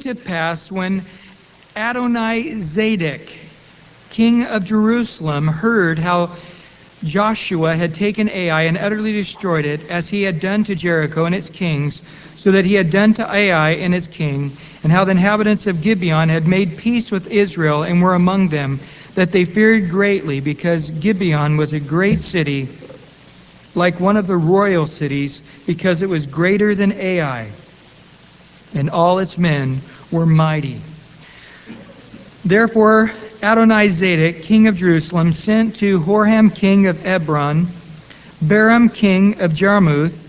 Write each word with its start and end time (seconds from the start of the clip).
to 0.00 0.14
pass 0.14 0.70
when 0.70 1.04
Adonai 1.76 2.58
Zadok, 2.60 3.20
king 4.10 4.44
of 4.44 4.64
Jerusalem, 4.64 5.46
heard 5.46 5.98
how 5.98 6.30
Joshua 7.04 7.76
had 7.76 7.94
taken 7.94 8.28
Ai 8.28 8.62
and 8.62 8.76
utterly 8.76 9.12
destroyed 9.12 9.64
it, 9.64 9.88
as 9.88 10.08
he 10.08 10.22
had 10.22 10.40
done 10.40 10.64
to 10.64 10.74
Jericho 10.74 11.24
and 11.24 11.34
its 11.34 11.48
kings, 11.48 12.02
so 12.36 12.50
that 12.52 12.64
he 12.64 12.74
had 12.74 12.90
done 12.90 13.14
to 13.14 13.34
Ai 13.34 13.70
and 13.70 13.94
its 13.94 14.06
king, 14.06 14.52
and 14.82 14.92
how 14.92 15.04
the 15.04 15.12
inhabitants 15.12 15.66
of 15.66 15.82
Gibeon 15.82 16.28
had 16.28 16.46
made 16.46 16.76
peace 16.76 17.10
with 17.10 17.26
Israel 17.28 17.82
and 17.82 18.02
were 18.02 18.14
among 18.14 18.48
them, 18.48 18.80
that 19.14 19.32
they 19.32 19.44
feared 19.44 19.90
greatly, 19.90 20.40
because 20.40 20.90
Gibeon 20.90 21.56
was 21.56 21.72
a 21.72 21.80
great 21.80 22.20
city, 22.20 22.68
like 23.74 24.00
one 24.00 24.16
of 24.16 24.26
the 24.26 24.36
royal 24.36 24.86
cities, 24.86 25.42
because 25.66 26.02
it 26.02 26.08
was 26.08 26.26
greater 26.26 26.74
than 26.74 26.92
Ai, 26.92 27.50
and 28.74 28.90
all 28.90 29.18
its 29.18 29.36
men 29.36 29.80
were 30.10 30.26
mighty. 30.26 30.80
Therefore, 32.44 33.10
Adonizedek, 33.42 34.42
king 34.42 34.66
of 34.66 34.76
Jerusalem, 34.76 35.32
sent 35.32 35.76
to 35.76 36.00
Horham, 36.00 36.54
king 36.54 36.86
of 36.86 37.00
Hebron, 37.00 37.66
Baram, 38.44 38.92
king 38.92 39.40
of 39.40 39.52
Jarmuth, 39.52 40.28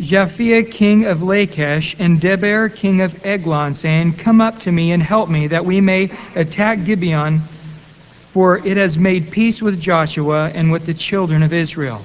Japhia, 0.00 0.68
king 0.70 1.04
of 1.04 1.22
Lachish, 1.22 1.96
and 1.98 2.20
Debir, 2.20 2.74
king 2.74 3.00
of 3.00 3.24
Eglon, 3.24 3.74
saying, 3.74 4.14
Come 4.14 4.40
up 4.40 4.60
to 4.60 4.72
me 4.72 4.92
and 4.92 5.02
help 5.02 5.28
me, 5.28 5.46
that 5.48 5.64
we 5.64 5.80
may 5.80 6.10
attack 6.34 6.84
Gibeon, 6.84 7.40
for 8.30 8.58
it 8.58 8.76
has 8.76 8.98
made 8.98 9.30
peace 9.30 9.62
with 9.62 9.80
Joshua 9.80 10.50
and 10.52 10.72
with 10.72 10.84
the 10.84 10.94
children 10.94 11.42
of 11.42 11.52
Israel. 11.52 12.02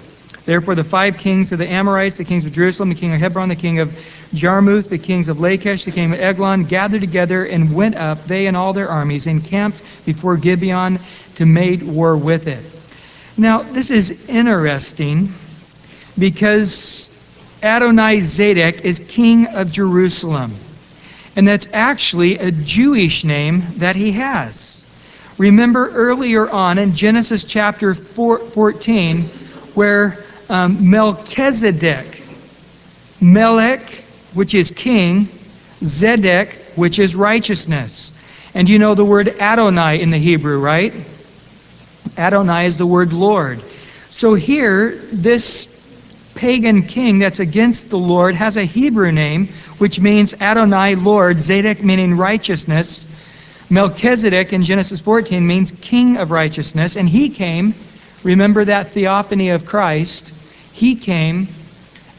Therefore, 0.50 0.74
the 0.74 0.84
five 0.84 1.20
kings 1.20 1.52
of 1.52 1.60
the 1.60 1.70
Amorites, 1.70 2.18
the 2.18 2.24
kings 2.24 2.44
of 2.44 2.52
Jerusalem, 2.52 2.90
the 2.90 2.96
king 2.96 3.14
of 3.14 3.20
Hebron, 3.20 3.50
the 3.50 3.56
king 3.56 3.78
of 3.78 3.96
Jarmuth, 4.34 4.90
the 4.90 4.98
kings 4.98 5.28
of 5.28 5.40
Lachish, 5.40 5.86
the 5.86 5.92
king 5.92 6.12
of 6.12 6.20
Eglon, 6.20 6.64
gathered 6.64 7.02
together 7.02 7.46
and 7.46 7.72
went 7.72 7.94
up, 7.94 8.26
they 8.26 8.48
and 8.48 8.58
all 8.58 8.74
their 8.74 8.90
armies, 8.90 9.28
encamped 9.28 9.80
before 10.08 10.38
Gibeon 10.38 10.98
to 11.36 11.46
make 11.46 11.84
war 11.84 12.18
with 12.18 12.48
it. 12.48 12.66
Now, 13.38 13.62
this 13.62 13.92
is 13.92 14.28
interesting 14.28 15.32
because 16.18 17.12
Adonai 17.62 18.22
Zadok 18.22 18.84
is 18.84 18.98
king 19.08 19.46
of 19.50 19.72
Jerusalem. 19.72 20.56
And 21.36 21.48
that's 21.48 21.68
actually 21.74 22.40
a 22.40 22.50
Jewish 22.50 23.24
name 23.24 23.62
that 23.76 23.96
he 23.96 24.14
has. 24.14 24.84
Remember 25.38 25.92
earlier 25.92 26.50
on 26.50 26.80
in 26.80 26.96
Genesis 26.96 27.44
chapter 27.44 27.94
14, 27.94 29.22
where 29.76 30.26
um, 30.50 30.90
Melchizedek, 30.90 32.24
Melech, 33.22 33.82
which 34.34 34.54
is 34.54 34.72
king, 34.72 35.28
Zedek, 35.82 36.54
which 36.76 37.00
is 37.00 37.16
righteousness. 37.16 38.12
And 38.54 38.68
you 38.68 38.80
know 38.80 38.96
the 38.96 39.06
word 39.06 39.30
Adonai 39.40 40.02
in 40.02 40.10
the 40.10 40.18
Hebrew, 40.18 40.60
right? 40.60 40.94
Adonai 42.18 42.66
is 42.66 42.78
the 42.78 42.86
word 42.86 43.14
Lord. 43.14 43.62
So 44.10 44.34
here, 44.34 44.92
this 45.14 45.76
pagan 46.36 46.84
king 46.84 47.20
that's 47.20 47.40
against 47.40 47.90
the 47.90 47.98
Lord 47.98 48.34
has 48.36 48.58
a 48.58 48.66
Hebrew 48.66 49.12
name, 49.12 49.48
which 49.78 50.00
means 50.00 50.34
Adonai, 50.42 50.96
Lord, 50.96 51.40
Zadok 51.40 51.84
meaning 51.84 52.16
righteousness. 52.16 53.06
Melchizedek 53.70 54.52
in 54.52 54.64
Genesis 54.64 55.00
14 55.00 55.46
means 55.46 55.72
king 55.82 56.18
of 56.18 56.32
righteousness, 56.32 56.96
and 56.96 57.08
he 57.08 57.30
came, 57.30 57.76
remember 58.24 58.66
that 58.66 58.92
theophany 58.92 59.50
of 59.50 59.66
Christ, 59.66 60.34
he 60.74 60.96
came 60.96 61.48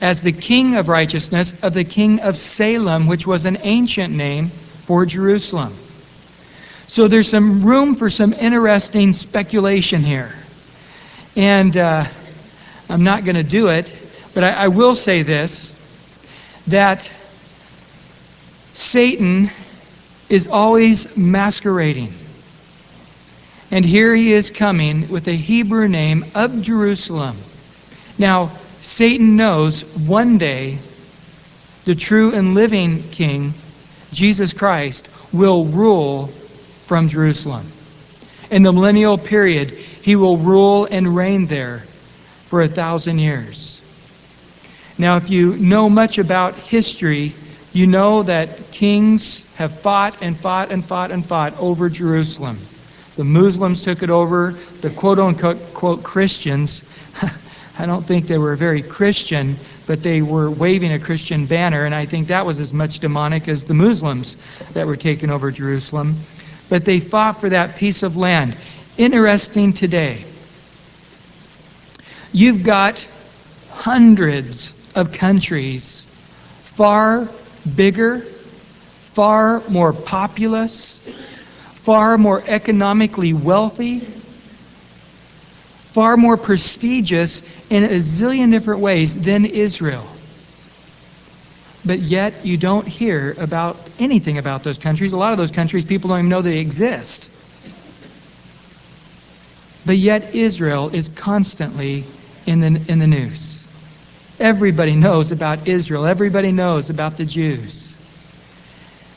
as 0.01 0.23
the 0.23 0.33
king 0.33 0.77
of 0.77 0.89
righteousness 0.89 1.63
of 1.63 1.75
the 1.75 1.85
king 1.85 2.21
of 2.21 2.39
Salem, 2.39 3.07
which 3.07 3.27
was 3.27 3.45
an 3.45 3.59
ancient 3.63 4.15
name 4.15 4.49
for 4.49 5.05
Jerusalem. 5.07 5.75
So 6.87 7.07
there's 7.07 7.29
some 7.29 7.63
room 7.63 7.95
for 7.95 8.11
some 8.11 8.33
interesting 8.33 9.13
speculation 9.13 10.03
here. 10.03 10.35
And 11.37 11.77
uh, 11.77 12.05
I'm 12.89 13.05
not 13.05 13.25
going 13.25 13.37
to 13.37 13.45
do 13.45 13.69
it, 13.69 13.95
but 14.35 14.43
I, 14.43 14.51
I 14.65 14.69
will 14.69 14.95
say 14.95 15.23
this 15.23 15.75
that 16.67 17.09
Satan 18.75 19.51
is 20.29 20.47
always 20.47 21.17
masquerading. 21.17 22.13
And 23.71 23.85
here 23.85 24.15
he 24.15 24.33
is 24.33 24.51
coming 24.51 25.09
with 25.09 25.29
a 25.29 25.33
Hebrew 25.33 25.87
name 25.87 26.25
of 26.35 26.63
Jerusalem. 26.63 27.37
Now, 28.19 28.51
Satan 28.83 29.37
knows 29.37 29.83
one 29.95 30.39
day 30.39 30.79
the 31.85 31.95
true 31.95 32.33
and 32.35 32.55
living 32.55 33.03
King, 33.11 33.55
Jesus 34.13 34.53
Christ, 34.53 35.09
will 35.33 35.65
rule 35.65 36.27
from 36.87 37.09
Jerusalem. 37.09 37.67
In 38.51 38.63
the 38.63 38.73
millennial 38.73 39.17
period, 39.17 39.71
he 39.71 40.17
will 40.17 40.37
rule 40.37 40.87
and 40.91 41.15
reign 41.15 41.47
there 41.47 41.85
for 42.47 42.63
a 42.63 42.69
thousand 42.69 43.19
years. 43.21 43.81
Now, 44.99 45.17
if 45.17 45.31
you 45.31 45.57
know 45.57 45.89
much 45.89 46.19
about 46.19 46.55
history, 46.55 47.33
you 47.73 47.87
know 47.87 48.25
that 48.25 48.73
kings 48.73 49.55
have 49.57 49.81
fought 49.81 50.17
and 50.21 50.39
fought 50.39 50.71
and 50.71 50.85
fought 50.85 51.11
and 51.11 51.25
fought 51.25 51.59
over 51.59 51.89
Jerusalem. 51.89 52.59
The 53.15 53.25
Muslims 53.25 53.83
took 53.83 54.03
it 54.03 54.11
over, 54.11 54.57
the 54.81 54.91
quote 54.91 55.19
unquote 55.19 56.03
Christians 56.03 56.83
I 57.81 57.87
don't 57.87 58.05
think 58.05 58.27
they 58.27 58.37
were 58.37 58.57
very 58.57 58.83
Christian, 58.83 59.57
but 59.87 60.03
they 60.03 60.21
were 60.21 60.51
waving 60.51 60.93
a 60.93 60.99
Christian 60.99 61.47
banner, 61.47 61.87
and 61.87 61.95
I 61.95 62.05
think 62.05 62.29
that 62.29 62.45
was 62.45 62.61
as 62.61 62.75
much 62.75 63.01
demonic 63.01 63.49
as 63.49 63.65
the 63.65 63.73
Muslims 63.73 64.37
that 64.75 64.87
were 64.87 64.97
taking 64.97 65.31
over 65.31 65.51
Jerusalem. 65.51 66.17
But 66.69 66.85
they 66.85 67.01
fought 67.01 67.41
for 67.41 67.49
that 67.49 67.77
piece 67.77 68.03
of 68.03 68.19
land. 68.19 68.55
Interesting 68.99 69.73
today. 69.73 70.23
You've 72.33 72.65
got 72.65 73.09
hundreds 73.71 74.75
of 74.95 75.13
countries 75.13 76.05
far 76.65 77.31
bigger, 77.77 78.19
far 79.15 79.63
more 79.71 79.95
populous, 79.95 80.99
far 81.77 82.19
more 82.19 82.45
economically 82.47 83.33
wealthy, 83.33 84.01
far 85.93 86.17
more 86.17 86.37
prestigious 86.37 87.43
in 87.69 87.85
a 87.85 87.99
zillion 87.99 88.51
different 88.51 88.81
ways 88.81 89.21
than 89.21 89.45
Israel. 89.45 90.07
But 91.85 91.99
yet, 91.99 92.45
you 92.45 92.57
don't 92.57 92.87
hear 92.87 93.35
about 93.39 93.77
anything 93.99 94.39
about 94.39 94.63
those 94.63 94.79
countries. 94.79 95.13
A 95.13 95.17
lot 95.17 95.33
of 95.33 95.39
those 95.39 95.51
countries, 95.51 95.85
people 95.85 96.09
don't 96.09 96.21
even 96.21 96.29
know 96.29 96.43
they 96.43 96.59
exist. 96.59 97.31
But 99.87 99.97
yet, 99.97 100.35
Israel 100.35 100.95
is 100.95 101.09
constantly 101.09 102.05
in 102.47 102.61
the, 102.61 102.81
in 102.89 102.99
the 102.99 103.07
news. 103.07 103.67
Everybody 104.39 104.95
knows 104.95 105.33
about 105.33 105.67
Israel, 105.67 106.07
everybody 106.07 106.53
knows 106.53 106.91
about 106.91 107.17
the 107.17 107.25
Jews. 107.25 107.97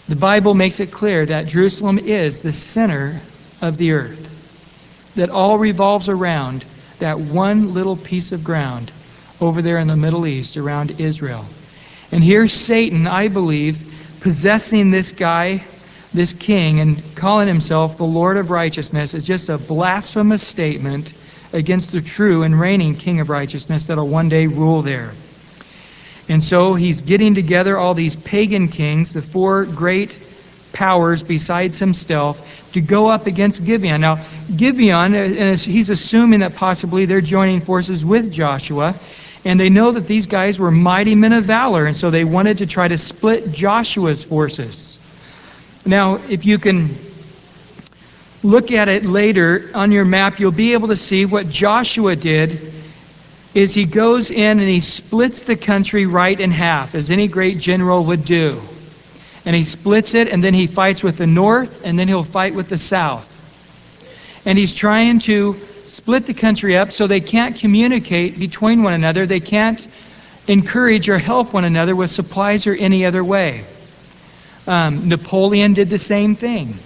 The 0.07 0.16
Bible 0.16 0.53
makes 0.53 0.79
it 0.79 0.91
clear 0.91 1.25
that 1.25 1.45
Jerusalem 1.47 2.00
is 2.00 2.40
the 2.40 2.51
center 2.51 3.19
of 3.61 3.78
the 3.78 3.91
earth 3.91 4.33
that 5.16 5.29
all 5.29 5.57
revolves 5.57 6.09
around 6.09 6.66
that 7.00 7.19
one 7.19 7.74
little 7.74 7.97
piece 7.97 8.31
of 8.31 8.44
ground 8.44 8.91
over 9.41 9.62
there 9.62 9.78
in 9.79 9.88
the 9.88 9.96
Middle 9.96 10.25
East 10.25 10.57
around 10.57 11.00
Israel. 11.00 11.46
And 12.12 12.24
here's 12.24 12.53
Satan, 12.53 13.07
I 13.07 13.28
believe, 13.28 13.94
possessing 14.22 14.91
this 14.91 15.12
guy, 15.12 15.63
this 16.13 16.34
king, 16.34 16.79
and 16.79 17.02
calling 17.16 17.47
himself 17.47 17.97
the 17.97 18.03
Lord 18.06 18.38
of 18.38 18.52
righteousness 18.52 19.13
is 19.13 19.25
just 19.25 19.50
a 19.50 19.57
blasphemous 19.57 20.46
statement 20.46 21.13
against 21.52 21.91
the 21.91 22.02
true 22.02 22.44
and 22.44 22.59
reigning 22.59 22.96
king 22.96 23.19
of 23.19 23.29
righteousness 23.29 23.85
that'll 23.85 24.07
one 24.07 24.29
day 24.29 24.47
rule 24.47 24.81
there. 24.81 25.12
And 26.29 26.41
so 26.41 26.73
he's 26.73 27.02
getting 27.02 27.35
together 27.35 27.78
all 27.78 27.94
these 27.94 28.16
pagan 28.16 28.69
kings, 28.69 29.13
the 29.13 29.22
four 29.22 29.66
great 29.66 30.18
powers 30.73 31.23
besides 31.23 31.79
himself 31.79 32.72
to 32.73 32.81
go 32.81 33.08
up 33.08 33.28
against 33.28 33.64
Gibeon. 33.64 34.02
Now, 34.02 34.20
Gibeon, 34.55 35.16
uh, 35.16 35.55
he's 35.55 35.90
assuming 35.90 36.41
that 36.41 36.55
possibly 36.55 37.05
they're 37.05 37.22
joining 37.22 37.61
forces 37.61 38.03
with 38.03 38.31
Joshua, 38.31 38.96
and 39.46 39.59
they 39.59 39.70
know 39.70 39.91
that 39.91 40.08
these 40.08 40.25
guys 40.25 40.59
were 40.59 40.72
mighty 40.72 41.16
men 41.16 41.34
of 41.34 41.46
valor, 41.46 41.85
and 41.85 41.96
so 41.96 42.09
they 42.09 42.23
wanted 42.23 42.58
to 42.58 42.66
try 42.66 42.87
to 42.87 42.97
split 42.97 43.52
Joshua's 43.52 44.23
forces. 44.23 44.97
Now, 45.85 46.16
if 46.29 46.46
you 46.46 46.58
can 46.58 46.96
look 48.41 48.72
at 48.72 48.90
it 48.90 49.05
later 49.05 49.69
on 49.73 49.91
your 49.91 50.05
map, 50.05 50.40
you'll 50.40 50.52
be 50.52 50.73
able 50.73 50.90
to 50.90 50.97
see 50.97 51.26
what 51.26 51.49
Joshua 51.49 52.16
did 52.16 52.73
is 53.53 53.73
he 53.73 53.85
goes 53.85 54.31
in 54.31 54.59
and 54.59 54.67
he 54.67 54.79
splits 54.79 55.41
the 55.41 55.55
country 55.55 56.08
right 56.08 56.40
in 56.40 56.49
half, 56.49 56.96
as 56.96 57.11
any 57.11 57.28
great 57.28 57.59
general 57.59 58.05
would 58.05 58.26
do 58.26 58.59
and 59.45 59.55
he 59.55 59.63
splits 59.63 60.13
it, 60.13 60.29
and 60.29 60.43
then 60.43 60.53
he 60.53 60.67
fights 60.67 61.03
with 61.03 61.17
the 61.17 61.28
north, 61.28 61.85
and 61.85 61.97
then 61.97 62.07
he'll 62.07 62.23
fight 62.23 62.55
with 62.55 62.69
the 62.69 62.78
south. 62.78 63.29
And 64.45 64.57
he's 64.57 64.75
trying 64.75 65.19
to 65.19 65.55
split 65.85 66.25
the 66.25 66.34
country 66.34 66.78
up 66.78 66.91
so 66.91 67.07
they 67.07 67.22
can't 67.22 67.55
communicate 67.55 68.40
between 68.40 68.84
one 68.84 68.93
another. 68.93 69.25
They 69.25 69.40
can't 69.40 69.85
encourage 70.47 71.09
or 71.09 71.17
help 71.17 71.53
one 71.53 71.66
another 71.66 71.95
with 71.95 72.11
supplies 72.11 72.67
or 72.67 72.73
any 72.73 73.05
other 73.05 73.23
way. 73.23 73.63
Um, 74.67 75.09
Napoleon 75.09 75.73
did 75.73 75.90
the 75.90 75.99
same 75.99 76.35
thing. 76.35 76.78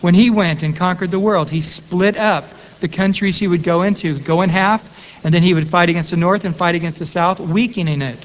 When 0.00 0.14
he 0.14 0.30
went 0.30 0.62
and 0.62 0.76
conquered 0.76 1.10
the 1.10 1.18
world, 1.18 1.50
he 1.50 1.60
split 1.60 2.16
up 2.16 2.44
the 2.80 2.88
countries 2.88 3.38
he 3.38 3.46
would 3.46 3.62
go 3.62 3.82
into, 3.82 4.18
go 4.18 4.42
in 4.42 4.48
half, 4.48 4.88
and 5.24 5.34
then 5.34 5.42
he 5.42 5.52
would 5.52 5.68
fight 5.68 5.90
against 5.90 6.10
the 6.10 6.16
north 6.16 6.44
and 6.44 6.56
fight 6.56 6.74
against 6.74 6.98
the 6.98 7.06
south, 7.06 7.40
weakening 7.40 8.00
it. 8.00 8.24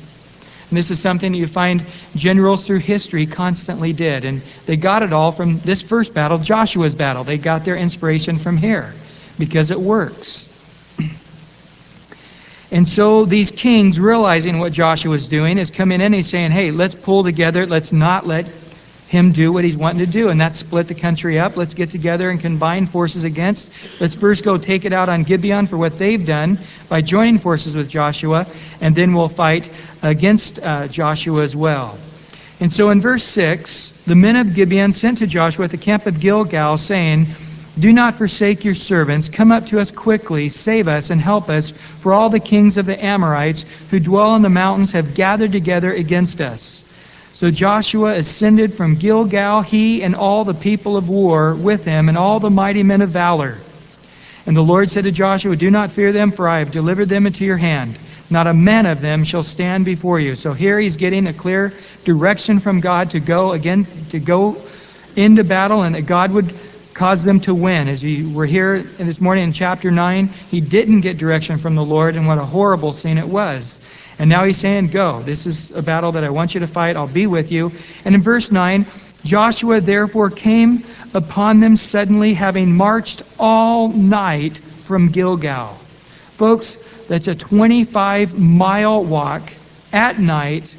And 0.69 0.77
this 0.77 0.89
is 0.91 1.00
something 1.00 1.31
that 1.31 1.38
you 1.38 1.47
find 1.47 1.85
generals 2.15 2.65
through 2.65 2.79
history 2.79 3.25
constantly 3.25 3.94
did. 3.94 4.25
And 4.25 4.41
they 4.65 4.77
got 4.77 5.03
it 5.03 5.13
all 5.13 5.31
from 5.31 5.59
this 5.59 5.81
first 5.81 6.13
battle, 6.13 6.38
Joshua's 6.38 6.95
battle. 6.95 7.23
They 7.23 7.38
got 7.38 7.65
their 7.65 7.75
inspiration 7.75 8.39
from 8.39 8.57
here 8.57 8.94
because 9.38 9.71
it 9.71 9.79
works. 9.79 10.47
And 12.71 12.85
so 12.85 13.25
these 13.25 13.51
kings, 13.51 14.00
realizing 14.00 14.57
what 14.57 14.73
Joshua 14.73 15.15
is 15.15 15.27
doing, 15.27 15.59
is 15.59 15.69
coming 15.69 16.01
in 16.01 16.07
and 16.07 16.15
he's 16.15 16.29
saying, 16.29 16.51
hey, 16.51 16.71
let's 16.71 16.95
pull 16.95 17.23
together. 17.23 17.65
Let's 17.67 17.94
not 17.94 18.25
let 18.25 18.47
him 19.07 19.31
do 19.31 19.52
what 19.52 19.63
he's 19.63 19.78
wanting 19.78 20.06
to 20.06 20.12
do, 20.12 20.30
and 20.30 20.42
that's 20.42 20.57
split 20.57 20.88
the 20.88 20.96
country 20.96 21.40
up. 21.40 21.57
Let's 21.57 21.74
get 21.74 21.92
together 21.92 22.30
and 22.30 22.40
combine 22.40 22.86
forces 22.88 23.24
against. 23.24 23.69
Let's 24.00 24.16
first 24.16 24.44
go 24.44 24.57
take 24.57 24.86
it 24.86 24.94
out 24.94 25.10
on 25.10 25.24
Gibeon 25.24 25.68
for 25.68 25.78
what 25.78 25.98
they've 25.98 26.25
done 26.25 26.57
by 26.90 27.02
joining 27.02 27.38
forces 27.38 27.75
with 27.75 27.90
Joshua, 27.90 28.48
and 28.81 28.96
then 28.96 29.13
we'll 29.13 29.30
fight 29.30 29.69
against 30.02 30.60
uh, 30.60 30.88
Joshua 30.88 31.44
as 31.44 31.56
well. 31.56 31.98
And 32.60 32.72
so 32.72 32.90
in 32.90 33.02
verse 33.02 33.24
6, 33.25 33.92
the 34.06 34.16
men 34.16 34.38
of 34.38 34.54
Gibeon 34.54 34.92
sent 34.92 35.19
to 35.19 35.28
Joshua 35.28 35.66
at 35.66 35.72
the 35.72 35.78
camp 35.78 36.08
of 36.08 36.19
Gilgal, 36.19 36.78
saying, 36.78 37.28
Do 37.78 37.92
not 37.92 38.16
forsake 38.16 38.63
your 38.63 38.74
servants. 38.74 39.30
Come 39.30 39.51
up 39.51 39.68
to 39.68 39.80
us 39.80 39.92
quickly, 39.92 40.50
save 40.50 40.88
us, 40.88 41.10
and 41.10 41.19
help 41.19 41.50
us, 41.50 41.72
for 41.72 42.13
all 42.13 42.30
the 42.30 42.40
kings 42.40 42.78
of 42.78 42.86
the 42.86 43.04
Amorites 43.04 43.66
who 43.92 44.00
dwell 44.00 44.36
in 44.36 44.42
the 44.42 44.50
mountains 44.50 44.94
have 44.94 45.16
gathered 45.16 45.51
together 45.51 45.94
against 45.94 46.40
us. 46.40 46.85
So 47.36 47.52
Joshua 47.52 48.14
ascended 48.14 48.76
from 48.76 48.96
Gilgal, 48.96 49.62
he 49.62 50.04
and 50.04 50.16
all 50.16 50.46
the 50.46 50.54
people 50.54 50.96
of 50.96 51.10
war 51.10 51.54
with 51.54 51.84
him, 51.84 52.08
and 52.08 52.18
all 52.18 52.40
the 52.40 52.50
mighty 52.50 52.82
men 52.82 53.02
of 53.02 53.10
valor. 53.10 53.58
And 54.46 54.56
the 54.56 54.64
Lord 54.64 54.90
said 54.90 55.04
to 55.04 55.12
Joshua, 55.12 55.58
Do 55.58 55.70
not 55.70 55.92
fear 55.92 56.14
them, 56.14 56.32
for 56.32 56.48
I 56.48 56.60
have 56.60 56.72
delivered 56.72 57.10
them 57.10 57.28
into 57.28 57.44
your 57.44 57.58
hand. 57.58 58.00
Not 58.30 58.48
a 58.48 58.54
man 58.54 58.86
of 58.86 59.02
them 59.02 59.26
shall 59.26 59.44
stand 59.44 59.84
before 59.84 60.18
you. 60.18 60.36
So 60.36 60.54
here 60.54 60.80
he's 60.80 60.96
getting 60.96 61.28
a 61.28 61.34
clear 61.34 61.74
direction 62.06 62.62
from 62.62 62.80
God 62.80 63.10
to 63.10 63.20
go 63.20 63.52
again, 63.52 63.86
to 64.12 64.20
go 64.22 64.56
into 65.18 65.44
battle, 65.44 65.82
and 65.82 65.94
that 65.96 66.06
God 66.06 66.32
would 66.32 66.56
cause 66.94 67.26
them 67.26 67.42
to 67.42 67.54
win. 67.54 67.90
As 67.90 68.02
we 68.02 68.26
were 68.26 68.46
here 68.46 68.82
this 68.82 69.20
morning 69.20 69.44
in 69.44 69.52
chapter 69.52 69.92
9, 69.92 70.28
he 70.28 70.62
didn't 70.62 71.02
get 71.02 71.18
direction 71.18 71.58
from 71.58 71.76
the 71.76 71.84
Lord, 71.84 72.16
and 72.16 72.28
what 72.28 72.38
a 72.38 72.46
horrible 72.46 72.94
scene 72.94 73.18
it 73.18 73.28
was. 73.28 73.78
And 74.17 74.29
now 74.29 74.45
he's 74.45 74.57
saying, 74.57 74.88
Go. 74.89 75.21
This 75.21 75.45
is 75.45 75.71
a 75.71 75.81
battle 75.81 76.13
that 76.13 76.23
I 76.23 76.29
want 76.29 76.53
you 76.53 76.62
to 76.62 76.67
fight. 76.67 76.95
I'll 76.95 77.07
be 77.07 77.27
with 77.27 77.51
you. 77.51 77.71
And 78.06 78.15
in 78.15 78.21
verse 78.21 78.51
9, 78.51 78.85
Joshua 79.23 79.81
therefore 79.81 80.29
came 80.29 80.83
upon 81.13 81.59
them 81.59 81.75
suddenly, 81.75 82.33
having 82.33 82.75
marched 82.75 83.23
all 83.39 83.89
night 83.89 84.57
from 84.57 85.09
Gilgal. 85.09 85.73
Folks, 86.38 86.75
that's 87.07 87.27
a 87.27 87.35
25 87.35 88.38
mile 88.38 89.03
walk 89.03 89.41
at 89.91 90.19
night, 90.19 90.73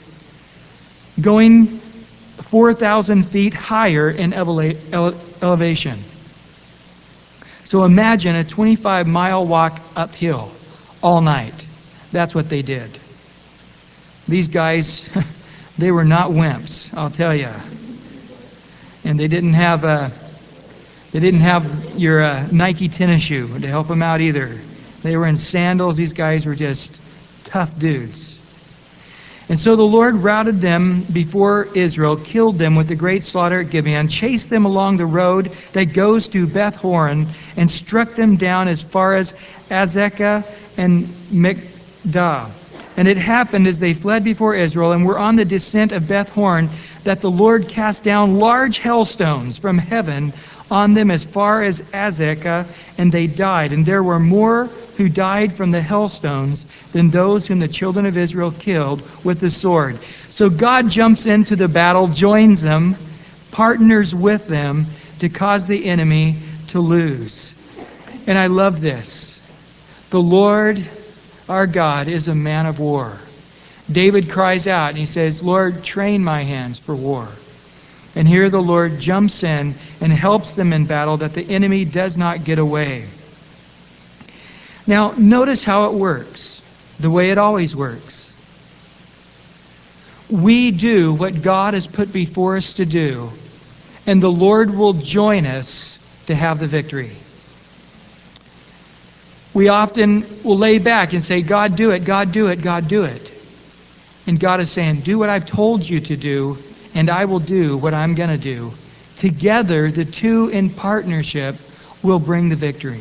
going 1.20 1.66
4,000 1.66 3.24
feet 3.24 3.54
higher 3.54 4.10
in 4.10 4.32
elevation. 4.32 5.98
So 7.64 7.84
imagine 7.84 8.36
a 8.36 8.44
25 8.44 9.08
mile 9.08 9.44
walk 9.44 9.80
uphill 9.96 10.52
all 11.02 11.20
night. 11.20 11.66
That's 12.12 12.34
what 12.34 12.48
they 12.48 12.62
did. 12.62 12.98
These 14.28 14.48
guys, 14.48 15.08
they 15.78 15.92
were 15.92 16.04
not 16.04 16.30
wimps, 16.30 16.96
I'll 16.96 17.10
tell 17.10 17.34
you. 17.34 17.50
And 19.04 19.18
they 19.20 19.28
didn't 19.28 19.54
have 19.54 19.84
a, 19.84 19.88
uh, 19.88 20.10
they 21.12 21.20
didn't 21.20 21.40
have 21.40 21.94
your 21.98 22.22
uh, 22.22 22.46
Nike 22.50 22.88
tennis 22.88 23.22
shoe 23.22 23.58
to 23.58 23.66
help 23.68 23.88
them 23.88 24.02
out 24.02 24.20
either. 24.20 24.58
They 25.02 25.16
were 25.16 25.26
in 25.26 25.36
sandals. 25.36 25.96
These 25.96 26.12
guys 26.12 26.44
were 26.44 26.54
just 26.54 27.00
tough 27.44 27.78
dudes. 27.78 28.36
And 29.48 29.60
so 29.60 29.76
the 29.76 29.84
Lord 29.84 30.16
routed 30.16 30.60
them 30.60 31.02
before 31.12 31.68
Israel, 31.74 32.16
killed 32.16 32.58
them 32.58 32.74
with 32.74 32.90
a 32.90 32.96
great 32.96 33.24
slaughter 33.24 33.60
at 33.60 33.70
Gibeon, 33.70 34.08
chased 34.08 34.50
them 34.50 34.64
along 34.64 34.96
the 34.96 35.06
road 35.06 35.52
that 35.72 35.92
goes 35.92 36.26
to 36.28 36.48
Beth 36.48 36.74
Horon, 36.74 37.28
and 37.56 37.70
struck 37.70 38.14
them 38.14 38.36
down 38.36 38.66
as 38.66 38.82
far 38.82 39.14
as 39.14 39.34
Azekah 39.70 40.44
and 40.76 41.04
Makkedah. 41.32 42.50
And 42.96 43.08
it 43.08 43.18
happened 43.18 43.66
as 43.66 43.78
they 43.78 43.92
fled 43.92 44.24
before 44.24 44.54
Israel 44.54 44.92
and 44.92 45.04
were 45.04 45.18
on 45.18 45.36
the 45.36 45.44
descent 45.44 45.92
of 45.92 46.08
Beth 46.08 46.30
Horon 46.30 46.70
that 47.04 47.20
the 47.20 47.30
Lord 47.30 47.68
cast 47.68 48.04
down 48.04 48.38
large 48.38 48.78
hailstones 48.78 49.58
from 49.58 49.78
heaven 49.78 50.32
on 50.70 50.94
them 50.94 51.10
as 51.10 51.24
far 51.24 51.62
as 51.62 51.80
Azekah, 51.92 52.66
and 52.98 53.12
they 53.12 53.26
died. 53.26 53.72
And 53.72 53.84
there 53.84 54.02
were 54.02 54.18
more 54.18 54.64
who 54.96 55.08
died 55.08 55.52
from 55.52 55.70
the 55.70 55.82
hailstones 55.82 56.66
than 56.92 57.10
those 57.10 57.46
whom 57.46 57.60
the 57.60 57.68
children 57.68 58.06
of 58.06 58.16
Israel 58.16 58.50
killed 58.50 59.02
with 59.24 59.40
the 59.40 59.50
sword. 59.50 59.98
So 60.30 60.48
God 60.48 60.88
jumps 60.88 61.26
into 61.26 61.54
the 61.54 61.68
battle, 61.68 62.08
joins 62.08 62.62
them, 62.62 62.96
partners 63.52 64.14
with 64.14 64.48
them 64.48 64.86
to 65.20 65.28
cause 65.28 65.66
the 65.66 65.84
enemy 65.86 66.36
to 66.68 66.80
lose. 66.80 67.54
And 68.26 68.38
I 68.38 68.48
love 68.48 68.80
this. 68.80 69.40
The 70.10 70.20
Lord 70.20 70.84
our 71.48 71.66
God 71.66 72.08
is 72.08 72.28
a 72.28 72.34
man 72.34 72.66
of 72.66 72.80
war. 72.80 73.18
David 73.90 74.30
cries 74.30 74.66
out 74.66 74.90
and 74.90 74.98
he 74.98 75.06
says, 75.06 75.42
Lord, 75.42 75.84
train 75.84 76.24
my 76.24 76.42
hands 76.42 76.78
for 76.78 76.94
war. 76.94 77.28
And 78.16 78.26
here 78.26 78.50
the 78.50 78.62
Lord 78.62 78.98
jumps 78.98 79.44
in 79.44 79.74
and 80.00 80.12
helps 80.12 80.54
them 80.54 80.72
in 80.72 80.86
battle 80.86 81.18
that 81.18 81.34
the 81.34 81.48
enemy 81.48 81.84
does 81.84 82.16
not 82.16 82.44
get 82.44 82.58
away. 82.58 83.04
Now, 84.86 85.14
notice 85.16 85.62
how 85.62 85.86
it 85.86 85.94
works, 85.94 86.62
the 86.98 87.10
way 87.10 87.30
it 87.30 87.38
always 87.38 87.76
works. 87.76 88.34
We 90.28 90.72
do 90.72 91.12
what 91.12 91.42
God 91.42 91.74
has 91.74 91.86
put 91.86 92.12
before 92.12 92.56
us 92.56 92.74
to 92.74 92.84
do, 92.84 93.30
and 94.06 94.20
the 94.20 94.32
Lord 94.32 94.74
will 94.74 94.94
join 94.94 95.46
us 95.46 95.98
to 96.26 96.34
have 96.34 96.58
the 96.58 96.66
victory 96.66 97.12
we 99.56 99.70
often 99.70 100.26
will 100.44 100.58
lay 100.58 100.78
back 100.78 101.14
and 101.14 101.24
say, 101.24 101.40
God, 101.40 101.76
do 101.76 101.90
it, 101.90 102.04
God, 102.04 102.30
do 102.30 102.48
it, 102.48 102.60
God, 102.60 102.88
do 102.88 103.04
it. 103.04 103.32
And 104.26 104.38
God 104.38 104.60
is 104.60 104.70
saying, 104.70 105.00
Do 105.00 105.18
what 105.18 105.30
I've 105.30 105.46
told 105.46 105.88
you 105.88 105.98
to 105.98 106.14
do, 106.14 106.58
and 106.94 107.08
I 107.08 107.24
will 107.24 107.38
do 107.38 107.78
what 107.78 107.94
I'm 107.94 108.14
going 108.14 108.28
to 108.28 108.36
do. 108.36 108.74
Together, 109.16 109.90
the 109.90 110.04
two 110.04 110.48
in 110.48 110.68
partnership 110.68 111.56
will 112.02 112.18
bring 112.18 112.50
the 112.50 112.54
victory. 112.54 113.00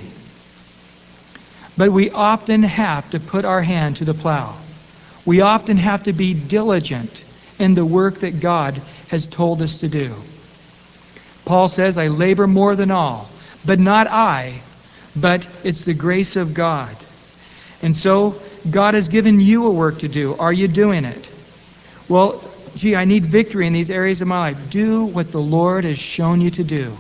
But 1.76 1.92
we 1.92 2.10
often 2.12 2.64
have 2.64 3.10
to 3.10 3.20
put 3.20 3.44
our 3.44 3.62
hand 3.62 3.98
to 3.98 4.06
the 4.06 4.14
plow. 4.14 4.56
We 5.26 5.42
often 5.42 5.76
have 5.76 6.04
to 6.04 6.14
be 6.14 6.34
diligent 6.34 7.22
in 7.60 7.74
the 7.74 7.84
work 7.84 8.22
that 8.22 8.40
God 8.40 8.82
has 9.10 9.26
told 9.26 9.62
us 9.62 9.80
to 9.80 9.90
do. 9.90 10.16
Paul 11.44 11.68
says, 11.68 11.98
I 11.98 12.08
labor 12.08 12.48
more 12.48 12.78
than 12.78 12.92
all, 12.92 13.30
but 13.66 13.78
not 13.78 14.08
I, 14.08 14.62
but 15.16 15.48
it's 15.64 15.82
the 15.82 15.94
grace 15.94 16.36
of 16.36 16.54
God. 16.54 16.96
And 17.82 17.96
so, 17.96 18.42
God 18.70 18.94
has 18.94 19.10
given 19.10 19.40
you 19.40 19.68
a 19.68 19.72
work 19.72 20.00
to 20.00 20.08
do. 20.08 20.36
Are 20.36 20.54
you 20.54 20.68
doing 20.68 21.06
it? 21.06 21.30
Well, 22.08 22.44
gee, 22.76 22.96
I 22.96 23.06
need 23.06 23.26
victory 23.26 23.68
in 23.68 23.74
these 23.74 23.90
areas 23.90 24.22
of 24.22 24.28
my 24.28 24.40
life. 24.40 24.70
Do 24.70 25.06
what 25.06 25.32
the 25.32 25.42
Lord 25.42 25.84
has 25.84 26.00
shown 26.00 26.42
you 26.42 26.52
to 26.52 26.64
do. 26.64 26.96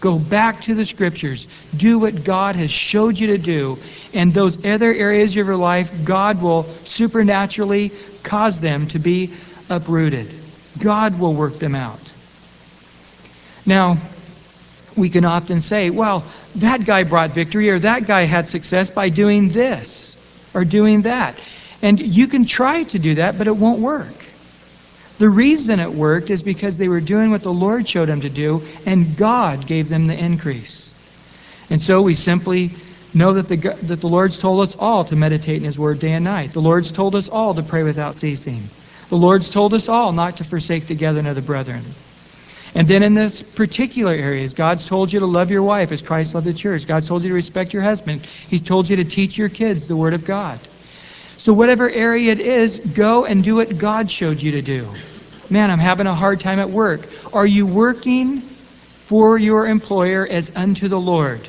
Go 0.00 0.18
back 0.18 0.62
to 0.62 0.74
the 0.74 0.84
scriptures. 0.84 1.46
Do 1.74 1.98
what 1.98 2.24
God 2.24 2.56
has 2.56 2.70
showed 2.70 3.18
you 3.18 3.28
to 3.28 3.38
do. 3.38 3.78
And 4.12 4.34
those 4.34 4.64
other 4.64 4.92
areas 4.92 5.30
of 5.30 5.46
your 5.46 5.56
life, 5.56 6.04
God 6.04 6.42
will 6.42 6.64
supernaturally 6.84 7.90
cause 8.22 8.60
them 8.60 8.86
to 8.88 8.98
be 8.98 9.32
uprooted. 9.70 10.30
God 10.78 11.18
will 11.18 11.32
work 11.32 11.58
them 11.58 11.74
out. 11.74 12.00
Now, 13.64 13.96
we 14.96 15.08
can 15.08 15.24
often 15.24 15.60
say, 15.60 15.90
well, 15.90 16.24
that 16.56 16.84
guy 16.84 17.04
brought 17.04 17.30
victory 17.30 17.70
or 17.70 17.78
that 17.80 18.06
guy 18.06 18.24
had 18.24 18.46
success 18.46 18.90
by 18.90 19.08
doing 19.08 19.48
this 19.48 20.16
or 20.54 20.64
doing 20.64 21.02
that. 21.02 21.34
And 21.82 22.00
you 22.00 22.26
can 22.28 22.44
try 22.44 22.84
to 22.84 22.98
do 22.98 23.16
that, 23.16 23.36
but 23.36 23.46
it 23.46 23.56
won't 23.56 23.80
work. 23.80 24.14
The 25.18 25.28
reason 25.28 25.80
it 25.80 25.92
worked 25.92 26.30
is 26.30 26.42
because 26.42 26.76
they 26.76 26.88
were 26.88 27.00
doing 27.00 27.30
what 27.30 27.42
the 27.42 27.52
Lord 27.52 27.88
showed 27.88 28.06
them 28.06 28.22
to 28.22 28.30
do, 28.30 28.62
and 28.84 29.16
God 29.16 29.66
gave 29.66 29.88
them 29.88 30.06
the 30.06 30.18
increase. 30.18 30.92
And 31.70 31.80
so 31.80 32.02
we 32.02 32.14
simply 32.14 32.72
know 33.12 33.34
that 33.34 33.48
the, 33.48 33.56
that 33.82 34.00
the 34.00 34.08
Lord's 34.08 34.38
told 34.38 34.66
us 34.66 34.74
all 34.74 35.04
to 35.04 35.16
meditate 35.16 35.58
in 35.58 35.64
His 35.64 35.78
Word 35.78 36.00
day 36.00 36.12
and 36.12 36.24
night. 36.24 36.52
The 36.52 36.60
Lord's 36.60 36.90
told 36.90 37.14
us 37.14 37.28
all 37.28 37.54
to 37.54 37.62
pray 37.62 37.84
without 37.84 38.14
ceasing. 38.14 38.68
The 39.08 39.16
Lord's 39.16 39.50
told 39.50 39.72
us 39.74 39.88
all 39.88 40.12
not 40.12 40.38
to 40.38 40.44
forsake 40.44 40.88
the 40.88 40.94
gathering 40.94 41.26
of 41.26 41.36
the 41.36 41.42
brethren. 41.42 41.82
And 42.74 42.88
then 42.88 43.02
in 43.04 43.14
this 43.14 43.40
particular 43.40 44.12
areas, 44.12 44.52
God's 44.52 44.84
told 44.86 45.12
you 45.12 45.20
to 45.20 45.26
love 45.26 45.50
your 45.50 45.62
wife 45.62 45.92
as 45.92 46.02
Christ 46.02 46.34
loved 46.34 46.46
the 46.46 46.54
church. 46.54 46.86
God's 46.86 47.06
told 47.06 47.22
you 47.22 47.28
to 47.28 47.34
respect 47.34 47.72
your 47.72 47.82
husband. 47.82 48.26
He's 48.48 48.62
told 48.62 48.88
you 48.88 48.96
to 48.96 49.04
teach 49.04 49.38
your 49.38 49.48
kids 49.48 49.86
the 49.86 49.96
Word 49.96 50.14
of 50.14 50.24
God. 50.24 50.58
So 51.38 51.52
whatever 51.52 51.88
area 51.88 52.32
it 52.32 52.40
is, 52.40 52.78
go 52.78 53.26
and 53.26 53.44
do 53.44 53.56
what 53.56 53.78
God 53.78 54.10
showed 54.10 54.42
you 54.42 54.52
to 54.52 54.62
do. 54.62 54.88
Man, 55.50 55.70
I'm 55.70 55.78
having 55.78 56.06
a 56.06 56.14
hard 56.14 56.40
time 56.40 56.58
at 56.58 56.70
work. 56.70 57.06
Are 57.32 57.46
you 57.46 57.66
working 57.66 58.40
for 58.40 59.38
your 59.38 59.66
employer 59.66 60.26
as 60.26 60.50
unto 60.56 60.88
the 60.88 60.98
Lord? 60.98 61.46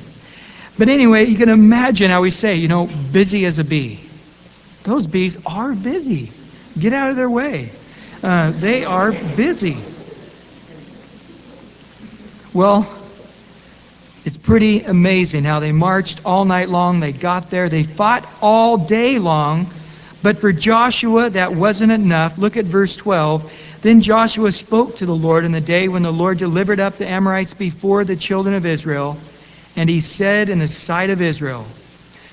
But 0.79 0.89
anyway, 0.89 1.25
you 1.25 1.37
can 1.37 1.49
imagine 1.49 2.11
how 2.11 2.23
we 2.23 2.31
say, 2.31 2.57
you 2.57 2.69
know, 2.69 2.87
busy 2.87 3.45
as 3.45 3.59
a 3.59 3.65
bee. 3.65 4.01
Those 4.85 5.07
bees 5.07 5.39
are 5.47 5.73
busy. 5.73 6.31
Get 6.79 6.93
out 6.93 7.11
of 7.11 7.17
their 7.17 7.31
way. 7.31 7.71
Uh, 8.23 8.51
they 8.51 8.85
are 8.85 9.13
busy. 9.13 9.77
Well, 12.55 12.87
it's 14.25 14.37
pretty 14.37 14.83
amazing 14.83 15.45
how 15.45 15.61
they 15.61 15.73
marched 15.73 16.25
all 16.25 16.45
night 16.45 16.69
long. 16.69 17.01
They 17.01 17.13
got 17.13 17.51
there. 17.51 17.69
They 17.69 17.83
fought 17.83 18.27
all 18.41 18.79
day 18.79 19.19
long. 19.19 19.67
But 20.23 20.39
for 20.39 20.53
Joshua, 20.53 21.31
that 21.31 21.53
wasn't 21.55 21.91
enough. 21.91 22.39
Look 22.39 22.57
at 22.57 22.65
verse 22.65 22.95
12. 22.97 23.53
Then 23.83 24.01
Joshua 24.01 24.53
spoke 24.53 24.99
to 24.99 25.07
the 25.07 25.15
Lord 25.15 25.45
in 25.45 25.51
the 25.51 25.61
day 25.61 25.89
when 25.89 26.03
the 26.03 26.13
Lord 26.13 26.39
delivered 26.39 26.79
up 26.79 26.97
the 26.97 27.09
Amorites 27.09 27.55
before 27.55 28.05
the 28.05 28.15
children 28.15 28.55
of 28.55 28.65
Israel. 28.65 29.19
And 29.77 29.89
he 29.89 30.01
said 30.01 30.49
in 30.49 30.59
the 30.59 30.69
sight 30.69 31.11
of 31.11 31.23
Israel, 31.23 31.67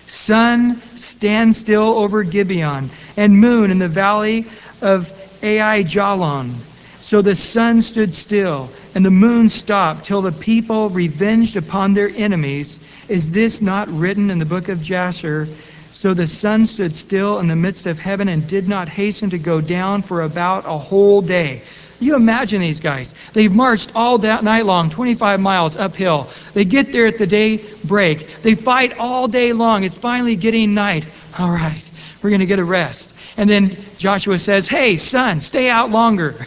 Sun, 0.07 0.81
stand 0.95 1.55
still 1.55 1.99
over 1.99 2.23
Gibeon, 2.23 2.89
and 3.15 3.39
moon 3.39 3.71
in 3.71 3.77
the 3.77 3.87
valley 3.87 4.45
of 4.81 5.11
Aijalon. 5.41 6.55
So 6.99 7.21
the 7.21 7.35
sun 7.35 7.81
stood 7.81 8.13
still, 8.13 8.69
and 8.93 9.05
the 9.05 9.11
moon 9.11 9.49
stopped, 9.49 10.05
till 10.05 10.21
the 10.21 10.31
people 10.31 10.89
revenged 10.89 11.55
upon 11.55 11.93
their 11.93 12.09
enemies. 12.09 12.79
Is 13.07 13.31
this 13.31 13.61
not 13.61 13.87
written 13.87 14.29
in 14.31 14.39
the 14.39 14.45
book 14.45 14.67
of 14.69 14.81
Jasher? 14.81 15.47
So 15.93 16.13
the 16.13 16.27
sun 16.27 16.65
stood 16.65 16.95
still 16.95 17.39
in 17.39 17.47
the 17.47 17.55
midst 17.55 17.85
of 17.85 17.99
heaven 17.99 18.29
and 18.29 18.47
did 18.47 18.67
not 18.67 18.89
hasten 18.89 19.29
to 19.31 19.37
go 19.37 19.61
down 19.61 20.01
for 20.01 20.21
about 20.21 20.65
a 20.65 20.77
whole 20.77 21.21
day. 21.21 21.61
You 21.99 22.15
imagine 22.15 22.61
these 22.61 22.79
guys. 22.79 23.13
They've 23.33 23.53
marched 23.53 23.91
all 23.93 24.19
that 24.19 24.43
night 24.43 24.65
long, 24.65 24.89
25 24.89 25.39
miles 25.39 25.75
uphill. 25.75 26.29
They 26.53 26.63
get 26.65 26.91
there 26.91 27.07
at 27.07 27.17
the 27.17 27.27
day 27.27 27.57
break. 27.83 28.41
They 28.41 28.55
fight 28.55 28.97
all 28.97 29.27
day 29.27 29.51
long. 29.53 29.83
It's 29.83 29.97
finally 29.97 30.35
getting 30.35 30.73
night. 30.73 31.05
All 31.37 31.49
right, 31.49 31.89
we're 32.21 32.29
going 32.29 32.39
to 32.39 32.45
get 32.45 32.59
a 32.59 32.63
rest. 32.63 33.13
And 33.35 33.49
then 33.49 33.75
Joshua 33.97 34.39
says, 34.39 34.67
Hey, 34.67 34.97
son, 34.97 35.41
stay 35.41 35.69
out 35.69 35.91
longer. 35.91 36.45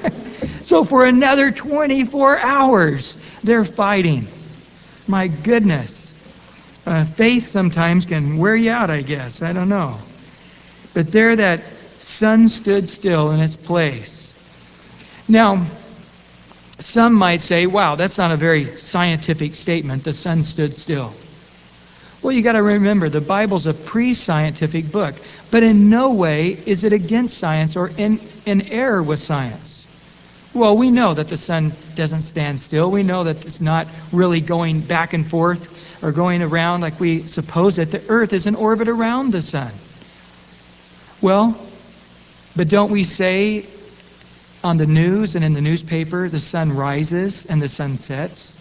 so 0.62 0.84
for 0.84 1.04
another 1.04 1.50
24 1.50 2.38
hours, 2.38 3.18
they're 3.42 3.64
fighting. 3.64 4.26
My 5.06 5.28
goodness. 5.28 6.12
Uh, 6.86 7.04
faith 7.04 7.46
sometimes 7.46 8.04
can 8.04 8.36
wear 8.36 8.54
you 8.54 8.70
out, 8.70 8.90
I 8.90 9.02
guess. 9.02 9.42
I 9.42 9.52
don't 9.52 9.68
know. 9.68 9.98
But 10.92 11.10
there, 11.10 11.34
that 11.36 11.62
sun 12.00 12.48
stood 12.48 12.88
still 12.88 13.30
in 13.30 13.40
its 13.40 13.56
place. 13.56 14.33
Now, 15.28 15.66
some 16.80 17.14
might 17.14 17.40
say, 17.40 17.66
wow, 17.66 17.94
that's 17.94 18.18
not 18.18 18.30
a 18.30 18.36
very 18.36 18.76
scientific 18.76 19.54
statement. 19.54 20.04
The 20.04 20.12
sun 20.12 20.42
stood 20.42 20.76
still. 20.76 21.14
Well, 22.20 22.32
you 22.32 22.42
got 22.42 22.52
to 22.52 22.62
remember, 22.62 23.08
the 23.08 23.20
Bible's 23.20 23.66
a 23.66 23.74
pre 23.74 24.14
scientific 24.14 24.90
book, 24.90 25.14
but 25.50 25.62
in 25.62 25.90
no 25.90 26.12
way 26.12 26.58
is 26.66 26.84
it 26.84 26.92
against 26.92 27.38
science 27.38 27.76
or 27.76 27.90
in, 27.96 28.18
in 28.46 28.62
error 28.62 29.02
with 29.02 29.20
science. 29.20 29.86
Well, 30.54 30.76
we 30.76 30.90
know 30.90 31.14
that 31.14 31.28
the 31.28 31.36
sun 31.36 31.72
doesn't 31.96 32.22
stand 32.22 32.60
still. 32.60 32.90
We 32.90 33.02
know 33.02 33.24
that 33.24 33.44
it's 33.44 33.60
not 33.60 33.88
really 34.12 34.40
going 34.40 34.80
back 34.80 35.12
and 35.12 35.26
forth 35.28 36.02
or 36.02 36.12
going 36.12 36.42
around 36.42 36.80
like 36.80 37.00
we 37.00 37.24
suppose 37.26 37.78
it. 37.78 37.90
The 37.90 38.02
earth 38.08 38.32
is 38.32 38.46
in 38.46 38.54
orbit 38.54 38.88
around 38.88 39.32
the 39.32 39.42
sun. 39.42 39.72
Well, 41.20 41.56
but 42.54 42.68
don't 42.68 42.90
we 42.90 43.04
say 43.04 43.66
on 44.64 44.78
the 44.78 44.86
news 44.86 45.34
and 45.34 45.44
in 45.44 45.52
the 45.52 45.60
newspaper, 45.60 46.28
the 46.28 46.40
sun 46.40 46.74
rises 46.74 47.46
and 47.46 47.60
the 47.60 47.68
sun 47.68 47.96
sets. 47.96 48.56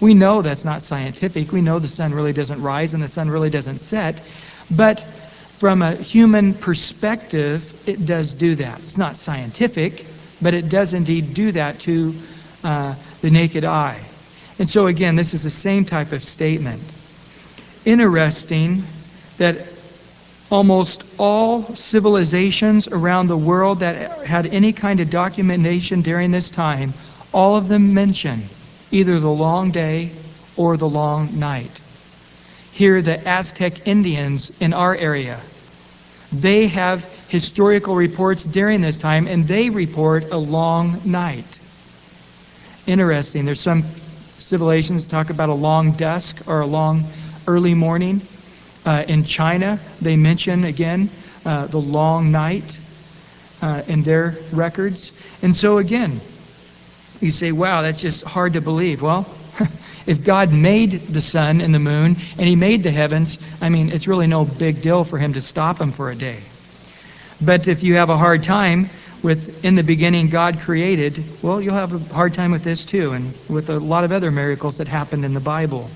We 0.00 0.14
know 0.14 0.42
that's 0.42 0.64
not 0.64 0.82
scientific. 0.82 1.52
We 1.52 1.60
know 1.60 1.78
the 1.78 1.88
sun 1.88 2.12
really 2.14 2.32
doesn't 2.32 2.60
rise 2.60 2.94
and 2.94 3.02
the 3.02 3.08
sun 3.08 3.28
really 3.28 3.50
doesn't 3.50 3.78
set. 3.78 4.20
But 4.70 5.00
from 5.58 5.82
a 5.82 5.94
human 5.94 6.54
perspective, 6.54 7.74
it 7.88 8.04
does 8.06 8.32
do 8.32 8.54
that. 8.56 8.80
It's 8.80 8.98
not 8.98 9.16
scientific, 9.16 10.04
but 10.42 10.54
it 10.54 10.68
does 10.68 10.94
indeed 10.94 11.34
do 11.34 11.52
that 11.52 11.78
to 11.80 12.14
uh, 12.64 12.94
the 13.20 13.30
naked 13.30 13.64
eye. 13.64 14.00
And 14.58 14.68
so, 14.68 14.86
again, 14.86 15.16
this 15.16 15.34
is 15.34 15.42
the 15.42 15.50
same 15.50 15.84
type 15.84 16.12
of 16.12 16.24
statement. 16.24 16.82
Interesting 17.84 18.82
that 19.38 19.56
almost 20.54 21.02
all 21.18 21.64
civilizations 21.74 22.86
around 22.86 23.26
the 23.26 23.36
world 23.36 23.80
that 23.80 24.24
had 24.24 24.46
any 24.46 24.72
kind 24.72 25.00
of 25.00 25.10
documentation 25.10 26.00
during 26.00 26.30
this 26.30 26.48
time, 26.48 26.94
all 27.32 27.56
of 27.56 27.66
them 27.66 27.92
mention 27.92 28.40
either 28.92 29.18
the 29.18 29.28
long 29.28 29.72
day 29.72 30.08
or 30.56 30.76
the 30.76 30.88
long 30.88 31.40
night. 31.40 31.80
Here, 32.70 33.02
the 33.02 33.18
Aztec 33.26 33.88
Indians 33.88 34.52
in 34.60 34.72
our 34.72 34.94
area, 34.94 35.40
they 36.30 36.68
have 36.68 37.04
historical 37.26 37.96
reports 37.96 38.44
during 38.44 38.80
this 38.80 38.96
time, 38.96 39.26
and 39.26 39.48
they 39.48 39.70
report 39.70 40.30
a 40.30 40.38
long 40.38 41.00
night. 41.04 41.58
Interesting. 42.86 43.44
There's 43.44 43.60
some 43.60 43.82
civilizations 44.38 45.08
talk 45.08 45.30
about 45.30 45.48
a 45.48 45.54
long 45.54 45.90
dusk 45.96 46.46
or 46.46 46.60
a 46.60 46.66
long 46.66 47.02
early 47.48 47.74
morning. 47.74 48.22
Uh, 48.86 49.04
in 49.08 49.24
China, 49.24 49.78
they 50.02 50.16
mention 50.16 50.64
again 50.64 51.08
uh, 51.46 51.66
the 51.66 51.80
long 51.80 52.30
night 52.30 52.78
uh, 53.62 53.82
in 53.86 54.02
their 54.02 54.36
records. 54.52 55.12
And 55.42 55.56
so, 55.56 55.78
again, 55.78 56.20
you 57.20 57.32
say, 57.32 57.52
wow, 57.52 57.82
that's 57.82 58.00
just 58.00 58.24
hard 58.24 58.54
to 58.54 58.60
believe. 58.60 59.00
Well, 59.00 59.26
if 60.06 60.22
God 60.22 60.52
made 60.52 60.92
the 60.92 61.22
sun 61.22 61.60
and 61.62 61.74
the 61.74 61.78
moon 61.78 62.16
and 62.38 62.46
He 62.46 62.56
made 62.56 62.82
the 62.82 62.90
heavens, 62.90 63.38
I 63.60 63.70
mean, 63.70 63.90
it's 63.90 64.06
really 64.06 64.26
no 64.26 64.44
big 64.44 64.82
deal 64.82 65.04
for 65.04 65.18
Him 65.18 65.32
to 65.32 65.40
stop 65.40 65.78
them 65.78 65.92
for 65.92 66.10
a 66.10 66.14
day. 66.14 66.38
But 67.40 67.68
if 67.68 67.82
you 67.82 67.94
have 67.94 68.10
a 68.10 68.18
hard 68.18 68.44
time 68.44 68.90
with 69.22 69.64
in 69.64 69.74
the 69.74 69.82
beginning 69.82 70.28
God 70.28 70.58
created, 70.58 71.24
well, 71.42 71.60
you'll 71.60 71.74
have 71.74 71.94
a 71.94 72.14
hard 72.14 72.34
time 72.34 72.50
with 72.50 72.62
this 72.62 72.84
too, 72.84 73.12
and 73.12 73.32
with 73.48 73.70
a 73.70 73.78
lot 73.80 74.04
of 74.04 74.12
other 74.12 74.30
miracles 74.30 74.76
that 74.78 74.88
happened 74.88 75.24
in 75.24 75.32
the 75.32 75.40
Bible. 75.40 75.90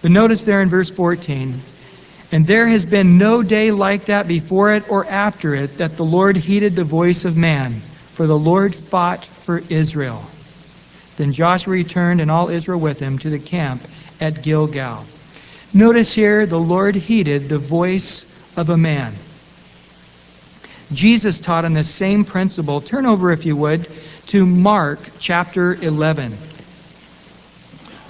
But 0.00 0.10
notice 0.10 0.44
there 0.44 0.62
in 0.62 0.68
verse 0.70 0.90
14, 0.90 1.60
and 2.34 2.48
there 2.48 2.66
has 2.66 2.84
been 2.84 3.16
no 3.16 3.44
day 3.44 3.70
like 3.70 4.06
that 4.06 4.26
before 4.26 4.72
it 4.72 4.90
or 4.90 5.06
after 5.06 5.54
it 5.54 5.78
that 5.78 5.96
the 5.96 6.04
Lord 6.04 6.36
heeded 6.36 6.74
the 6.74 6.82
voice 6.82 7.24
of 7.24 7.36
man, 7.36 7.74
for 8.14 8.26
the 8.26 8.36
Lord 8.36 8.74
fought 8.74 9.24
for 9.24 9.62
Israel. 9.68 10.20
Then 11.16 11.30
Joshua 11.30 11.74
returned 11.74 12.20
and 12.20 12.32
all 12.32 12.48
Israel 12.48 12.80
with 12.80 12.98
him 12.98 13.20
to 13.20 13.30
the 13.30 13.38
camp 13.38 13.82
at 14.20 14.42
Gilgal. 14.42 15.04
Notice 15.72 16.12
here 16.12 16.44
the 16.44 16.58
Lord 16.58 16.96
heeded 16.96 17.48
the 17.48 17.60
voice 17.60 18.26
of 18.56 18.68
a 18.68 18.76
man. 18.76 19.14
Jesus 20.90 21.38
taught 21.38 21.64
on 21.64 21.72
this 21.72 21.88
same 21.88 22.24
principle. 22.24 22.80
Turn 22.80 23.06
over, 23.06 23.30
if 23.30 23.46
you 23.46 23.54
would, 23.54 23.88
to 24.26 24.44
Mark 24.44 24.98
chapter 25.20 25.74
11. 25.74 26.36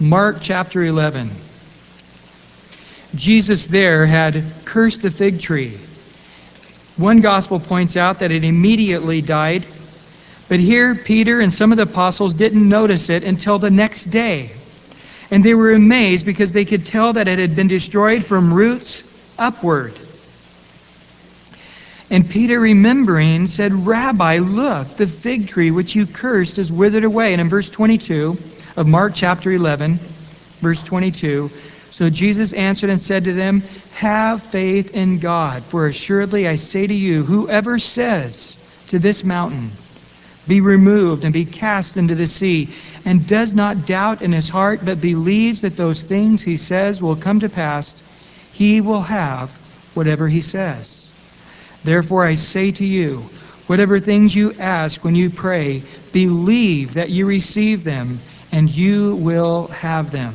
Mark 0.01 0.39
chapter 0.41 0.83
11. 0.83 1.29
Jesus 3.17 3.67
there 3.67 4.07
had 4.07 4.43
cursed 4.65 5.03
the 5.03 5.11
fig 5.11 5.41
tree. 5.41 5.79
One 6.97 7.21
gospel 7.21 7.61
points 7.61 7.97
out 7.97 8.21
that 8.21 8.33
it 8.33 8.45
immediately 8.45 9.21
died, 9.21 9.67
but 10.49 10.61
here 10.61 10.95
Peter 10.95 11.41
and 11.41 11.53
some 11.53 11.73
of 11.73 11.77
the 11.77 11.85
apostles 11.85 12.35
didn't 12.35 12.69
notice 12.69 13.11
it 13.11 13.25
until 13.25 13.59
the 13.59 13.71
next 13.71 14.07
day. 14.07 14.51
And 15.31 15.43
they 15.43 15.55
were 15.55 15.73
amazed 15.73 16.27
because 16.27 16.53
they 16.53 16.65
could 16.65 16.87
tell 16.87 17.15
that 17.15 17.29
it 17.29 17.39
had 17.39 17.57
been 17.57 17.69
destroyed 17.69 18.25
from 18.25 18.53
roots 18.53 19.03
upward. 19.39 19.99
And 22.11 22.29
Peter, 22.29 22.61
remembering, 22.61 23.47
said, 23.47 23.73
Rabbi, 23.73 24.39
look, 24.39 24.97
the 24.97 25.07
fig 25.07 25.49
tree 25.49 25.71
which 25.71 25.95
you 25.95 26.07
cursed 26.07 26.59
is 26.59 26.71
withered 26.71 27.05
away. 27.05 27.33
And 27.33 27.41
in 27.41 27.49
verse 27.49 27.71
22 27.71 28.37
of 28.77 28.87
Mark 28.87 29.13
chapter 29.15 29.51
11, 29.51 29.99
verse 30.61 30.83
22, 30.83 31.51
so 31.95 32.11
Jesus 32.11 32.53
answered 32.53 32.91
and 32.91 33.01
said 33.01 33.23
to 33.23 33.33
them, 33.33 33.63
Have 33.93 34.43
faith 34.43 34.97
in 34.97 35.21
God, 35.21 35.63
for 35.63 35.87
assuredly 35.87 36.49
I 36.49 36.57
say 36.57 36.89
to 36.89 36.93
you, 36.93 37.23
whoever 37.23 37.79
says 37.79 38.57
to 38.89 38.99
this 38.99 39.23
mountain, 39.23 39.71
Be 40.49 40.61
removed 40.61 41.25
and 41.25 41.33
be 41.33 41.45
cast 41.45 41.97
into 41.97 42.17
the 42.17 42.27
sea, 42.27 42.69
and 43.05 43.25
does 43.29 43.55
not 43.55 43.87
doubt 43.87 44.23
in 44.23 44.33
his 44.33 44.49
heart, 44.49 44.85
but 44.85 45.01
believes 45.01 45.61
that 45.61 45.77
those 45.77 46.03
things 46.03 46.43
he 46.43 46.57
says 46.57 47.01
will 47.01 47.15
come 47.15 47.39
to 47.39 47.49
pass, 47.49 47.95
he 48.55 48.81
will 48.81 49.03
have 49.03 49.51
whatever 49.95 50.27
he 50.27 50.41
says. 50.41 51.13
Therefore 51.85 52.25
I 52.27 52.35
say 52.35 52.73
to 52.73 52.85
you, 52.85 53.19
whatever 53.69 54.01
things 54.01 54.35
you 54.35 54.53
ask 54.55 55.05
when 55.05 55.15
you 55.15 55.31
pray, 55.31 55.85
believe 56.13 56.95
that 56.95 57.11
you 57.11 57.25
receive 57.25 57.85
them, 57.85 58.19
and 58.51 58.69
you 58.69 59.15
will 59.15 59.69
have 59.69 60.11
them. 60.11 60.35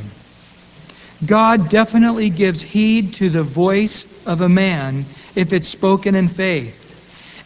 God 1.25 1.69
definitely 1.69 2.29
gives 2.29 2.61
heed 2.61 3.15
to 3.15 3.29
the 3.29 3.43
voice 3.43 4.25
of 4.25 4.41
a 4.41 4.49
man 4.49 5.05
if 5.35 5.51
it's 5.53 5.67
spoken 5.67 6.15
in 6.15 6.27
faith. 6.27 6.77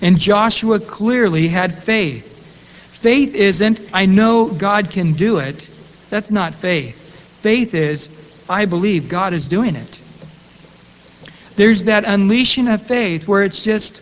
And 0.02 0.20
Joshua 0.20 0.80
clearly 0.80 1.48
had 1.48 1.84
faith. 1.84 2.30
Faith 3.00 3.36
isn't, 3.36 3.80
I 3.94 4.06
know 4.06 4.46
God 4.48 4.92
can 4.92 5.14
do 5.14 5.38
it. 5.40 5.68
That's 6.10 6.30
not 6.30 6.54
faith. 6.54 7.00
Faith 7.42 7.74
is, 7.74 8.10
I 8.50 8.66
believe 8.66 9.10
God 9.10 9.34
is 9.34 9.48
doing 9.48 9.76
it. 9.76 10.00
There's 11.56 11.84
that 11.84 12.06
unleashing 12.06 12.68
of 12.68 12.82
faith 12.82 13.28
where 13.28 13.44
it's 13.44 13.64
just, 13.64 14.02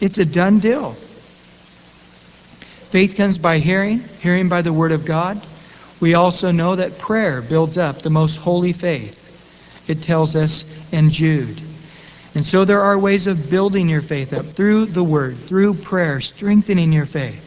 it's 0.00 0.18
a 0.18 0.24
done 0.24 0.60
deal. 0.60 0.92
Faith 2.90 3.16
comes 3.16 3.38
by 3.38 3.58
hearing, 3.58 4.00
hearing 4.20 4.48
by 4.48 4.62
the 4.62 4.72
Word 4.72 4.92
of 4.92 5.04
God. 5.04 5.40
We 6.00 6.14
also 6.14 6.50
know 6.50 6.76
that 6.76 6.98
prayer 6.98 7.42
builds 7.42 7.76
up 7.76 8.00
the 8.00 8.10
most 8.10 8.36
holy 8.36 8.72
faith. 8.72 9.18
It 9.86 10.02
tells 10.02 10.34
us 10.34 10.64
in 10.92 11.10
Jude. 11.10 11.60
And 12.34 12.44
so 12.44 12.64
there 12.64 12.82
are 12.82 12.98
ways 12.98 13.26
of 13.26 13.50
building 13.50 13.88
your 13.88 14.00
faith 14.00 14.32
up 14.32 14.46
through 14.46 14.86
the 14.86 15.04
Word, 15.04 15.36
through 15.36 15.74
prayer, 15.74 16.20
strengthening 16.20 16.92
your 16.92 17.06
faith. 17.06 17.46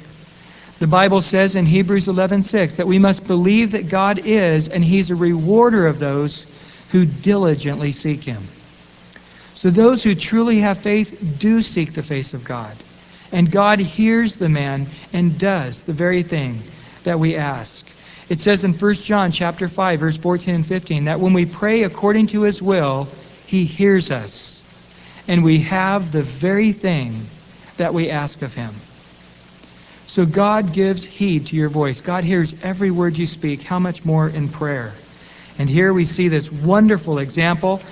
The 0.79 0.87
Bible 0.87 1.21
says 1.21 1.55
in 1.55 1.65
Hebrews 1.65 2.07
11:6 2.07 2.75
that 2.75 2.87
we 2.87 2.99
must 2.99 3.25
believe 3.25 3.71
that 3.71 3.87
God 3.87 4.19
is 4.25 4.67
and 4.67 4.83
he's 4.83 5.09
a 5.09 5.15
rewarder 5.15 5.87
of 5.87 5.99
those 5.99 6.45
who 6.89 7.05
diligently 7.05 7.91
seek 7.91 8.23
him. 8.23 8.43
So 9.55 9.69
those 9.69 10.03
who 10.03 10.13
truly 10.13 10.59
have 10.59 10.79
faith 10.79 11.37
do 11.39 11.61
seek 11.61 11.93
the 11.93 12.03
face 12.03 12.33
of 12.33 12.43
God. 12.43 12.75
And 13.31 13.49
God 13.49 13.79
hears 13.79 14.35
the 14.35 14.49
man 14.49 14.87
and 15.13 15.39
does 15.39 15.83
the 15.83 15.93
very 15.93 16.21
thing 16.21 16.61
that 17.05 17.19
we 17.19 17.35
ask. 17.35 17.85
It 18.33 18.39
says 18.39 18.63
in 18.63 18.73
1 18.73 18.93
John 18.95 19.31
chapter 19.31 19.67
5 19.67 19.99
verse 19.99 20.17
14 20.17 20.55
and 20.55 20.65
15 20.65 21.05
that 21.05 21.19
when 21.19 21.33
we 21.33 21.45
pray 21.45 21.83
according 21.83 22.25
to 22.29 22.41
his 22.41 22.63
will, 22.63 23.07
he 23.45 23.63
hears 23.63 24.09
us. 24.09 24.63
And 25.27 25.43
we 25.43 25.59
have 25.59 26.11
the 26.11 26.23
very 26.23 26.71
thing 26.71 27.27
that 27.77 27.93
we 27.93 28.09
ask 28.09 28.41
of 28.41 28.55
him. 28.55 28.73
So 30.07 30.25
God 30.25 30.73
gives 30.73 31.03
heed 31.03 31.45
to 31.47 31.55
your 31.55 31.69
voice. 31.69 32.01
God 32.01 32.23
hears 32.23 32.55
every 32.63 32.89
word 32.89 33.19
you 33.19 33.27
speak. 33.27 33.61
How 33.61 33.77
much 33.77 34.03
more 34.03 34.27
in 34.27 34.49
prayer? 34.49 34.93
And 35.59 35.69
here 35.69 35.93
we 35.93 36.05
see 36.05 36.27
this 36.27 36.51
wonderful 36.51 37.19
example 37.19 37.83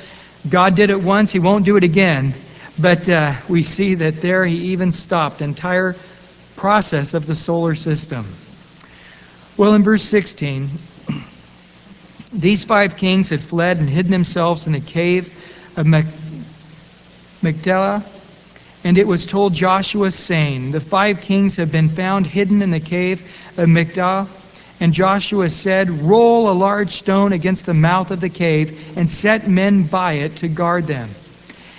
God 0.49 0.75
did 0.75 0.89
it 0.89 0.99
once, 0.99 1.31
He 1.31 1.37
won't 1.37 1.65
do 1.65 1.77
it 1.77 1.83
again. 1.83 2.33
But 2.79 3.07
uh, 3.07 3.35
we 3.47 3.61
see 3.61 3.93
that 3.93 4.21
there 4.21 4.43
He 4.47 4.71
even 4.71 4.91
stopped 4.91 5.37
the 5.37 5.43
entire 5.43 5.95
process 6.55 7.13
of 7.13 7.27
the 7.27 7.35
solar 7.35 7.75
system. 7.75 8.25
Well, 9.57 9.73
in 9.73 9.83
verse 9.83 10.03
16, 10.03 10.69
these 12.33 12.63
five 12.63 12.97
kings 12.97 13.29
had 13.29 13.41
fled 13.41 13.77
and 13.77 13.89
hidden 13.89 14.11
themselves 14.11 14.65
in 14.65 14.73
the 14.73 14.79
cave 14.79 15.31
of 15.77 15.85
Machpelah. 17.41 18.03
And 18.83 18.97
it 18.97 19.05
was 19.05 19.25
told 19.25 19.53
Joshua, 19.53 20.09
saying, 20.11 20.71
The 20.71 20.79
five 20.79 21.21
kings 21.21 21.57
have 21.57 21.71
been 21.71 21.89
found 21.89 22.25
hidden 22.25 22.61
in 22.61 22.71
the 22.71 22.79
cave 22.79 23.21
of 23.57 23.69
Machpelah. 23.69 24.27
And 24.79 24.91
Joshua 24.93 25.49
said, 25.51 25.89
Roll 26.01 26.49
a 26.49 26.53
large 26.53 26.89
stone 26.89 27.33
against 27.33 27.67
the 27.67 27.75
mouth 27.75 28.09
of 28.09 28.19
the 28.19 28.29
cave, 28.29 28.97
and 28.97 29.07
set 29.07 29.47
men 29.47 29.83
by 29.83 30.13
it 30.13 30.37
to 30.37 30.47
guard 30.47 30.87
them. 30.87 31.11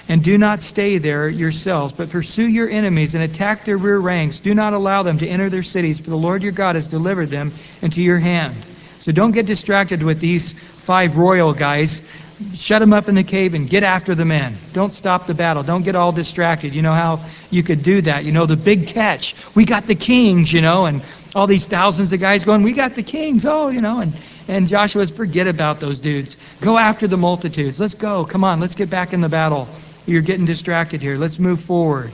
And 0.08 0.22
do 0.22 0.36
not 0.36 0.62
stay 0.62 0.98
there 0.98 1.28
yourselves, 1.28 1.92
but 1.92 2.10
pursue 2.10 2.46
your 2.46 2.68
enemies 2.68 3.14
and 3.14 3.22
attack 3.22 3.64
their 3.64 3.76
rear 3.76 3.98
ranks. 3.98 4.40
Do 4.40 4.54
not 4.54 4.72
allow 4.72 5.02
them 5.02 5.18
to 5.18 5.28
enter 5.28 5.48
their 5.48 5.62
cities, 5.62 6.00
for 6.00 6.10
the 6.10 6.16
Lord 6.16 6.42
your 6.42 6.52
God 6.52 6.74
has 6.74 6.88
delivered 6.88 7.28
them 7.28 7.52
into 7.80 8.02
your 8.02 8.18
hand. 8.18 8.54
So 9.00 9.12
don't 9.12 9.32
get 9.32 9.46
distracted 9.46 10.02
with 10.02 10.20
these 10.20 10.52
five 10.52 11.16
royal 11.16 11.52
guys. 11.52 12.06
Shut 12.54 12.80
them 12.80 12.92
up 12.92 13.08
in 13.08 13.14
the 13.14 13.22
cave 13.22 13.54
and 13.54 13.70
get 13.70 13.84
after 13.84 14.14
the 14.14 14.24
men. 14.24 14.56
Don't 14.72 14.92
stop 14.92 15.26
the 15.26 15.34
battle. 15.34 15.62
Don't 15.62 15.82
get 15.82 15.94
all 15.94 16.12
distracted. 16.12 16.74
You 16.74 16.82
know 16.82 16.92
how 16.92 17.20
you 17.50 17.62
could 17.62 17.82
do 17.82 18.00
that. 18.02 18.24
You 18.24 18.32
know, 18.32 18.46
the 18.46 18.56
big 18.56 18.88
catch. 18.88 19.36
We 19.54 19.64
got 19.64 19.86
the 19.86 19.94
kings, 19.94 20.52
you 20.52 20.60
know, 20.60 20.86
and 20.86 21.02
all 21.34 21.46
these 21.46 21.66
thousands 21.66 22.12
of 22.12 22.20
guys 22.20 22.44
going, 22.44 22.62
We 22.62 22.72
got 22.72 22.94
the 22.94 23.02
kings, 23.02 23.46
oh, 23.46 23.68
you 23.68 23.80
know, 23.80 24.00
and, 24.00 24.12
and 24.48 24.68
Joshua's 24.68 25.10
forget 25.10 25.46
about 25.46 25.80
those 25.80 26.00
dudes. 26.00 26.36
Go 26.60 26.78
after 26.78 27.06
the 27.06 27.16
multitudes. 27.16 27.80
Let's 27.80 27.94
go. 27.94 28.24
Come 28.24 28.44
on, 28.44 28.60
let's 28.60 28.74
get 28.74 28.90
back 28.90 29.12
in 29.12 29.20
the 29.20 29.28
battle. 29.28 29.68
You're 30.06 30.22
getting 30.22 30.46
distracted 30.46 31.00
here. 31.00 31.16
Let's 31.16 31.38
move 31.38 31.60
forward. 31.60 32.12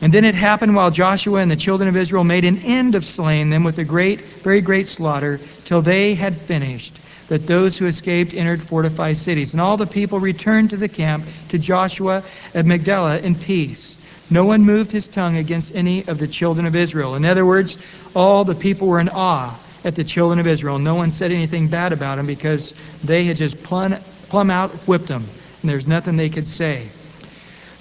And 0.00 0.12
then 0.12 0.24
it 0.24 0.34
happened 0.34 0.74
while 0.74 0.90
Joshua 0.90 1.40
and 1.40 1.50
the 1.50 1.56
children 1.56 1.88
of 1.88 1.96
Israel 1.96 2.24
made 2.24 2.44
an 2.44 2.58
end 2.58 2.94
of 2.94 3.06
slaying 3.06 3.50
them 3.50 3.64
with 3.64 3.78
a 3.78 3.84
great, 3.84 4.20
very 4.20 4.60
great 4.60 4.88
slaughter, 4.88 5.40
till 5.64 5.80
they 5.80 6.14
had 6.14 6.36
finished, 6.36 6.98
that 7.28 7.46
those 7.46 7.78
who 7.78 7.86
escaped 7.86 8.34
entered 8.34 8.60
fortified 8.60 9.16
cities. 9.16 9.52
And 9.52 9.60
all 9.60 9.76
the 9.76 9.86
people 9.86 10.18
returned 10.18 10.70
to 10.70 10.76
the 10.76 10.88
camp 10.88 11.24
to 11.50 11.58
Joshua 11.58 12.22
at 12.54 12.66
Makkedah 12.66 13.22
in 13.22 13.34
peace. 13.34 13.96
No 14.30 14.44
one 14.44 14.62
moved 14.62 14.90
his 14.90 15.06
tongue 15.06 15.36
against 15.36 15.74
any 15.74 16.06
of 16.08 16.18
the 16.18 16.26
children 16.26 16.66
of 16.66 16.74
Israel. 16.74 17.14
In 17.14 17.24
other 17.24 17.46
words, 17.46 17.78
all 18.14 18.44
the 18.44 18.54
people 18.54 18.88
were 18.88 19.00
in 19.00 19.08
awe 19.08 19.54
at 19.84 19.94
the 19.94 20.04
children 20.04 20.38
of 20.38 20.46
Israel. 20.46 20.78
No 20.78 20.94
one 20.96 21.10
said 21.10 21.30
anything 21.30 21.68
bad 21.68 21.92
about 21.92 22.16
them 22.16 22.26
because 22.26 22.74
they 23.04 23.24
had 23.24 23.36
just 23.36 23.62
plumb, 23.62 23.96
plumb 24.28 24.50
out 24.50 24.70
whipped 24.88 25.06
them, 25.06 25.24
and 25.62 25.70
there's 25.70 25.86
nothing 25.86 26.16
they 26.16 26.30
could 26.30 26.48
say. 26.48 26.88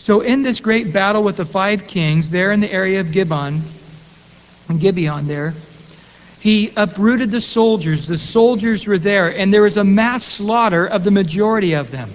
So, 0.04 0.20
in 0.20 0.42
this 0.42 0.60
great 0.60 0.92
battle 0.92 1.24
with 1.24 1.38
the 1.38 1.46
five 1.46 1.88
kings 1.88 2.30
there 2.30 2.52
in 2.52 2.60
the 2.60 2.70
area 2.70 3.00
of 3.00 3.14
Gibeon, 3.14 3.62
Gibeon 4.78 5.28
there, 5.28 5.54
he 6.42 6.74
uprooted 6.76 7.32
the 7.32 7.40
soldiers. 7.40 8.06
The 8.06 8.18
soldiers 8.18 8.86
were 8.86 9.00
there, 9.00 9.30
and 9.30 9.54
there 9.54 9.62
was 9.62 9.78
a 9.78 9.84
mass 9.86 10.26
slaughter 10.26 10.86
of 10.86 11.06
the 11.06 11.12
majority 11.12 11.72
of 11.72 11.90
them. 11.92 12.10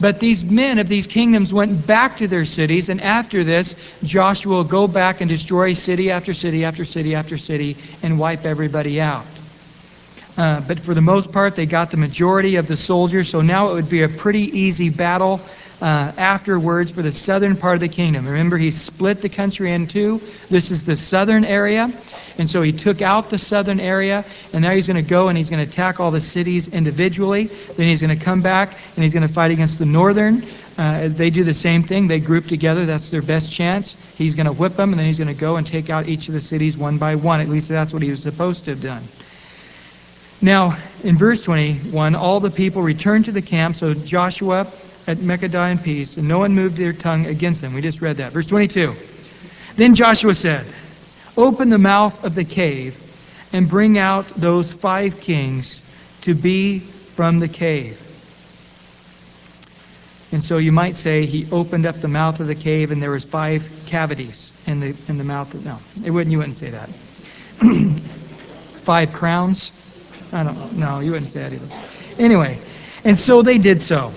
But 0.00 0.18
these 0.18 0.44
men 0.44 0.80
of 0.80 0.88
these 0.88 1.06
kingdoms 1.06 1.54
went 1.54 1.86
back 1.86 2.16
to 2.16 2.26
their 2.26 2.44
cities, 2.44 2.88
and 2.88 3.00
after 3.00 3.44
this, 3.44 3.76
Joshua 4.02 4.56
will 4.56 4.64
go 4.64 4.88
back 4.88 5.20
and 5.20 5.28
destroy 5.28 5.74
city 5.74 6.10
after 6.10 6.34
city 6.34 6.64
after 6.64 6.84
city 6.84 7.14
after 7.14 7.36
city 7.36 7.76
and 8.02 8.18
wipe 8.18 8.44
everybody 8.44 9.00
out. 9.00 9.26
Uh, 10.36 10.60
but 10.60 10.80
for 10.80 10.94
the 10.94 11.02
most 11.02 11.30
part, 11.30 11.56
they 11.56 11.66
got 11.66 11.90
the 11.90 11.96
majority 11.96 12.56
of 12.56 12.66
the 12.66 12.76
soldiers, 12.76 13.28
so 13.28 13.42
now 13.42 13.70
it 13.70 13.74
would 13.74 13.90
be 13.90 14.02
a 14.02 14.08
pretty 14.08 14.58
easy 14.58 14.88
battle 14.88 15.40
uh, 15.82 16.12
afterwards 16.16 16.92
for 16.92 17.02
the 17.02 17.12
southern 17.12 17.56
part 17.56 17.74
of 17.74 17.80
the 17.80 17.88
kingdom. 17.88 18.26
Remember, 18.26 18.56
he 18.56 18.70
split 18.70 19.20
the 19.20 19.28
country 19.28 19.72
in 19.72 19.88
two. 19.88 20.22
This 20.48 20.70
is 20.70 20.84
the 20.84 20.96
southern 20.96 21.44
area, 21.44 21.92
and 22.38 22.48
so 22.48 22.62
he 22.62 22.72
took 22.72 23.02
out 23.02 23.30
the 23.30 23.38
southern 23.38 23.80
area, 23.80 24.24
and 24.52 24.62
now 24.62 24.70
he's 24.70 24.86
going 24.86 25.02
to 25.02 25.08
go 25.08 25.28
and 25.28 25.36
he's 25.36 25.50
going 25.50 25.62
to 25.62 25.70
attack 25.70 26.00
all 26.00 26.12
the 26.12 26.20
cities 26.20 26.68
individually. 26.68 27.44
Then 27.76 27.88
he's 27.88 28.00
going 28.00 28.16
to 28.16 28.24
come 28.24 28.42
back 28.42 28.76
and 28.94 29.02
he's 29.02 29.12
going 29.12 29.26
to 29.26 29.32
fight 29.32 29.50
against 29.50 29.78
the 29.78 29.86
northern. 29.86 30.46
Uh, 30.78 31.08
they 31.08 31.28
do 31.28 31.44
the 31.44 31.52
same 31.52 31.82
thing. 31.82 32.08
They 32.08 32.20
group 32.20 32.46
together. 32.46 32.86
That's 32.86 33.10
their 33.10 33.20
best 33.20 33.52
chance. 33.52 33.96
He's 34.16 34.34
going 34.34 34.46
to 34.46 34.52
whip 34.52 34.76
them, 34.76 34.90
and 34.90 34.98
then 34.98 35.06
he's 35.06 35.18
going 35.18 35.28
to 35.28 35.34
go 35.34 35.56
and 35.56 35.66
take 35.66 35.90
out 35.90 36.08
each 36.08 36.28
of 36.28 36.34
the 36.34 36.40
cities 36.40 36.78
one 36.78 36.96
by 36.96 37.16
one. 37.16 37.40
At 37.40 37.48
least 37.48 37.68
that's 37.68 37.92
what 37.92 38.02
he 38.02 38.10
was 38.10 38.22
supposed 38.22 38.64
to 38.66 38.70
have 38.70 38.80
done. 38.80 39.02
Now, 40.42 40.76
in 41.04 41.16
verse 41.16 41.44
21, 41.44 42.16
all 42.16 42.40
the 42.40 42.50
people 42.50 42.82
returned 42.82 43.26
to 43.26 43.32
the 43.32 43.42
camp, 43.42 43.76
so 43.76 43.94
Joshua 43.94 44.66
at 45.06 45.18
Makkedah 45.18 45.70
in 45.70 45.78
peace, 45.78 46.16
and 46.16 46.26
no 46.26 46.40
one 46.40 46.52
moved 46.52 46.76
their 46.76 46.92
tongue 46.92 47.26
against 47.26 47.60
them. 47.60 47.74
We 47.74 47.80
just 47.80 48.00
read 48.00 48.16
that. 48.16 48.32
Verse 48.32 48.46
22. 48.46 48.94
Then 49.76 49.94
Joshua 49.94 50.34
said, 50.34 50.66
Open 51.36 51.68
the 51.68 51.78
mouth 51.78 52.24
of 52.24 52.34
the 52.34 52.44
cave 52.44 52.98
and 53.52 53.68
bring 53.68 53.98
out 53.98 54.26
those 54.30 54.72
five 54.72 55.20
kings 55.20 55.80
to 56.22 56.34
be 56.34 56.80
from 56.80 57.38
the 57.38 57.48
cave. 57.48 58.00
And 60.32 60.42
so 60.42 60.58
you 60.58 60.72
might 60.72 60.94
say 60.96 61.24
he 61.26 61.46
opened 61.52 61.86
up 61.86 62.00
the 62.00 62.08
mouth 62.08 62.40
of 62.40 62.48
the 62.48 62.54
cave 62.54 62.90
and 62.90 63.02
there 63.02 63.10
was 63.10 63.24
five 63.24 63.70
cavities 63.86 64.50
in 64.66 64.80
the 64.80 64.96
in 65.08 65.18
the 65.18 65.24
mouth 65.24 65.54
of 65.54 65.64
no. 65.64 65.78
It 66.04 66.10
wouldn't 66.10 66.32
you 66.32 66.38
wouldn't 66.38 66.56
say 66.56 66.70
that. 66.70 66.88
five 68.82 69.12
crowns? 69.12 69.72
I 70.32 70.42
don't 70.44 70.76
no, 70.78 71.00
you 71.00 71.12
wouldn't 71.12 71.30
say 71.30 71.40
that 71.40 71.52
either. 71.52 71.68
Anyway, 72.18 72.58
and 73.04 73.18
so 73.18 73.42
they 73.42 73.58
did 73.58 73.80
so. 73.80 74.12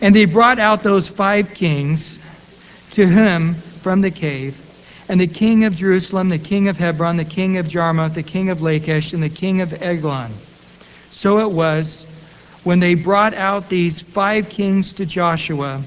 And 0.00 0.14
they 0.14 0.24
brought 0.24 0.58
out 0.58 0.82
those 0.82 1.08
five 1.08 1.54
kings 1.54 2.18
to 2.92 3.06
him 3.06 3.54
from 3.54 4.00
the 4.00 4.10
cave, 4.10 4.56
and 5.08 5.20
the 5.20 5.26
king 5.26 5.64
of 5.64 5.74
Jerusalem, 5.74 6.28
the 6.28 6.38
king 6.38 6.68
of 6.68 6.76
Hebron, 6.76 7.16
the 7.16 7.24
king 7.24 7.56
of 7.58 7.68
Jarmuth, 7.68 8.14
the 8.14 8.22
king 8.22 8.50
of 8.50 8.62
Lachish, 8.62 9.12
and 9.12 9.22
the 9.22 9.28
king 9.28 9.60
of 9.60 9.82
Eglon. 9.82 10.32
So 11.10 11.38
it 11.38 11.50
was 11.50 12.04
when 12.64 12.78
they 12.78 12.94
brought 12.94 13.34
out 13.34 13.68
these 13.68 14.00
five 14.00 14.48
kings 14.50 14.94
to 14.94 15.06
Joshua 15.06 15.82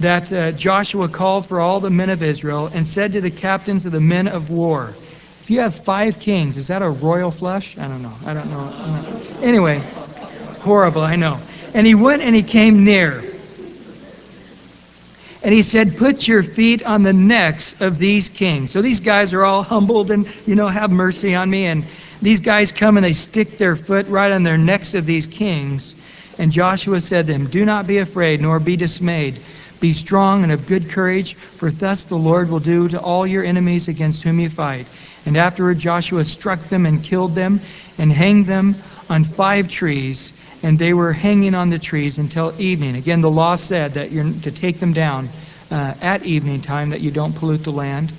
that 0.00 0.32
uh, 0.32 0.52
Joshua 0.52 1.08
called 1.08 1.46
for 1.46 1.60
all 1.60 1.80
the 1.80 1.90
men 1.90 2.10
of 2.10 2.22
Israel 2.22 2.70
and 2.72 2.86
said 2.86 3.12
to 3.12 3.20
the 3.20 3.30
captains 3.30 3.86
of 3.86 3.92
the 3.92 4.00
men 4.00 4.28
of 4.28 4.50
war, 4.50 4.94
If 5.48 5.52
you 5.52 5.60
have 5.60 5.74
five 5.74 6.20
kings, 6.20 6.58
is 6.58 6.68
that 6.68 6.82
a 6.82 6.90
royal 6.90 7.30
flush? 7.30 7.78
I 7.78 7.88
don't 7.88 8.02
know. 8.02 8.12
I 8.26 8.34
don't 8.34 8.50
know. 8.50 8.60
I 8.60 9.00
don't 9.00 9.40
know. 9.40 9.40
Anyway, 9.40 9.78
horrible, 10.60 11.00
I 11.00 11.16
know. 11.16 11.38
And 11.72 11.86
he 11.86 11.94
went 11.94 12.20
and 12.20 12.36
he 12.36 12.42
came 12.42 12.84
near. 12.84 13.24
And 15.42 15.54
he 15.54 15.62
said, 15.62 15.96
Put 15.96 16.28
your 16.28 16.42
feet 16.42 16.84
on 16.84 17.02
the 17.02 17.14
necks 17.14 17.80
of 17.80 17.96
these 17.96 18.28
kings. 18.28 18.72
So 18.72 18.82
these 18.82 19.00
guys 19.00 19.32
are 19.32 19.42
all 19.42 19.62
humbled 19.74 20.10
and, 20.10 20.28
you 20.46 20.54
know, 20.54 20.68
have 20.68 20.90
mercy 20.90 21.34
on 21.34 21.48
me. 21.48 21.64
And 21.64 21.82
these 22.20 22.40
guys 22.40 22.70
come 22.70 22.98
and 22.98 23.04
they 23.04 23.14
stick 23.14 23.56
their 23.56 23.74
foot 23.74 24.06
right 24.08 24.30
on 24.30 24.42
their 24.42 24.58
necks 24.58 24.92
of 24.92 25.06
these 25.06 25.26
kings. 25.26 25.94
And 26.36 26.52
Joshua 26.52 27.00
said 27.00 27.26
to 27.26 27.32
them, 27.32 27.46
Do 27.46 27.64
not 27.64 27.86
be 27.86 27.96
afraid, 27.96 28.42
nor 28.42 28.60
be 28.60 28.76
dismayed. 28.76 29.40
Be 29.80 29.92
strong 29.92 30.42
and 30.42 30.52
of 30.52 30.66
good 30.66 30.90
courage, 30.90 31.34
for 31.34 31.70
thus 31.70 32.04
the 32.04 32.16
Lord 32.16 32.50
will 32.50 32.60
do 32.60 32.88
to 32.88 33.00
all 33.00 33.26
your 33.26 33.44
enemies 33.44 33.88
against 33.88 34.22
whom 34.24 34.40
you 34.40 34.50
fight. 34.50 34.86
And 35.24 35.36
afterward 35.36 35.78
Joshua 35.78 36.24
struck 36.24 36.60
them 36.68 36.86
and 36.86 37.02
killed 37.02 37.34
them 37.34 37.60
and 37.98 38.10
hanged 38.12 38.46
them 38.46 38.76
on 39.08 39.24
five 39.24 39.68
trees 39.68 40.32
and 40.62 40.78
they 40.78 40.92
were 40.92 41.12
hanging 41.12 41.54
on 41.54 41.68
the 41.68 41.78
trees 41.78 42.18
until 42.18 42.52
evening. 42.60 42.96
Again, 42.96 43.20
the 43.20 43.30
law 43.30 43.54
said 43.56 43.94
that 43.94 44.10
you're 44.10 44.24
to 44.42 44.50
take 44.50 44.80
them 44.80 44.92
down 44.92 45.28
uh, 45.70 45.94
at 46.00 46.24
evening 46.24 46.60
time, 46.60 46.90
that 46.90 47.00
you 47.00 47.10
don't 47.10 47.34
pollute 47.34 47.62
the 47.62 47.72
land. 47.72 48.12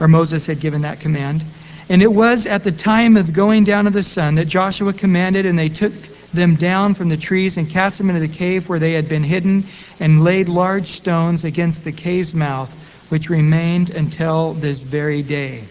Or 0.00 0.08
Moses 0.08 0.46
had 0.46 0.60
given 0.60 0.82
that 0.82 1.00
command. 1.00 1.44
And 1.88 2.02
it 2.02 2.12
was 2.12 2.46
at 2.46 2.64
the 2.64 2.72
time 2.72 3.16
of 3.16 3.26
the 3.26 3.32
going 3.32 3.64
down 3.64 3.86
of 3.86 3.92
the 3.92 4.02
sun 4.02 4.34
that 4.34 4.46
Joshua 4.46 4.92
commanded, 4.92 5.46
and 5.46 5.58
they 5.58 5.68
took 5.68 5.92
them 6.32 6.56
down 6.56 6.94
from 6.94 7.08
the 7.08 7.16
trees 7.16 7.56
and 7.56 7.68
cast 7.68 7.98
them 7.98 8.08
into 8.08 8.20
the 8.20 8.28
cave 8.28 8.68
where 8.68 8.78
they 8.78 8.92
had 8.92 9.08
been 9.08 9.22
hidden, 9.22 9.64
and 10.00 10.24
laid 10.24 10.48
large 10.48 10.86
stones 10.86 11.44
against 11.44 11.84
the 11.84 11.92
cave's 11.92 12.34
mouth, 12.34 12.72
which 13.10 13.30
remained 13.30 13.90
until 13.90 14.54
this 14.54 14.78
very 14.78 15.22
day. 15.22 15.64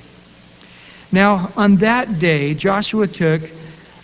Now, 1.12 1.52
on 1.58 1.78
that 1.78 2.19
day, 2.19 2.54
Joshua 2.54 3.08
took 3.08 3.41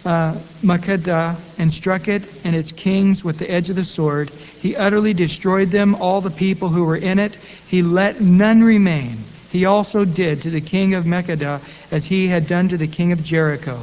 uh, 0.05 0.35
Makkedah 0.61 1.35
and 1.57 1.71
struck 1.71 2.07
it 2.07 2.23
and 2.43 2.55
its 2.55 2.71
kings 2.71 3.23
with 3.23 3.37
the 3.37 3.49
edge 3.49 3.69
of 3.69 3.75
the 3.75 3.85
sword. 3.85 4.29
He 4.61 4.75
utterly 4.75 5.13
destroyed 5.13 5.69
them, 5.69 5.95
all 5.95 6.21
the 6.21 6.31
people 6.31 6.69
who 6.69 6.83
were 6.83 6.97
in 6.97 7.19
it. 7.19 7.35
He 7.67 7.81
let 7.81 8.19
none 8.21 8.63
remain. 8.63 9.17
He 9.51 9.65
also 9.65 10.05
did 10.05 10.41
to 10.41 10.49
the 10.49 10.61
king 10.61 10.93
of 10.93 11.05
Makkedah 11.05 11.61
as 11.91 12.05
he 12.05 12.27
had 12.27 12.47
done 12.47 12.69
to 12.69 12.77
the 12.77 12.87
king 12.87 13.11
of 13.11 13.23
Jericho. 13.23 13.79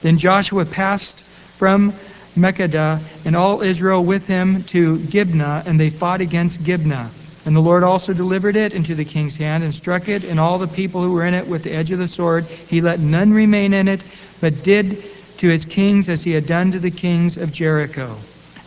Then 0.00 0.18
Joshua 0.18 0.64
passed 0.64 1.22
from 1.56 1.92
Makkedah 2.36 3.00
and 3.24 3.36
all 3.36 3.62
Israel 3.62 4.02
with 4.04 4.26
him 4.26 4.64
to 4.64 4.98
Gibeah, 4.98 5.62
and 5.66 5.78
they 5.78 5.90
fought 5.90 6.20
against 6.20 6.64
Gibeah. 6.64 7.10
And 7.46 7.54
the 7.54 7.60
Lord 7.60 7.84
also 7.84 8.12
delivered 8.12 8.56
it 8.56 8.72
into 8.72 8.94
the 8.94 9.04
king's 9.04 9.36
hand, 9.36 9.64
and 9.64 9.74
struck 9.74 10.08
it, 10.08 10.24
and 10.24 10.40
all 10.40 10.58
the 10.58 10.66
people 10.66 11.02
who 11.02 11.12
were 11.12 11.26
in 11.26 11.34
it 11.34 11.46
with 11.46 11.62
the 11.62 11.72
edge 11.72 11.90
of 11.90 11.98
the 11.98 12.08
sword. 12.08 12.46
He 12.46 12.80
let 12.80 13.00
none 13.00 13.32
remain 13.32 13.74
in 13.74 13.86
it, 13.86 14.00
but 14.40 14.62
did 14.62 15.04
to 15.38 15.50
its 15.50 15.64
kings 15.64 16.08
as 16.08 16.22
he 16.22 16.32
had 16.32 16.46
done 16.46 16.72
to 16.72 16.78
the 16.78 16.90
kings 16.90 17.36
of 17.36 17.52
Jericho. 17.52 18.16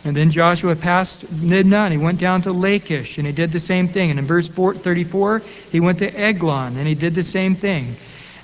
And 0.04 0.16
then 0.16 0.30
Joshua 0.30 0.76
passed 0.76 1.24
Libnah 1.26 1.84
and 1.84 1.92
he 1.92 1.98
went 1.98 2.20
down 2.20 2.42
to 2.42 2.52
Lachish 2.52 3.18
and 3.18 3.26
he 3.26 3.32
did 3.32 3.52
the 3.52 3.60
same 3.60 3.88
thing. 3.88 4.10
And 4.10 4.18
in 4.18 4.26
verse 4.26 4.48
34, 4.48 5.42
he 5.72 5.80
went 5.80 5.98
to 5.98 6.16
Eglon 6.16 6.76
and 6.76 6.86
he 6.86 6.94
did 6.94 7.14
the 7.14 7.24
same 7.24 7.54
thing. 7.56 7.96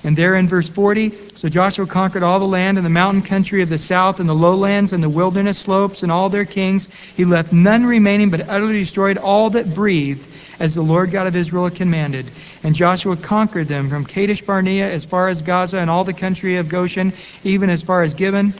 And 0.05 0.15
there 0.15 0.35
in 0.35 0.47
verse 0.47 0.69
40, 0.69 1.33
so 1.33 1.49
Joshua 1.49 1.87
conquered 1.87 2.21
all 2.21 2.37
the 2.37 2.45
land 2.45 2.77
and 2.77 2.85
the 2.85 2.91
mountain 2.91 3.23
country 3.23 3.63
of 3.63 3.69
the 3.69 3.79
south 3.79 4.19
and 4.19 4.29
the 4.29 4.35
lowlands 4.35 4.93
and 4.93 5.01
the 5.01 5.09
wilderness 5.09 5.57
slopes 5.57 6.03
and 6.03 6.11
all 6.11 6.29
their 6.29 6.45
kings. 6.45 6.87
He 7.15 7.25
left 7.25 7.51
none 7.51 7.87
remaining, 7.87 8.29
but 8.29 8.47
utterly 8.47 8.77
destroyed 8.77 9.17
all 9.17 9.49
that 9.49 9.73
breathed, 9.73 10.27
as 10.59 10.75
the 10.75 10.83
Lord 10.83 11.09
God 11.09 11.25
of 11.25 11.35
Israel 11.35 11.71
commanded. 11.71 12.29
And 12.61 12.75
Joshua 12.75 13.17
conquered 13.17 13.67
them 13.67 13.89
from 13.89 14.05
Kadesh 14.05 14.43
Barnea 14.43 14.87
as 14.91 15.05
far 15.05 15.27
as 15.27 15.41
Gaza 15.41 15.79
and 15.79 15.89
all 15.89 16.03
the 16.03 16.13
country 16.13 16.57
of 16.57 16.69
Goshen, 16.69 17.11
even 17.43 17.71
as 17.71 17.81
far 17.81 18.03
as 18.03 18.13
Gibeon. 18.13 18.53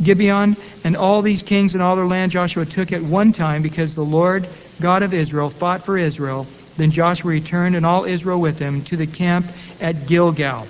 Gibeon 0.00 0.56
and 0.84 0.96
all 0.96 1.22
these 1.22 1.42
kings 1.42 1.74
and 1.74 1.82
all 1.82 1.96
their 1.96 2.06
land 2.06 2.30
Joshua 2.30 2.66
took 2.66 2.92
at 2.92 3.02
one 3.02 3.32
time 3.32 3.62
because 3.62 3.96
the 3.96 4.04
Lord 4.04 4.48
God 4.80 5.02
of 5.02 5.12
Israel 5.12 5.50
fought 5.50 5.84
for 5.84 5.98
Israel 5.98 6.46
then 6.76 6.90
Joshua 6.90 7.30
returned 7.30 7.76
and 7.76 7.84
all 7.84 8.04
Israel 8.04 8.40
with 8.40 8.58
him 8.58 8.82
to 8.84 8.96
the 8.96 9.06
camp 9.06 9.52
at 9.82 10.06
Gilgal. 10.06 10.66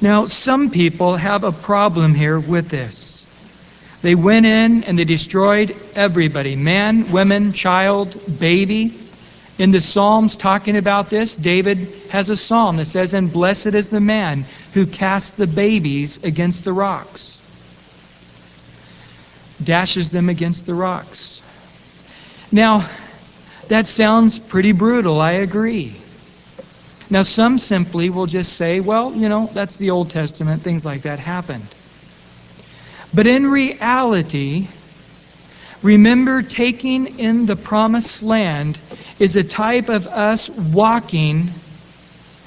Now, 0.00 0.26
some 0.26 0.70
people 0.70 1.16
have 1.16 1.44
a 1.44 1.52
problem 1.52 2.14
here 2.14 2.40
with 2.40 2.70
this. 2.70 3.26
They 4.02 4.14
went 4.14 4.46
in 4.46 4.84
and 4.84 4.98
they 4.98 5.04
destroyed 5.04 5.76
everybody 5.94 6.56
man, 6.56 7.12
women, 7.12 7.52
child, 7.52 8.18
baby. 8.38 8.94
In 9.58 9.68
the 9.68 9.82
Psalms 9.82 10.36
talking 10.36 10.78
about 10.78 11.10
this, 11.10 11.36
David 11.36 11.92
has 12.10 12.30
a 12.30 12.36
psalm 12.36 12.78
that 12.78 12.86
says, 12.86 13.12
And 13.12 13.30
blessed 13.30 13.74
is 13.74 13.90
the 13.90 14.00
man 14.00 14.46
who 14.72 14.86
casts 14.86 15.36
the 15.36 15.46
babies 15.46 16.24
against 16.24 16.64
the 16.64 16.72
rocks, 16.72 17.38
dashes 19.62 20.10
them 20.10 20.30
against 20.30 20.64
the 20.64 20.72
rocks. 20.72 21.42
Now, 22.50 22.88
that 23.68 23.86
sounds 23.86 24.38
pretty 24.38 24.72
brutal, 24.72 25.20
I 25.20 25.32
agree. 25.32 25.99
Now, 27.10 27.22
some 27.22 27.58
simply 27.58 28.08
will 28.08 28.26
just 28.26 28.52
say, 28.52 28.78
well, 28.78 29.12
you 29.12 29.28
know, 29.28 29.50
that's 29.52 29.76
the 29.76 29.90
Old 29.90 30.10
Testament, 30.10 30.62
things 30.62 30.84
like 30.84 31.02
that 31.02 31.18
happened. 31.18 31.66
But 33.12 33.26
in 33.26 33.50
reality, 33.50 34.68
remember 35.82 36.42
taking 36.42 37.18
in 37.18 37.46
the 37.46 37.56
promised 37.56 38.22
land 38.22 38.78
is 39.18 39.34
a 39.34 39.42
type 39.42 39.88
of 39.88 40.06
us 40.06 40.48
walking 40.48 41.50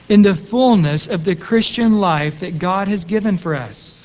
in 0.08 0.22
the 0.22 0.36
fullness 0.36 1.08
of 1.08 1.26
the 1.26 1.36
Christian 1.36 2.00
life 2.00 2.40
that 2.40 2.58
God 2.58 2.88
has 2.88 3.04
given 3.04 3.38
for 3.38 3.56
us. 3.56 4.02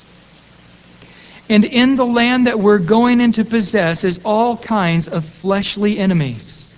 And 1.47 1.63
in 1.63 1.95
the 1.95 2.05
land 2.05 2.47
that 2.47 2.59
we're 2.59 2.79
going 2.79 3.21
in 3.21 3.31
to 3.33 3.45
possess 3.45 4.03
is 4.03 4.19
all 4.25 4.57
kinds 4.57 5.07
of 5.07 5.23
fleshly 5.23 5.97
enemies. 5.97 6.77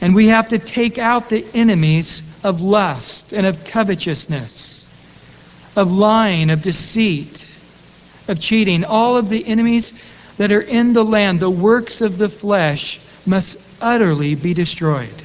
And 0.00 0.14
we 0.14 0.28
have 0.28 0.48
to 0.48 0.58
take 0.58 0.98
out 0.98 1.28
the 1.28 1.44
enemies 1.54 2.22
of 2.44 2.60
lust 2.60 3.32
and 3.32 3.46
of 3.46 3.64
covetousness, 3.64 4.86
of 5.76 5.92
lying, 5.92 6.50
of 6.50 6.62
deceit, 6.62 7.46
of 8.28 8.38
cheating. 8.40 8.84
All 8.84 9.16
of 9.16 9.28
the 9.28 9.46
enemies 9.46 9.92
that 10.36 10.52
are 10.52 10.60
in 10.60 10.92
the 10.92 11.04
land, 11.04 11.40
the 11.40 11.50
works 11.50 12.00
of 12.00 12.18
the 12.18 12.28
flesh, 12.28 13.00
must 13.26 13.58
utterly 13.80 14.34
be 14.34 14.54
destroyed. 14.54 15.22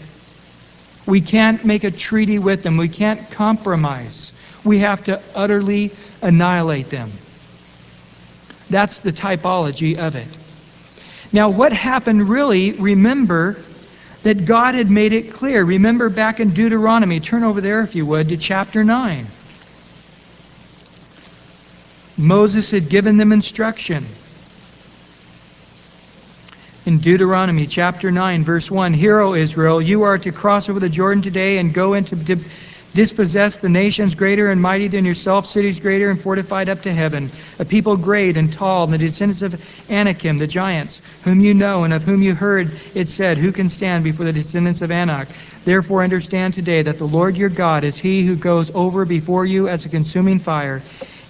We 1.06 1.22
can't 1.22 1.64
make 1.66 1.84
a 1.84 1.92
treaty 1.92 2.40
with 2.40 2.64
them. 2.64 2.78
We 2.78 2.90
can't 2.90 3.30
compromise. 3.32 4.32
We 4.64 4.80
have 4.80 5.04
to 5.06 5.22
utterly 5.36 5.92
annihilate 6.22 6.90
them. 6.90 7.12
That's 8.70 9.00
the 9.00 9.12
typology 9.12 9.98
of 9.98 10.16
it. 10.16 10.28
Now, 11.32 11.50
what 11.50 11.74
happened 11.74 12.30
really, 12.30 12.72
remember, 12.74 13.58
that 14.24 14.46
God 14.46 14.76
had 14.76 14.90
made 14.90 15.14
it 15.14 15.34
clear. 15.34 15.64
Remember 15.64 16.10
back 16.10 16.40
in 16.40 16.54
Deuteronomy, 16.54 17.20
turn 17.20 17.44
over 17.44 17.62
there 17.62 17.82
if 17.82 17.96
you 17.96 18.06
would, 18.06 18.30
to 18.30 18.38
chapter 18.38 18.84
9. 18.84 19.28
Moses 22.18 22.72
had 22.72 22.90
given 22.90 23.18
them 23.18 23.32
instruction. 23.32 24.06
In 26.86 27.00
Deuteronomy 27.00 27.68
chapter 27.68 28.12
9, 28.12 28.44
verse 28.44 28.70
1 28.70 28.94
Hear, 28.94 29.20
O 29.20 29.34
Israel, 29.34 29.82
you 29.82 30.04
are 30.04 30.18
to 30.18 30.32
cross 30.32 30.70
over 30.70 30.80
the 30.80 30.90
Jordan 30.90 31.22
today 31.22 31.58
and 31.58 31.74
go 31.74 31.94
into 31.94 32.16
dispossess 32.94 33.58
the 33.58 33.70
nations 33.70 34.16
greater 34.16 34.50
and 34.50 34.62
mighty 34.62 34.88
than 34.88 35.06
yourself, 35.06 35.48
cities 35.48 35.80
greater 35.80 36.10
and 36.10 36.22
fortified 36.22 36.70
up 36.70 36.82
to 36.84 36.94
heaven, 36.94 37.32
a 37.60 37.66
people 37.66 37.98
great 37.98 38.38
and 38.38 38.54
tall, 38.54 38.84
and 38.84 38.94
the 38.94 38.98
descendants 38.98 39.42
of 39.42 39.62
Anakim, 39.90 40.38
the 40.38 40.48
giants, 40.48 41.02
whom 41.24 41.40
you 41.40 41.54
know 41.54 41.84
and 41.84 41.94
of 41.94 42.04
whom 42.04 42.22
you 42.22 42.36
heard 42.36 42.72
it 42.94 43.08
said, 43.08 43.38
Who 43.38 43.52
can 43.52 43.70
stand 43.70 44.04
before 44.04 44.26
the 44.26 44.34
descendants 44.34 44.82
of 44.82 44.92
Anak? 44.92 45.28
Therefore 45.66 46.04
understand 46.04 46.54
today 46.54 46.82
that 46.84 46.98
the 46.98 47.08
Lord 47.08 47.38
your 47.38 47.50
God 47.50 47.84
is 47.84 47.98
he 47.98 48.24
who 48.24 48.36
goes 48.36 48.72
over 48.74 49.06
before 49.06 49.46
you 49.46 49.68
as 49.68 49.86
a 49.86 49.90
consuming 49.90 50.40
fire. 50.40 50.82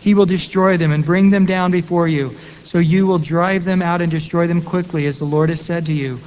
He 0.02 0.13
will 0.13 0.26
destroy 0.26 0.76
them 0.76 0.91
and 0.91 1.06
bring 1.06 1.30
them 1.30 1.45
down 1.45 1.71
before 1.71 2.10
you 2.10 2.36
So 2.65 2.80
you 2.80 3.06
will 3.06 3.19
drive 3.19 3.65
them 3.65 3.82
out 3.82 4.02
and 4.02 4.12
destroy 4.12 4.47
them 4.47 4.63
quickly, 4.63 5.06
as 5.06 5.19
the 5.19 5.26
Lord 5.26 5.49
has 5.49 5.62
said 5.62 5.86
to 5.86 5.93
you. 5.93 6.19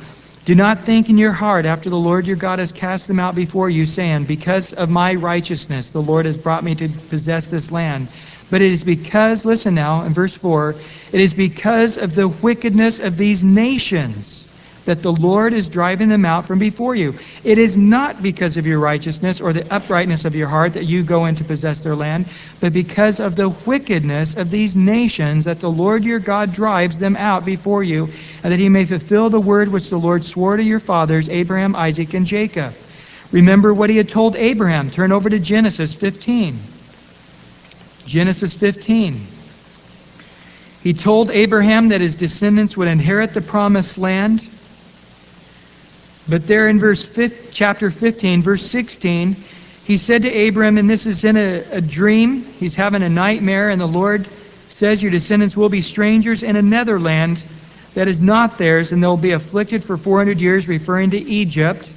Do 0.46 0.54
not 0.54 0.84
think 0.84 1.10
in 1.10 1.18
your 1.18 1.32
heart 1.32 1.66
after 1.66 1.90
the 1.90 1.98
Lord 1.98 2.24
your 2.24 2.36
God 2.36 2.60
has 2.60 2.70
cast 2.70 3.08
them 3.08 3.18
out 3.18 3.34
before 3.34 3.68
you, 3.68 3.84
saying, 3.84 4.26
Because 4.26 4.72
of 4.72 4.88
my 4.88 5.12
righteousness 5.12 5.90
the 5.90 6.00
Lord 6.00 6.24
has 6.24 6.38
brought 6.38 6.62
me 6.62 6.76
to 6.76 6.88
possess 6.88 7.48
this 7.48 7.72
land. 7.72 8.06
But 8.48 8.62
it 8.62 8.70
is 8.70 8.84
because, 8.84 9.44
listen 9.44 9.74
now, 9.74 10.02
in 10.02 10.14
verse 10.14 10.36
4, 10.36 10.76
it 11.10 11.20
is 11.20 11.34
because 11.34 11.98
of 11.98 12.14
the 12.14 12.28
wickedness 12.28 13.00
of 13.00 13.16
these 13.16 13.42
nations 13.42 14.45
that 14.86 15.02
the 15.02 15.12
Lord 15.12 15.52
is 15.52 15.68
driving 15.68 16.08
them 16.08 16.24
out 16.24 16.46
from 16.46 16.58
before 16.58 16.94
you. 16.94 17.14
It 17.44 17.58
is 17.58 17.76
not 17.76 18.22
because 18.22 18.56
of 18.56 18.66
your 18.66 18.78
righteousness 18.78 19.40
or 19.40 19.52
the 19.52 19.72
uprightness 19.72 20.24
of 20.24 20.34
your 20.34 20.48
heart 20.48 20.72
that 20.72 20.84
you 20.84 21.02
go 21.02 21.26
in 21.26 21.34
to 21.36 21.44
possess 21.44 21.82
their 21.82 21.94
land, 21.94 22.26
but 22.60 22.72
because 22.72 23.20
of 23.20 23.36
the 23.36 23.50
wickedness 23.50 24.34
of 24.34 24.50
these 24.50 24.74
nations 24.74 25.44
that 25.44 25.60
the 25.60 25.70
Lord 25.70 26.04
your 26.04 26.20
God 26.20 26.52
drives 26.52 26.98
them 26.98 27.16
out 27.16 27.44
before 27.44 27.82
you, 27.82 28.08
and 28.42 28.52
that 28.52 28.60
he 28.60 28.68
may 28.68 28.84
fulfill 28.84 29.28
the 29.28 29.40
word 29.40 29.68
which 29.68 29.90
the 29.90 29.98
Lord 29.98 30.24
swore 30.24 30.56
to 30.56 30.62
your 30.62 30.80
fathers, 30.80 31.28
Abraham, 31.28 31.76
Isaac, 31.76 32.14
and 32.14 32.26
Jacob. 32.26 32.72
Remember 33.32 33.74
what 33.74 33.90
he 33.90 33.96
had 33.96 34.08
told 34.08 34.36
Abraham. 34.36 34.90
Turn 34.90 35.12
over 35.12 35.28
to 35.28 35.38
Genesis 35.38 35.94
15. 35.94 36.56
Genesis 38.06 38.54
15. 38.54 39.26
He 40.82 40.94
told 40.94 41.32
Abraham 41.32 41.88
that 41.88 42.00
his 42.00 42.14
descendants 42.14 42.76
would 42.76 42.86
inherit 42.86 43.34
the 43.34 43.40
promised 43.40 43.98
land. 43.98 44.46
But 46.28 46.46
there 46.46 46.68
in 46.68 46.80
verse 46.80 47.06
5, 47.06 47.50
chapter 47.52 47.90
15, 47.90 48.42
verse 48.42 48.66
16, 48.66 49.36
he 49.84 49.96
said 49.96 50.22
to 50.22 50.48
Abram, 50.48 50.78
and 50.78 50.90
this 50.90 51.06
is 51.06 51.24
in 51.24 51.36
a, 51.36 51.62
a 51.70 51.80
dream, 51.80 52.42
he's 52.42 52.74
having 52.74 53.02
a 53.02 53.08
nightmare, 53.08 53.70
and 53.70 53.80
the 53.80 53.86
Lord 53.86 54.26
says, 54.68 55.00
Your 55.02 55.12
descendants 55.12 55.56
will 55.56 55.68
be 55.68 55.80
strangers 55.80 56.42
in 56.42 56.56
another 56.56 56.98
land 56.98 57.42
that 57.94 58.08
is 58.08 58.20
not 58.20 58.58
theirs, 58.58 58.92
and 58.92 59.02
they'll 59.02 59.16
be 59.16 59.30
afflicted 59.30 59.84
for 59.84 59.96
400 59.96 60.40
years, 60.40 60.66
referring 60.66 61.10
to 61.10 61.18
Egypt. 61.18 61.92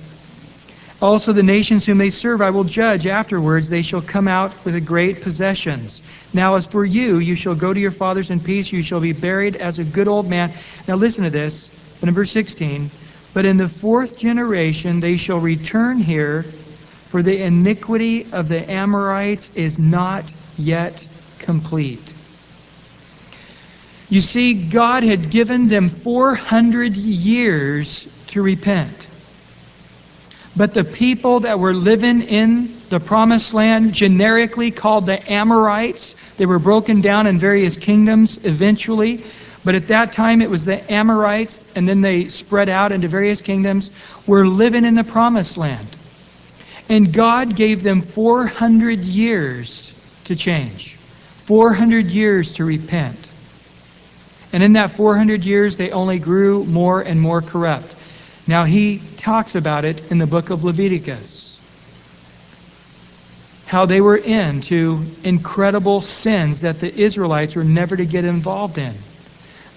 Also, 1.02 1.34
the 1.34 1.44
nations 1.44 1.86
whom 1.86 1.98
they 1.98 2.10
serve 2.10 2.42
I 2.42 2.52
will 2.52 2.64
judge 2.64 3.08
afterwards. 3.08 3.70
They 3.70 3.82
shall 3.82 4.02
come 4.02 4.28
out 4.28 4.54
with 4.64 4.86
great 4.86 5.22
possessions. 5.22 6.02
Now, 6.34 6.56
as 6.56 6.68
for 6.68 6.86
you, 6.86 7.18
you 7.18 7.36
shall 7.36 7.56
go 7.56 7.74
to 7.74 7.80
your 7.80 7.92
fathers 7.92 8.30
in 8.30 8.40
peace. 8.40 8.72
You 8.72 8.82
shall 8.82 9.00
be 9.00 9.14
buried 9.14 9.56
as 9.56 9.80
a 9.80 9.84
good 9.84 10.08
old 10.08 10.30
man. 10.30 10.52
Now, 10.88 10.96
listen 10.96 11.24
to 11.24 11.30
this. 11.30 11.68
But 12.00 12.10
in 12.10 12.16
verse 12.16 12.32
16, 12.32 12.90
but 13.34 13.46
in 13.46 13.58
the 13.58 13.70
fourth 13.70 14.18
generation 14.18 15.00
they 15.00 15.18
shall 15.18 15.40
return 15.40 16.00
here, 16.00 16.44
for 17.10 17.24
the 17.24 17.42
iniquity 17.42 18.28
of 18.32 18.50
the 18.50 18.70
Amorites 18.72 19.52
is 19.56 19.80
not 19.80 20.32
yet 20.58 21.06
complete. 21.40 22.04
You 24.10 24.22
see, 24.22 24.54
God 24.54 25.04
had 25.04 25.30
given 25.30 25.68
them 25.68 25.90
400 25.90 26.96
years 26.96 28.08
to 28.28 28.42
repent. 28.42 29.08
But 30.56 30.74
the 30.74 30.84
people 30.84 31.42
that 31.42 31.60
were 31.60 31.74
living 31.74 32.24
in 32.24 32.74
the 32.90 33.00
promised 33.00 33.54
land, 33.54 33.94
generically 33.94 34.72
called 34.72 35.06
the 35.06 35.32
Amorites, 35.32 36.16
they 36.38 36.48
were 36.48 36.60
broken 36.60 37.02
down 37.02 37.28
in 37.28 37.38
various 37.38 37.78
kingdoms 37.78 38.44
eventually. 38.44 39.24
But 39.64 39.76
at 39.76 39.90
that 39.90 40.14
time 40.14 40.42
it 40.42 40.50
was 40.50 40.66
the 40.66 40.92
Amorites, 40.92 41.64
and 41.76 41.88
then 41.88 42.02
they 42.02 42.30
spread 42.30 42.70
out 42.70 42.92
into 42.92 43.08
various 43.08 43.42
kingdoms, 43.42 43.92
were 44.26 44.48
living 44.48 44.86
in 44.86 44.96
the 44.96 45.04
promised 45.04 45.58
land. 45.58 45.88
And 46.88 47.14
God 47.14 47.56
gave 47.56 47.84
them 47.84 48.02
400 48.02 49.00
years 49.00 49.94
to 50.26 50.36
change, 50.36 50.96
400 51.46 52.06
years 52.08 52.54
to 52.54 52.66
repent. 52.66 53.30
And 54.52 54.64
in 54.64 54.74
that 54.74 54.92
400 54.92 55.44
years, 55.44 55.78
they 55.78 55.92
only 55.92 56.20
grew 56.20 56.64
more 56.66 57.02
and 57.02 57.22
more 57.22 57.42
corrupt. 57.42 57.94
Now, 58.48 58.64
he 58.64 59.02
talks 59.18 59.54
about 59.54 59.86
it 59.86 60.10
in 60.10 60.18
the 60.18 60.26
book 60.26 60.50
of 60.50 60.64
Leviticus. 60.64 61.60
How 63.68 63.86
they 63.86 64.02
were 64.02 64.18
into 64.18 65.06
incredible 65.24 66.02
sins 66.02 66.62
that 66.62 66.80
the 66.80 66.92
Israelites 66.92 67.56
were 67.56 67.64
never 67.64 67.96
to 67.96 68.06
get 68.06 68.26
involved 68.26 68.80
in. 68.80 68.96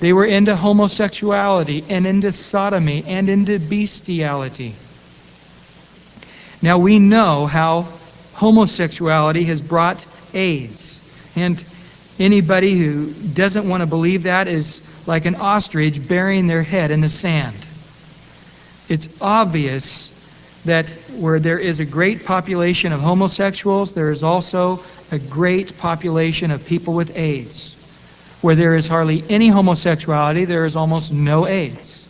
They 0.02 0.12
were 0.12 0.26
into 0.26 0.56
homosexuality 0.56 1.84
and 1.88 2.06
into 2.06 2.32
sodomy 2.32 3.04
and 3.06 3.28
into 3.28 3.58
bestiality. 3.58 4.74
Now 6.60 6.78
we 6.78 6.98
know 6.98 7.46
how 7.46 7.86
homosexuality 8.34 9.44
has 9.44 9.62
brought 9.62 10.04
AIDS. 10.34 11.00
And 11.36 11.64
anybody 12.18 12.76
who 12.76 13.12
doesn't 13.12 13.68
want 13.68 13.80
to 13.82 13.86
believe 13.86 14.24
that 14.24 14.48
is 14.48 14.82
like 15.06 15.24
an 15.24 15.36
ostrich 15.36 16.06
burying 16.06 16.46
their 16.46 16.62
head 16.62 16.90
in 16.90 17.00
the 17.00 17.08
sand 17.08 17.56
it's 18.92 19.08
obvious 19.22 20.12
that 20.66 20.90
where 21.16 21.40
there 21.40 21.58
is 21.58 21.80
a 21.80 21.84
great 21.84 22.26
population 22.26 22.92
of 22.92 23.00
homosexuals, 23.00 23.94
there 23.94 24.10
is 24.10 24.22
also 24.22 24.84
a 25.10 25.18
great 25.18 25.78
population 25.78 26.50
of 26.50 26.64
people 26.66 26.92
with 26.92 27.16
AIDS. 27.16 27.74
Where 28.42 28.54
there 28.54 28.74
is 28.74 28.86
hardly 28.86 29.24
any 29.30 29.48
homosexuality, 29.48 30.44
there 30.44 30.64
is 30.64 30.76
almost 30.76 31.12
no 31.12 31.46
AIDS. 31.46 32.08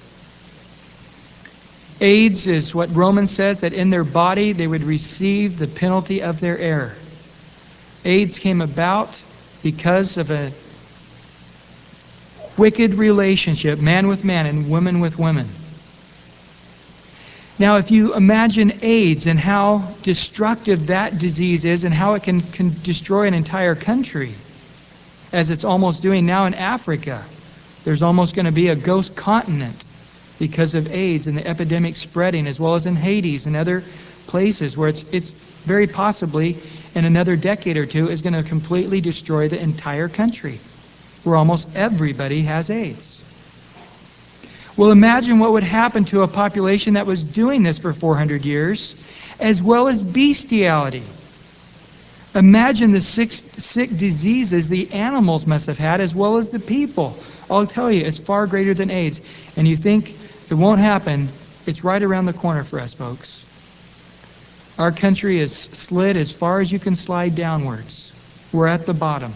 AIDS 2.01 2.49
is 2.49 2.75
what 2.75 2.95
Romans 2.97 3.31
says 3.31 3.61
that 3.61 3.73
in 3.73 3.91
their 3.91 4.03
body 4.03 4.53
they 4.53 4.67
would 4.67 4.83
receive 4.83 5.59
the 5.59 5.69
penalty 5.69 6.23
of 6.23 6.41
their 6.41 6.59
error. 6.59 6.97
AIDS 8.05 8.39
came 8.41 8.61
about 8.61 9.23
because 9.63 10.17
of 10.17 10.31
a 10.31 10.51
wicked 12.57 12.95
relationship, 12.95 13.79
man 13.79 14.09
with 14.09 14.25
man 14.25 14.47
and 14.47 14.69
woman 14.69 15.01
with 15.01 15.19
women. 15.19 15.49
Now, 17.59 17.77
if 17.77 17.91
you 17.91 18.15
imagine 18.15 18.81
AIDS 18.83 19.27
and 19.27 19.39
how 19.39 19.89
destructive 20.03 20.89
that 20.89 21.19
disease 21.19 21.65
is 21.65 21.85
and 21.85 21.95
how 21.95 22.15
it 22.15 22.25
can, 22.25 22.41
can 22.41 22.75
destroy 22.83 23.29
an 23.29 23.35
entire 23.35 23.77
country, 23.77 24.35
as 25.33 25.51
it's 25.51 25.65
almost 25.65 26.03
doing 26.03 26.27
now 26.27 26.47
in 26.47 26.55
Africa, 26.55 27.25
there's 27.85 28.03
almost 28.03 28.35
going 28.35 28.47
to 28.47 28.53
be 28.53 28.69
a 28.69 28.77
ghost 28.77 29.17
continent 29.17 29.85
because 30.39 30.75
of 30.75 30.93
AIDS 30.93 31.27
and 31.27 31.37
the 31.39 31.47
epidemic 31.47 31.97
spreading, 31.97 32.47
as 32.47 32.61
well 32.61 32.75
as 32.75 32.87
in 32.87 32.97
Haiti 32.97 33.39
and 33.47 33.57
other 33.57 33.83
places 34.27 34.77
where 34.77 34.89
it's, 34.89 35.03
it's 35.13 35.31
very 35.31 35.87
possibly 35.87 36.57
in 36.95 37.05
another 37.05 37.37
decade 37.37 37.77
or 37.77 37.87
two 37.87 38.11
is 38.11 38.23
going 38.23 38.35
to 38.35 38.43
completely 38.43 39.01
destroy 39.01 39.49
the 39.49 39.61
entire 39.61 40.09
country, 40.09 40.59
where 41.25 41.37
almost 41.37 41.69
everybody 41.75 42.43
has 42.43 42.71
AIDS. 42.71 43.23
Well, 44.77 44.91
imagine 44.91 45.39
what 45.39 45.53
would 45.53 45.63
happen 45.63 46.05
to 46.07 46.23
a 46.23 46.29
population 46.29 46.95
that 46.95 47.07
was 47.07 47.23
doing 47.23 47.63
this 47.63 47.79
for 47.79 47.93
400 47.93 48.45
years, 48.45 48.97
as 49.39 49.63
well 49.63 49.89
as 49.89 50.03
bestiality. 50.03 51.03
Imagine 52.35 52.93
the 52.93 53.01
sick, 53.01 53.31
sick 53.31 53.97
diseases 53.97 54.69
the 54.69 54.91
animals 54.93 55.47
must 55.47 55.67
have 55.67 55.79
had, 55.79 56.01
as 56.01 56.15
well 56.15 56.39
as 56.39 56.51
the 56.51 56.59
people. 56.59 57.17
I'll 57.51 57.67
tell 57.67 57.91
you, 57.91 58.05
it's 58.05 58.19
far 58.19 58.47
greater 58.47 58.73
than 58.73 58.91
AIDS. 58.91 59.21
And 59.57 59.69
you 59.69 59.77
think 59.77 60.17
it 60.49 60.55
won't 60.55 60.81
happen, 60.81 61.29
it's 61.67 61.85
right 61.85 62.03
around 62.03 62.25
the 62.25 62.33
corner 62.33 62.65
for 62.65 62.81
us, 62.81 62.95
folks. 62.95 63.45
Our 64.79 64.93
country 64.93 65.41
is 65.41 65.55
slid 65.55 66.17
as 66.17 66.33
far 66.33 66.61
as 66.61 66.73
you 66.73 66.79
can 66.79 66.97
slide 66.97 67.35
downwards. 67.35 68.13
We're 68.53 68.67
at 68.67 68.87
the 68.87 68.95
bottom. 68.95 69.35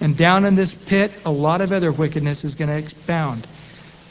And 0.00 0.16
down 0.16 0.44
in 0.44 0.56
this 0.56 0.74
pit, 0.74 1.12
a 1.24 1.30
lot 1.30 1.60
of 1.60 1.72
other 1.72 1.92
wickedness 1.92 2.44
is 2.44 2.54
going 2.56 2.70
to 2.70 2.76
expound. 2.76 3.46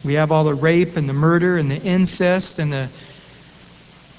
We 0.04 0.14
have 0.14 0.32
all 0.32 0.46
the 0.46 0.54
rape 0.54 0.96
and 0.96 1.08
the 1.08 1.14
murder 1.14 1.58
and 1.58 1.70
the 1.70 1.82
incest 1.82 2.60
and 2.60 2.72
the 2.72 2.90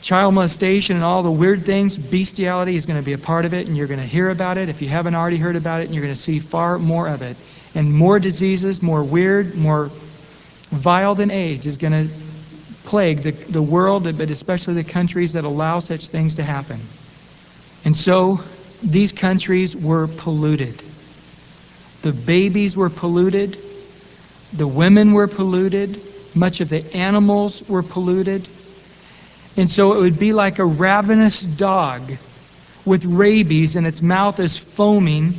child 0.03 0.35
molestation 0.35 0.97
and 0.97 1.05
all 1.05 1.23
the 1.23 1.31
weird 1.31 1.65
things. 1.65 1.97
Bestiality 1.97 2.77
is 2.77 2.87
going 2.87 2.99
to 2.99 3.05
be 3.05 3.13
a 3.13 3.19
part 3.19 3.45
of 3.45 3.55
it, 3.55 3.67
and 3.67 3.77
you're 3.77 3.87
going 3.87 4.01
to 4.01 4.07
hear 4.07 4.31
about 4.31 4.59
it 4.59 4.69
if 4.69 4.81
you 4.81 4.89
haven't 4.89 5.15
already 5.15 5.37
heard 5.39 5.57
about 5.57 5.81
it, 5.81 5.87
and 5.87 5.95
you're 5.95 6.05
going 6.05 6.15
to 6.15 6.21
see 6.21 6.39
far 6.39 6.79
more 6.79 7.09
of 7.09 7.23
it. 7.23 7.37
And 7.75 7.93
more 7.93 8.19
diseases, 8.19 8.83
more 8.83 9.03
weird, 9.03 9.55
more 9.55 9.91
vile 10.71 11.15
than 11.15 11.31
AIDS 11.31 11.67
is 11.67 11.77
going 11.77 11.93
to 11.93 12.15
plague 12.85 13.19
the, 13.19 13.33
the 13.33 13.63
world, 13.63 14.05
but 14.05 14.31
especially 14.31 14.75
the 14.75 14.85
countries 14.85 15.35
that 15.35 15.45
allow 15.45 15.79
such 15.79 16.09
things 16.09 16.37
to 16.37 16.43
happen. 16.43 16.81
And 17.85 17.97
so 17.97 18.41
these 18.83 19.13
countries 19.13 19.77
were 19.77 20.07
polluted. 20.07 20.83
The 22.03 22.13
babies 22.13 22.77
were 22.77 22.91
polluted. 22.91 23.59
The 24.53 24.67
women 24.67 25.13
were 25.13 25.29
polluted. 25.29 26.01
Much 26.35 26.61
of 26.61 26.69
the 26.69 26.85
animals 26.97 27.63
were 27.69 27.83
polluted. 27.83 28.49
And 29.59 29.71
so 29.71 29.95
it 29.95 30.01
would 30.01 30.19
be 30.19 30.33
like 30.33 30.61
a 30.61 30.65
ravenous 30.65 31.43
dog 31.43 32.03
with 32.87 33.05
rabies 33.05 33.77
and 33.77 33.87
its 33.87 34.01
mouth 34.01 34.41
is 34.41 34.57
foaming, 34.57 35.35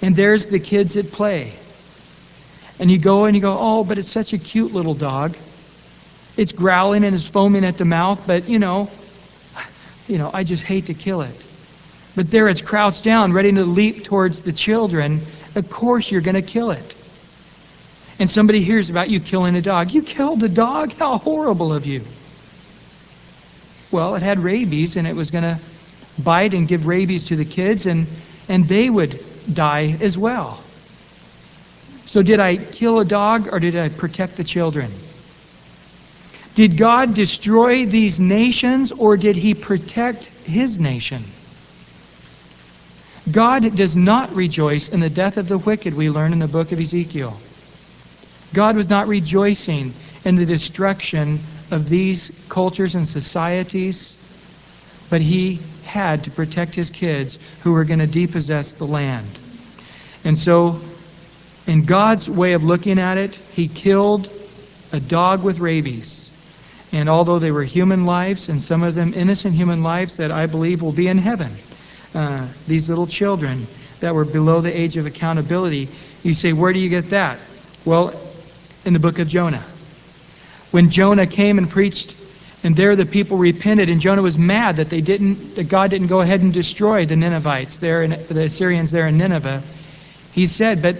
and 0.00 0.16
there's 0.16 0.46
the 0.46 0.60
kids 0.60 0.96
at 0.96 1.12
play. 1.12 1.52
And 2.78 2.90
you 2.90 2.98
go 2.98 3.26
and 3.26 3.36
you 3.36 3.42
go, 3.42 3.56
oh, 3.58 3.84
but 3.84 3.98
it's 3.98 4.10
such 4.10 4.32
a 4.32 4.38
cute 4.38 4.72
little 4.72 4.94
dog. 4.94 5.36
It's 6.36 6.52
growling 6.52 7.04
and 7.04 7.14
it's 7.16 7.28
foaming 7.28 7.64
at 7.64 7.78
the 7.78 7.84
mouth, 7.84 8.26
but 8.26 8.48
you 8.48 8.60
know, 8.60 8.90
you 10.08 10.18
know, 10.18 10.30
I 10.32 10.44
just 10.44 10.62
hate 10.62 10.86
to 10.86 10.94
kill 10.94 11.22
it. 11.22 11.44
But 12.16 12.30
there 12.30 12.48
it's 12.48 12.62
crouched 12.62 13.04
down, 13.04 13.32
ready 13.32 13.52
to 13.52 13.64
leap 13.64 14.04
towards 14.04 14.42
the 14.42 14.52
children. 14.52 15.20
Of 15.56 15.70
course 15.70 16.10
you're 16.10 16.20
going 16.20 16.36
to 16.36 16.42
kill 16.42 16.70
it. 16.70 16.94
and 18.18 18.28
somebody 18.28 18.62
hears 18.62 18.90
about 18.90 19.10
you 19.10 19.20
killing 19.20 19.54
a 19.56 19.62
dog. 19.62 19.92
You 19.92 20.02
killed 20.02 20.42
a 20.42 20.48
dog? 20.48 20.92
How 20.94 21.18
horrible 21.18 21.72
of 21.72 21.86
you. 21.86 22.04
Well, 23.90 24.14
it 24.14 24.22
had 24.22 24.38
rabies 24.38 24.96
and 24.96 25.06
it 25.06 25.16
was 25.16 25.30
going 25.30 25.44
to 25.44 25.58
bite 26.22 26.54
and 26.54 26.68
give 26.68 26.86
rabies 26.86 27.26
to 27.26 27.36
the 27.36 27.44
kids, 27.44 27.86
and, 27.86 28.06
and 28.48 28.66
they 28.68 28.90
would 28.90 29.24
die 29.52 29.96
as 30.00 30.18
well. 30.18 30.62
So, 32.06 32.22
did 32.22 32.40
I 32.40 32.56
kill 32.56 33.00
a 33.00 33.04
dog 33.04 33.48
or 33.52 33.60
did 33.60 33.76
I 33.76 33.88
protect 33.88 34.36
the 34.36 34.44
children? 34.44 34.90
Did 36.54 36.76
God 36.76 37.14
destroy 37.14 37.86
these 37.86 38.18
nations 38.18 38.90
or 38.90 39.16
did 39.16 39.36
he 39.36 39.54
protect 39.54 40.26
his 40.44 40.80
nation? 40.80 41.22
God 43.30 43.76
does 43.76 43.94
not 43.94 44.34
rejoice 44.34 44.88
in 44.88 45.00
the 45.00 45.10
death 45.10 45.36
of 45.36 45.48
the 45.48 45.58
wicked, 45.58 45.94
we 45.94 46.08
learn 46.10 46.32
in 46.32 46.38
the 46.38 46.48
book 46.48 46.72
of 46.72 46.80
Ezekiel. 46.80 47.38
God 48.54 48.74
was 48.74 48.88
not 48.88 49.06
rejoicing 49.06 49.92
in 50.24 50.34
the 50.34 50.46
destruction 50.46 51.40
of 51.70 51.88
these 51.88 52.30
cultures 52.48 52.94
and 52.94 53.06
societies, 53.06 54.16
but 55.10 55.20
he 55.20 55.58
had 55.84 56.24
to 56.24 56.30
protect 56.30 56.74
his 56.74 56.90
kids 56.90 57.38
who 57.62 57.72
were 57.72 57.84
going 57.84 58.00
to 58.00 58.06
depossess 58.06 58.72
the 58.74 58.86
land. 58.86 59.26
And 60.24 60.38
so, 60.38 60.80
in 61.66 61.84
God's 61.84 62.28
way 62.28 62.54
of 62.54 62.64
looking 62.64 62.98
at 62.98 63.18
it, 63.18 63.34
he 63.34 63.68
killed 63.68 64.30
a 64.92 65.00
dog 65.00 65.42
with 65.42 65.58
rabies. 65.58 66.30
And 66.92 67.08
although 67.08 67.38
they 67.38 67.50
were 67.50 67.64
human 67.64 68.06
lives, 68.06 68.48
and 68.48 68.62
some 68.62 68.82
of 68.82 68.94
them 68.94 69.12
innocent 69.14 69.54
human 69.54 69.82
lives 69.82 70.16
that 70.16 70.30
I 70.30 70.46
believe 70.46 70.80
will 70.80 70.92
be 70.92 71.08
in 71.08 71.18
heaven, 71.18 71.52
uh, 72.14 72.46
these 72.66 72.88
little 72.88 73.06
children 73.06 73.66
that 74.00 74.14
were 74.14 74.24
below 74.24 74.60
the 74.60 74.74
age 74.76 74.96
of 74.96 75.06
accountability, 75.06 75.88
you 76.22 76.34
say, 76.34 76.52
where 76.52 76.72
do 76.72 76.78
you 76.78 76.88
get 76.88 77.10
that? 77.10 77.38
Well, 77.84 78.18
in 78.84 78.94
the 78.94 78.98
book 78.98 79.18
of 79.18 79.28
Jonah. 79.28 79.62
When 80.70 80.90
Jonah 80.90 81.26
came 81.26 81.58
and 81.58 81.68
preached, 81.68 82.14
and 82.62 82.76
there 82.76 82.96
the 82.96 83.06
people 83.06 83.38
repented, 83.38 83.88
and 83.88 84.00
Jonah 84.00 84.22
was 84.22 84.38
mad 84.38 84.76
that 84.76 84.90
they 84.90 85.00
didn't, 85.00 85.54
that 85.54 85.68
God 85.68 85.90
didn't 85.90 86.08
go 86.08 86.20
ahead 86.20 86.42
and 86.42 86.52
destroy 86.52 87.06
the 87.06 87.16
Ninevites 87.16 87.78
there, 87.78 88.02
in, 88.02 88.10
the 88.28 88.44
Assyrians 88.44 88.90
there 88.90 89.06
in 89.06 89.16
Nineveh. 89.16 89.62
He 90.32 90.46
said, 90.46 90.82
"But 90.82 90.96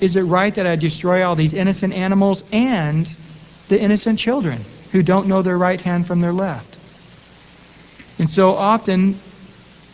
is 0.00 0.16
it 0.16 0.22
right 0.22 0.54
that 0.54 0.66
I 0.66 0.76
destroy 0.76 1.26
all 1.26 1.34
these 1.36 1.54
innocent 1.54 1.92
animals 1.92 2.44
and 2.52 3.12
the 3.68 3.80
innocent 3.80 4.18
children 4.18 4.64
who 4.92 5.02
don't 5.02 5.26
know 5.26 5.42
their 5.42 5.58
right 5.58 5.80
hand 5.80 6.06
from 6.06 6.20
their 6.20 6.32
left?" 6.32 6.78
And 8.18 8.28
so 8.28 8.54
often, 8.54 9.16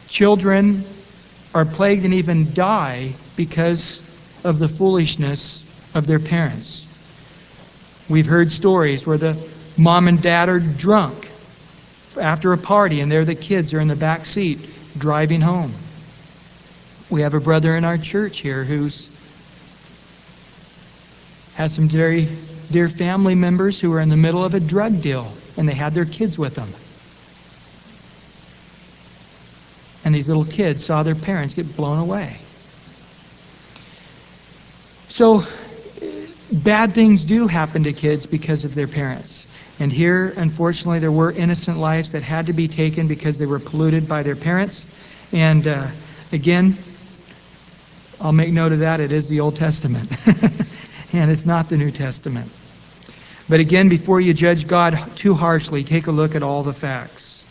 children 0.09 0.85
are 1.55 1.65
plagued 1.65 2.05
and 2.05 2.15
even 2.15 2.53
die 2.55 3.13
because 3.37 4.03
of 4.45 4.59
the 4.59 4.69
foolishness 4.69 5.65
of 5.95 6.07
their 6.07 6.21
parents. 6.21 6.85
We've 8.09 8.27
heard 8.27 8.53
stories 8.53 9.07
where 9.07 9.19
the 9.19 9.37
mom 9.77 10.09
and 10.09 10.21
dad 10.21 10.49
are 10.49 10.61
drunk 10.61 11.31
after 12.21 12.53
a 12.53 12.59
party 12.59 13.01
and 13.01 13.11
there 13.11 13.25
the 13.25 13.35
kids 13.35 13.73
are 13.73 13.81
in 13.81 13.89
the 13.89 13.97
back 13.97 14.27
seat 14.27 14.59
driving 14.99 15.41
home. 15.41 15.73
We 17.11 17.23
have 17.23 17.35
a 17.35 17.41
brother 17.41 17.77
in 17.77 17.85
our 17.85 17.99
church 17.99 18.41
here 18.41 18.65
who's 18.65 19.11
had 21.55 21.71
some 21.71 21.89
very 21.89 22.29
dear 22.71 22.89
family 22.89 23.35
members 23.35 23.81
who 23.81 23.91
were 23.91 24.01
in 24.01 24.09
the 24.09 24.17
middle 24.17 24.45
of 24.45 24.55
a 24.55 24.61
drug 24.61 25.01
deal 25.01 25.33
and 25.57 25.69
they 25.69 25.75
had 25.75 25.95
their 25.95 26.05
kids 26.05 26.39
with 26.39 26.55
them. 26.55 26.69
And 30.05 30.15
these 30.15 30.29
little 30.29 30.45
kids 30.45 30.85
saw 30.85 31.03
their 31.03 31.15
parents 31.15 31.55
get 31.55 31.75
blown 31.77 31.99
away. 31.99 32.37
So 35.09 35.45
bad 36.53 36.95
things 36.95 37.25
do 37.25 37.47
happen 37.47 37.85
to 37.85 37.93
kids 37.93 38.27
because 38.27 38.65
of 38.65 38.75
their 38.75 38.89
parents. 38.89 39.47
And 39.81 39.93
here, 39.93 40.33
unfortunately, 40.37 41.01
there 41.01 41.11
were 41.11 41.33
innocent 41.33 41.79
lives 41.79 42.13
that 42.13 42.23
had 42.23 42.47
to 42.47 42.53
be 42.53 42.69
taken 42.69 43.09
because 43.09 43.39
they 43.39 43.47
were 43.47 43.59
polluted 43.59 44.09
by 44.09 44.23
their 44.23 44.37
parents. 44.37 44.87
And 45.33 45.67
uh, 45.67 45.89
again, 46.33 46.77
I'll 48.21 48.33
make 48.33 48.53
note 48.53 48.73
of 48.73 48.81
that. 48.81 49.01
It 49.01 49.11
is 49.11 49.29
the 49.29 49.41
Old 49.41 49.57
Testament, 49.57 50.11
and 51.13 51.31
it's 51.31 51.45
not 51.45 51.69
the 51.69 51.77
New 51.77 51.91
Testament. 51.91 52.51
But 53.49 53.61
again, 53.61 53.89
before 53.89 54.21
you 54.21 54.33
judge 54.33 54.67
God 54.67 54.99
too 55.17 55.35
harshly, 55.35 55.85
take 55.85 56.07
a 56.07 56.13
look 56.13 56.35
at 56.35 56.43
all 56.43 56.63
the 56.63 56.73
facts. 56.73 57.45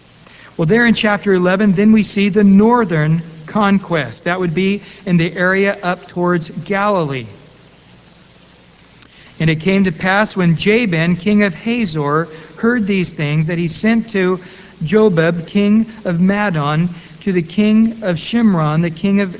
Well, 0.55 0.65
there 0.65 0.85
in 0.85 0.93
chapter 0.93 1.33
11, 1.33 1.73
then 1.73 1.91
we 1.91 2.03
see 2.03 2.29
the 2.29 2.43
northern 2.43 3.21
conquest. 3.47 4.23
That 4.23 4.39
would 4.39 4.53
be 4.55 4.81
in 5.05 5.17
the 5.17 5.31
area 5.33 5.77
up 5.81 6.07
towards 6.07 6.49
Galilee. 6.49 7.27
And 9.39 9.49
it 9.49 9.61
came 9.61 9.85
to 9.85 9.91
pass 9.91 10.37
when 10.37 10.55
Jabin, 10.55 11.15
king 11.15 11.43
of 11.43 11.53
Hazor, 11.55 12.27
heard 12.57 12.85
these 12.85 13.13
things, 13.13 13.47
that 13.47 13.57
he 13.57 13.67
sent 13.67 14.11
to 14.11 14.39
Jobab, 14.83 15.47
king 15.47 15.81
of 16.05 16.19
Madon, 16.19 16.89
to 17.21 17.31
the 17.31 17.41
king 17.41 18.03
of 18.03 18.17
Shimron, 18.17 18.81
the 18.81 18.91
king 18.91 19.21
of 19.21 19.35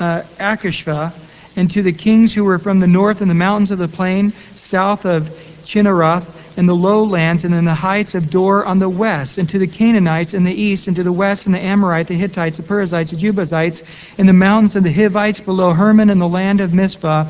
uh, 0.00 0.22
Achshaph, 0.38 1.12
and 1.56 1.70
to 1.72 1.82
the 1.82 1.92
kings 1.92 2.34
who 2.34 2.44
were 2.44 2.58
from 2.58 2.80
the 2.80 2.86
north 2.86 3.20
and 3.20 3.30
the 3.30 3.34
mountains 3.34 3.70
of 3.70 3.78
the 3.78 3.88
plain, 3.88 4.32
south 4.56 5.04
of 5.04 5.28
Chinneroth, 5.64 6.34
and 6.56 6.68
the 6.68 6.74
lowlands, 6.74 7.44
and 7.44 7.54
in 7.54 7.64
the 7.64 7.74
heights 7.74 8.14
of 8.14 8.30
Dor 8.30 8.64
on 8.64 8.78
the 8.78 8.88
west, 8.88 9.38
and 9.38 9.48
to 9.50 9.58
the 9.58 9.66
Canaanites 9.66 10.34
in 10.34 10.44
the 10.44 10.52
east, 10.52 10.88
and 10.88 10.96
to 10.96 11.02
the 11.04 11.12
west, 11.12 11.46
and 11.46 11.54
the 11.54 11.60
Amorites, 11.60 12.08
the 12.08 12.14
Hittites, 12.14 12.56
the 12.56 12.62
Perizzites, 12.64 13.12
the 13.12 13.16
Jebusites, 13.16 13.82
in 14.16 14.26
the 14.26 14.32
mountains 14.32 14.74
of 14.74 14.82
the 14.82 14.92
Hivites 14.92 15.38
below 15.40 15.72
Hermon, 15.72 16.10
in 16.10 16.18
the 16.18 16.28
land 16.28 16.60
of 16.60 16.74
Mizpah, 16.74 17.26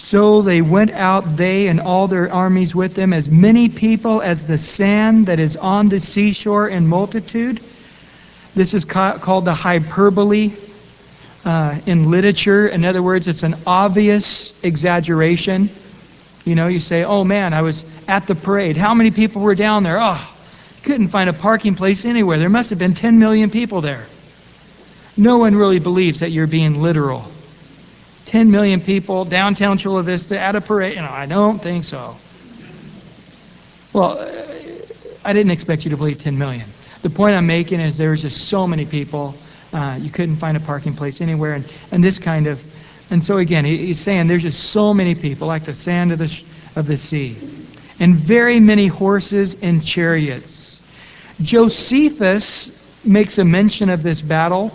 so 0.00 0.40
they 0.40 0.62
went 0.62 0.92
out, 0.92 1.36
they 1.36 1.66
and 1.66 1.78
all 1.78 2.08
their 2.08 2.32
armies 2.32 2.74
with 2.74 2.94
them, 2.94 3.12
as 3.12 3.30
many 3.30 3.68
people 3.68 4.22
as 4.22 4.46
the 4.46 4.56
sand 4.56 5.26
that 5.26 5.38
is 5.38 5.58
on 5.58 5.90
the 5.90 6.00
seashore 6.00 6.68
in 6.68 6.88
multitude. 6.88 7.60
This 8.54 8.72
is 8.72 8.86
ca- 8.86 9.18
called 9.18 9.44
the 9.44 9.52
hyperbole 9.52 10.52
uh, 11.44 11.78
in 11.84 12.10
literature. 12.10 12.66
In 12.66 12.86
other 12.86 13.02
words, 13.02 13.28
it's 13.28 13.42
an 13.42 13.54
obvious 13.66 14.58
exaggeration. 14.64 15.68
You 16.46 16.54
know, 16.54 16.66
you 16.66 16.80
say, 16.80 17.04
oh 17.04 17.22
man, 17.22 17.52
I 17.52 17.60
was 17.60 17.84
at 18.08 18.26
the 18.26 18.34
parade. 18.34 18.78
How 18.78 18.94
many 18.94 19.10
people 19.10 19.42
were 19.42 19.54
down 19.54 19.82
there? 19.82 19.98
Oh, 20.00 20.34
couldn't 20.82 21.08
find 21.08 21.28
a 21.28 21.34
parking 21.34 21.74
place 21.74 22.06
anywhere. 22.06 22.38
There 22.38 22.48
must 22.48 22.70
have 22.70 22.78
been 22.78 22.94
10 22.94 23.18
million 23.18 23.50
people 23.50 23.82
there. 23.82 24.06
No 25.14 25.36
one 25.36 25.54
really 25.54 25.78
believes 25.78 26.20
that 26.20 26.30
you're 26.30 26.46
being 26.46 26.80
literal. 26.80 27.30
10 28.30 28.48
million 28.52 28.80
people, 28.80 29.24
downtown 29.24 29.76
Chula 29.76 30.04
Vista, 30.04 30.38
at 30.38 30.54
a 30.54 30.60
parade. 30.60 30.94
You 30.94 31.02
know, 31.02 31.10
I 31.10 31.26
don't 31.26 31.60
think 31.60 31.82
so. 31.82 32.16
Well, 33.92 34.18
uh, 34.18 34.30
I 35.24 35.32
didn't 35.32 35.50
expect 35.50 35.84
you 35.84 35.90
to 35.90 35.96
believe 35.96 36.18
10 36.18 36.38
million. 36.38 36.68
The 37.02 37.10
point 37.10 37.34
I'm 37.34 37.48
making 37.48 37.80
is 37.80 37.96
there 37.96 38.10
was 38.10 38.22
just 38.22 38.46
so 38.46 38.68
many 38.68 38.86
people. 38.86 39.34
Uh, 39.72 39.98
you 40.00 40.10
couldn't 40.10 40.36
find 40.36 40.56
a 40.56 40.60
parking 40.60 40.94
place 40.94 41.20
anywhere, 41.20 41.54
and, 41.54 41.72
and 41.90 42.04
this 42.04 42.20
kind 42.20 42.46
of. 42.46 42.64
And 43.10 43.20
so 43.20 43.38
again, 43.38 43.64
he, 43.64 43.86
he's 43.86 43.98
saying 43.98 44.28
there's 44.28 44.42
just 44.42 44.62
so 44.62 44.94
many 44.94 45.16
people, 45.16 45.48
like 45.48 45.64
the 45.64 45.74
sand 45.74 46.12
of 46.12 46.18
the 46.18 46.44
of 46.76 46.86
the 46.86 46.96
sea, 46.96 47.36
and 47.98 48.14
very 48.14 48.60
many 48.60 48.86
horses 48.86 49.56
and 49.60 49.84
chariots. 49.84 50.80
Josephus 51.42 52.80
makes 53.04 53.38
a 53.38 53.44
mention 53.44 53.90
of 53.90 54.04
this 54.04 54.20
battle. 54.20 54.70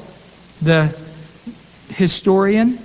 The 0.61 0.93
historian 1.87 2.79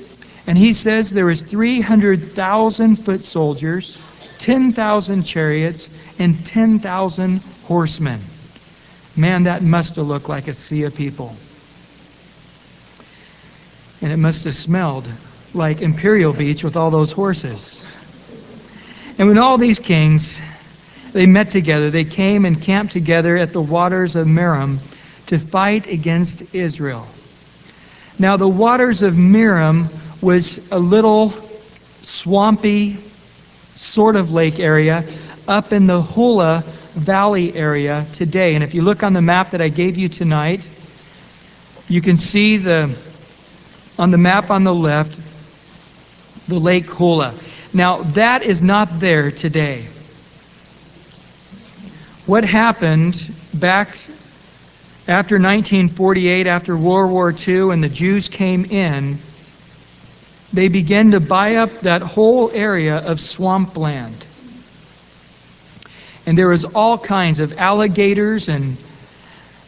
and 0.46 0.56
he 0.56 0.72
says 0.72 1.10
there 1.10 1.26
was 1.26 1.42
300,000 1.42 2.96
foot 2.96 3.24
soldiers, 3.24 3.98
10,000 4.38 5.22
chariots, 5.22 5.90
and 6.18 6.44
10,000 6.46 7.40
horsemen. 7.64 8.20
Man, 9.16 9.44
that 9.44 9.62
must 9.62 9.96
have 9.96 10.06
looked 10.06 10.28
like 10.28 10.48
a 10.48 10.54
sea 10.54 10.84
of 10.84 10.94
people. 10.94 11.34
And 14.02 14.12
it 14.12 14.16
must 14.16 14.44
have 14.44 14.56
smelled 14.56 15.06
like 15.52 15.82
Imperial 15.82 16.32
Beach 16.32 16.64
with 16.64 16.76
all 16.76 16.90
those 16.90 17.12
horses. 17.12 17.84
And 19.18 19.28
when 19.28 19.36
all 19.36 19.58
these 19.58 19.78
kings 19.78 20.40
they 21.12 21.26
met 21.26 21.50
together, 21.50 21.90
they 21.90 22.04
came 22.04 22.44
and 22.44 22.60
camped 22.60 22.92
together 22.92 23.36
at 23.36 23.52
the 23.52 23.60
waters 23.60 24.16
of 24.16 24.26
Merom 24.26 24.78
to 25.26 25.38
fight 25.38 25.86
against 25.86 26.54
Israel. 26.54 27.06
Now 28.18 28.36
the 28.36 28.48
waters 28.48 29.02
of 29.02 29.14
Merom 29.14 29.88
was 30.20 30.70
a 30.70 30.78
little 30.78 31.32
swampy 32.02 32.98
sort 33.76 34.16
of 34.16 34.32
lake 34.32 34.58
area 34.58 35.04
up 35.48 35.72
in 35.72 35.84
the 35.84 36.02
Hula 36.02 36.62
Valley 36.94 37.54
area 37.54 38.06
today. 38.14 38.54
And 38.54 38.64
if 38.64 38.74
you 38.74 38.82
look 38.82 39.02
on 39.02 39.12
the 39.12 39.22
map 39.22 39.50
that 39.52 39.60
I 39.60 39.68
gave 39.68 39.96
you 39.96 40.08
tonight, 40.08 40.68
you 41.88 42.00
can 42.00 42.18
see 42.18 42.56
the 42.56 42.96
on 43.98 44.10
the 44.10 44.18
map 44.18 44.50
on 44.50 44.64
the 44.64 44.74
left 44.74 45.18
the 46.48 46.58
Lake 46.58 46.86
Hula. 46.86 47.34
Now 47.72 48.02
that 48.02 48.42
is 48.42 48.60
not 48.60 49.00
there 49.00 49.30
today. 49.30 49.86
What 52.26 52.44
happened 52.44 53.14
back 53.54 53.88
after 55.08 55.36
1948, 55.36 56.46
after 56.46 56.76
World 56.76 57.10
War 57.10 57.32
II, 57.32 57.72
and 57.72 57.82
the 57.82 57.88
Jews 57.88 58.28
came 58.28 58.64
in, 58.66 59.18
they 60.52 60.68
began 60.68 61.12
to 61.12 61.20
buy 61.20 61.56
up 61.56 61.70
that 61.80 62.02
whole 62.02 62.50
area 62.50 62.98
of 62.98 63.20
swampland. 63.20 64.24
And 66.26 66.36
there 66.36 66.48
was 66.48 66.64
all 66.64 66.98
kinds 66.98 67.40
of 67.40 67.58
alligators 67.58 68.48
and 68.48 68.76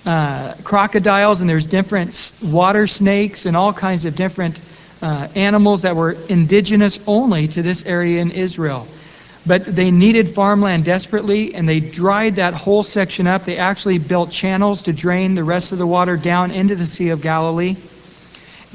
uh, 0.05 0.55
crocodiles, 0.65 1.41
and 1.41 1.49
there's 1.49 1.67
different 1.67 2.35
water 2.43 2.87
snakes 2.87 3.47
and 3.47 3.57
all 3.57 3.73
kinds 3.73 4.05
of 4.05 4.17
different 4.17 4.59
uh, 5.01 5.29
animals 5.35 5.83
that 5.83 5.97
were 5.97 6.13
indigenous 6.29 6.99
only 7.07 7.49
to 7.49 7.63
this 7.63 7.85
area 7.85 8.21
in 8.21 8.31
Israel. 8.31 8.87
But 9.45 9.65
they 9.65 9.91
needed 9.91 10.29
farmland 10.29 10.85
desperately, 10.85 11.55
and 11.55 11.69
they 11.69 11.81
dried 11.81 12.37
that 12.37 12.55
whole 12.55 12.85
section 12.85 13.27
up. 13.27 13.45
They 13.45 13.57
actually 13.59 13.99
built 13.99 14.31
channels 14.31 14.83
to 14.83 14.93
drain 14.93 15.35
the 15.35 15.43
rest 15.43 15.73
of 15.73 15.79
the 15.79 15.87
water 15.87 16.17
down 16.17 16.53
into 16.53 16.77
the 16.77 16.87
Sea 16.87 17.09
of 17.09 17.23
Galilee. 17.23 17.77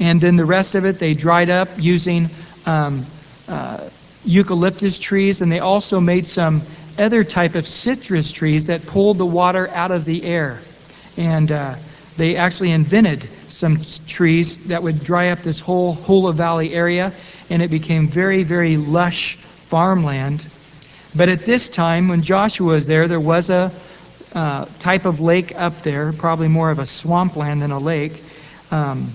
And 0.00 0.20
then 0.20 0.36
the 0.36 0.44
rest 0.44 0.74
of 0.74 0.84
it 0.84 0.98
they 0.98 1.14
dried 1.14 1.50
up 1.50 1.68
using 1.78 2.30
um, 2.66 3.04
uh, 3.48 3.88
eucalyptus 4.24 4.98
trees, 4.98 5.40
and 5.40 5.50
they 5.50 5.60
also 5.60 6.00
made 6.00 6.26
some 6.26 6.62
other 6.98 7.24
type 7.24 7.54
of 7.54 7.66
citrus 7.66 8.32
trees 8.32 8.66
that 8.66 8.86
pulled 8.86 9.18
the 9.18 9.26
water 9.26 9.68
out 9.68 9.90
of 9.90 10.04
the 10.04 10.24
air. 10.24 10.60
And 11.16 11.50
uh, 11.50 11.74
they 12.16 12.36
actually 12.36 12.72
invented 12.72 13.28
some 13.48 13.80
trees 14.06 14.68
that 14.68 14.82
would 14.82 15.02
dry 15.02 15.30
up 15.30 15.40
this 15.40 15.60
whole 15.60 15.94
Hula 15.94 16.32
Valley 16.32 16.74
area, 16.74 17.12
and 17.50 17.62
it 17.62 17.70
became 17.70 18.08
very, 18.08 18.42
very 18.42 18.76
lush 18.76 19.36
farmland. 19.36 20.46
But 21.14 21.28
at 21.28 21.44
this 21.44 21.68
time, 21.68 22.08
when 22.08 22.22
Joshua 22.22 22.74
was 22.74 22.86
there, 22.86 23.08
there 23.08 23.20
was 23.20 23.50
a 23.50 23.72
uh, 24.34 24.66
type 24.80 25.06
of 25.06 25.20
lake 25.20 25.56
up 25.56 25.82
there, 25.82 26.12
probably 26.12 26.48
more 26.48 26.70
of 26.70 26.78
a 26.78 26.86
swampland 26.86 27.62
than 27.62 27.70
a 27.70 27.78
lake. 27.78 28.22
Um, 28.70 29.10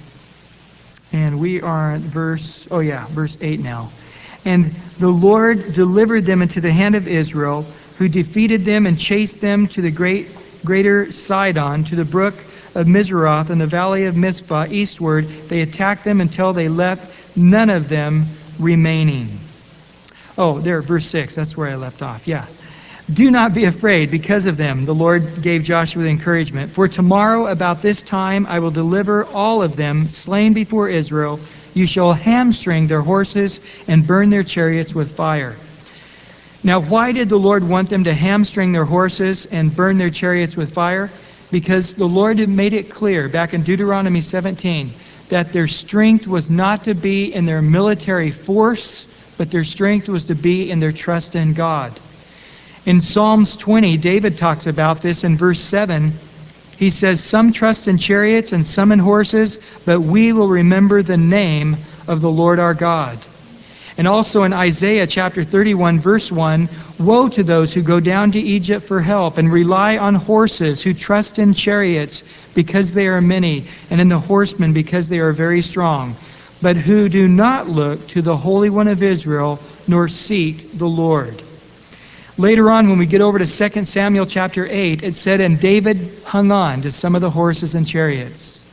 and 1.14 1.40
we 1.40 1.62
are 1.62 1.94
at 1.94 2.02
verse, 2.02 2.68
oh 2.72 2.80
yeah, 2.80 3.06
verse 3.08 3.38
8 3.40 3.60
now. 3.60 3.92
And 4.46 4.66
the 5.00 5.08
Lord 5.08 5.74
delivered 5.74 6.26
them 6.26 6.42
into 6.42 6.60
the 6.60 6.72
hand 6.72 6.96
of 6.96 7.08
Israel, 7.08 7.66
who 7.98 8.10
defeated 8.10 8.66
them 8.66 8.86
and 8.88 9.00
chased 9.00 9.40
them 9.40 9.68
to 9.68 9.82
the 9.82 9.92
great, 9.92 10.28
greater 10.66 11.12
Sidon, 11.12 11.86
to 11.86 11.96
the 11.96 12.04
brook 12.04 12.34
of 12.76 12.88
Mizroth 12.88 13.50
and 13.52 13.62
the 13.62 13.68
valley 13.68 14.06
of 14.06 14.18
Mizpah 14.18 14.68
eastward. 14.70 15.28
They 15.28 15.62
attacked 15.62 16.04
them 16.04 16.20
until 16.20 16.52
they 16.52 16.68
left 16.68 17.38
none 17.38 17.70
of 17.70 17.88
them 17.88 18.26
remaining. 18.60 19.40
Oh, 20.38 20.60
there, 20.60 20.82
verse 20.82 21.06
6. 21.06 21.36
That's 21.36 21.56
where 21.56 21.70
I 21.70 21.76
left 21.76 22.02
off. 22.02 22.28
Yeah. 22.28 22.48
Do 23.12 23.30
not 23.32 23.54
be 23.54 23.66
afraid 23.66 24.12
because 24.12 24.46
of 24.46 24.58
them. 24.58 24.86
The 24.86 24.96
Lord 24.96 25.42
gave 25.42 25.64
Joshua 25.64 26.04
the 26.04 26.10
encouragement. 26.10 26.72
For 26.72 26.88
tomorrow, 26.88 27.48
about 27.48 27.82
this 27.82 28.02
time, 28.02 28.46
I 28.48 28.60
will 28.60 28.72
deliver 28.72 29.26
all 29.26 29.62
of 29.62 29.76
them 29.76 30.08
slain 30.08 30.54
before 30.54 30.88
Israel. 30.88 31.40
You 31.74 31.86
shall 31.86 32.14
hamstring 32.14 32.88
their 32.88 33.02
horses 33.02 33.60
and 33.88 34.08
burn 34.08 34.30
their 34.30 34.44
chariots 34.44 34.96
with 34.96 35.16
fire. 35.16 35.56
Now, 36.64 36.80
why 36.80 37.12
did 37.12 37.28
the 37.28 37.40
Lord 37.40 37.68
want 37.68 37.90
them 37.90 38.06
to 38.06 38.14
hamstring 38.14 38.72
their 38.72 38.86
horses 38.86 39.46
and 39.46 39.76
burn 39.76 39.98
their 39.98 40.10
chariots 40.10 40.56
with 40.56 40.74
fire? 40.74 41.10
because 41.54 41.94
the 41.94 42.08
Lord 42.08 42.40
had 42.40 42.50
made 42.50 42.74
it 42.74 42.90
clear 42.90 43.30
back 43.30 43.54
in 43.54 43.62
Deuteronomy 43.62 44.22
17 44.22 44.92
that 45.30 45.54
their 45.54 45.68
strength 45.68 46.28
was 46.28 46.50
not 46.50 46.86
to 46.86 46.96
be 46.96 47.32
in 47.32 47.46
their 47.46 47.62
military 47.62 48.32
force, 48.32 49.06
but 49.38 49.52
their 49.52 49.64
strength 49.64 50.10
was 50.10 50.26
to 50.26 50.36
be 50.36 50.72
in 50.72 50.80
their 50.80 50.92
trust 50.92 51.36
in 51.36 51.54
God. 51.54 51.94
In 52.86 53.00
Psalms 53.00 53.56
20, 53.56 53.96
David 53.96 54.38
talks 54.38 54.68
about 54.68 55.02
this 55.02 55.24
in 55.24 55.38
verse 55.38 55.62
7. 55.62 56.12
He 56.76 56.90
says, 56.90 57.24
Some 57.24 57.54
trust 57.54 57.88
in 57.88 57.98
chariots 57.98 58.52
and 58.52 58.66
some 58.66 58.92
in 58.92 59.00
horses, 59.00 59.58
but 59.86 60.02
we 60.02 60.34
will 60.34 60.50
remember 60.50 61.02
the 61.02 61.16
name 61.16 61.78
of 62.10 62.20
the 62.20 62.30
Lord 62.30 62.60
our 62.60 62.74
God. 62.74 63.18
And 63.98 64.06
also 64.06 64.44
in 64.44 64.52
Isaiah 64.52 65.08
chapter 65.08 65.46
31, 65.46 66.02
verse 66.02 66.30
1 66.30 66.68
Woe 67.00 67.30
to 67.30 67.44
those 67.44 67.74
who 67.74 67.84
go 67.84 68.02
down 68.02 68.34
to 68.34 68.40
Egypt 68.40 68.86
for 68.86 69.00
help 69.00 69.38
and 69.38 69.50
rely 69.50 69.98
on 69.98 70.16
horses, 70.16 70.82
who 70.82 70.94
trust 70.94 71.40
in 71.40 71.54
chariots 71.54 72.22
because 72.54 72.94
they 72.94 73.08
are 73.08 73.22
many, 73.22 73.64
and 73.92 74.02
in 74.02 74.10
the 74.10 74.20
horsemen 74.20 74.74
because 74.74 75.08
they 75.08 75.20
are 75.20 75.32
very 75.32 75.62
strong, 75.62 76.18
but 76.62 76.76
who 76.76 77.08
do 77.08 77.30
not 77.30 77.70
look 77.70 78.06
to 78.08 78.22
the 78.22 78.36
Holy 78.36 78.70
One 78.70 78.90
of 78.90 79.02
Israel 79.02 79.62
nor 79.88 80.10
seek 80.10 80.78
the 80.78 80.90
Lord. 80.90 81.42
Later 82.38 82.72
on, 82.72 82.90
when 82.90 82.98
we 82.98 83.06
get 83.06 83.22
over 83.22 83.38
to 83.38 83.46
2 83.46 83.86
Samuel 83.86 84.26
chapter 84.26 84.66
8, 84.66 85.04
it 85.04 85.16
said, 85.16 85.40
And 85.40 85.60
David 85.60 86.12
hung 86.26 86.52
on 86.52 86.82
to 86.82 86.92
some 86.92 87.14
of 87.16 87.22
the 87.22 87.30
horses 87.30 87.76
and 87.76 87.86
chariots. 87.86 88.64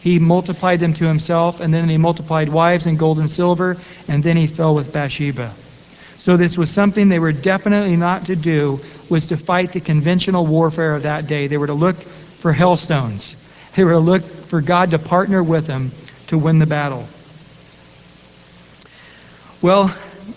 He 0.00 0.18
multiplied 0.18 0.80
them 0.80 0.92
to 0.94 1.06
himself, 1.06 1.60
and 1.60 1.72
then 1.72 1.88
he 1.88 1.98
multiplied 1.98 2.48
wives 2.48 2.86
and 2.86 2.98
gold 2.98 3.20
and 3.20 3.30
silver, 3.30 3.76
and 4.08 4.22
then 4.24 4.36
he 4.36 4.48
fell 4.48 4.74
with 4.74 4.92
Bathsheba. 4.92 5.52
So 6.18 6.36
this 6.36 6.58
was 6.58 6.70
something 6.70 7.08
they 7.08 7.20
were 7.20 7.32
definitely 7.32 7.96
not 7.96 8.26
to 8.26 8.34
do, 8.34 8.80
was 9.08 9.28
to 9.28 9.36
fight 9.36 9.72
the 9.72 9.80
conventional 9.80 10.44
warfare 10.44 10.96
of 10.96 11.04
that 11.04 11.28
day. 11.28 11.46
They 11.46 11.58
were 11.58 11.68
to 11.68 11.74
look 11.74 11.96
for 11.96 12.52
hailstones. 12.52 13.36
They 13.76 13.84
were 13.84 13.92
to 13.92 13.98
look 14.00 14.22
for 14.22 14.60
God 14.60 14.90
to 14.90 14.98
partner 14.98 15.42
with 15.42 15.66
them 15.66 15.92
to 16.28 16.38
win 16.38 16.58
the 16.58 16.66
battle. 16.66 17.06
Well, 19.62 19.94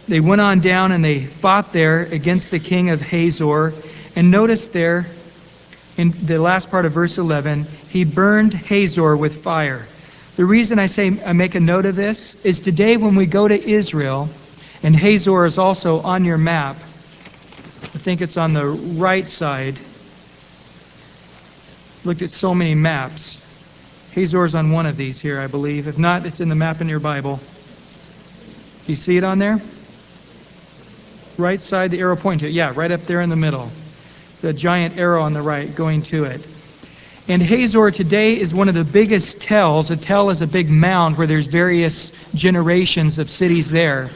they 0.08 0.20
went 0.20 0.42
on 0.42 0.60
down 0.60 0.92
and 0.92 1.04
they 1.04 1.26
fought 1.26 1.74
there 1.74 2.02
against 2.02 2.52
the 2.52 2.60
king 2.60 2.90
of 2.90 3.02
Hazor. 3.02 3.74
And 4.16 4.32
notice 4.32 4.68
there 4.68 5.08
in 5.98 6.12
the 6.12 6.40
last 6.40 6.70
part 6.70 6.86
of 6.86 6.94
verse 6.94 7.18
11, 7.18 7.66
he 7.90 8.04
burned 8.04 8.54
Hazor 8.54 9.18
with 9.18 9.44
fire. 9.44 9.86
The 10.36 10.46
reason 10.46 10.80
I 10.80 10.86
say 10.86 11.22
I 11.26 11.34
make 11.34 11.56
a 11.56 11.60
note 11.60 11.86
of 11.86 11.96
this 11.96 12.36
is 12.46 12.62
today 12.62 12.96
when 12.98 13.16
we 13.16 13.26
go 13.26 13.48
to 13.48 13.70
Israel, 13.70 14.30
and 14.82 14.96
Hazor 14.96 15.46
is 15.46 15.58
also 15.58 16.00
on 16.00 16.24
your 16.24 16.38
map. 16.38 16.78
I 16.78 17.98
think 17.98 18.22
it's 18.22 18.38
on 18.38 18.54
the 18.54 18.66
right 18.66 19.28
side. 19.28 19.78
Looked 22.06 22.22
at 22.22 22.32
so 22.32 22.56
many 22.56 22.76
maps. 22.76 23.42
Hazor's 24.14 24.56
on 24.56 24.72
one 24.72 24.86
of 24.86 24.96
these 24.96 25.20
here, 25.20 25.42
I 25.42 25.48
believe. 25.48 25.88
If 25.88 25.98
not, 25.98 26.26
it's 26.26 26.40
in 26.40 26.48
the 26.48 26.56
map 26.56 26.80
in 26.80 26.88
your 26.88 27.02
Bible. 27.02 27.38
Do 28.86 28.92
you 28.92 28.96
see 28.96 29.18
it 29.18 29.24
on 29.24 29.40
there? 29.40 29.60
Right 31.40 31.62
side, 31.62 31.92
the 31.92 32.00
arrow 32.00 32.16
pointing 32.16 32.50
to. 32.50 32.54
Yeah, 32.54 32.74
right 32.76 32.92
up 32.92 33.02
there 33.02 33.22
in 33.22 33.30
the 33.30 33.36
middle 33.36 33.72
the 34.42 34.54
giant 34.54 34.98
arrow 34.98 35.24
on 35.24 35.34
the 35.34 35.42
right 35.42 35.74
going 35.76 36.02
to 36.04 36.24
it. 36.24 36.46
And 37.28 37.42
Hazor 37.42 37.92
today 37.92 38.40
is 38.40 38.54
one 38.54 38.70
of 38.70 38.76
the 38.76 38.84
biggest 38.84 39.42
tells. 39.42 39.92
A 39.92 39.98
tell 39.98 40.30
is 40.30 40.42
a 40.42 40.48
big 40.48 40.70
mound 40.70 41.18
where 41.18 41.28
there's 41.28 41.46
various 41.46 42.12
generations 42.34 43.20
of 43.20 43.30
cities 43.30 43.70
there. 43.70 44.10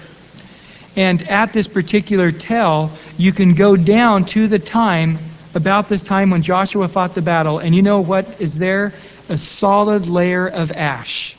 And 0.96 1.22
at 1.30 1.54
this 1.54 1.68
particular 1.68 2.32
tell, 2.32 2.92
you 3.18 3.32
can 3.32 3.54
go 3.54 3.76
down 3.76 4.26
to 4.26 4.48
the 4.48 4.60
time, 4.60 5.18
about 5.56 5.90
this 5.90 6.02
time 6.02 6.30
when 6.30 6.42
Joshua 6.42 6.88
fought 6.88 7.14
the 7.14 7.22
battle, 7.22 7.60
and 7.60 7.76
you 7.76 7.82
know 7.82 8.02
what 8.02 8.42
is 8.42 8.58
there? 8.58 8.94
A 9.30 9.38
solid 9.38 10.08
layer 10.08 10.48
of 10.48 10.72
ash. 10.72 11.36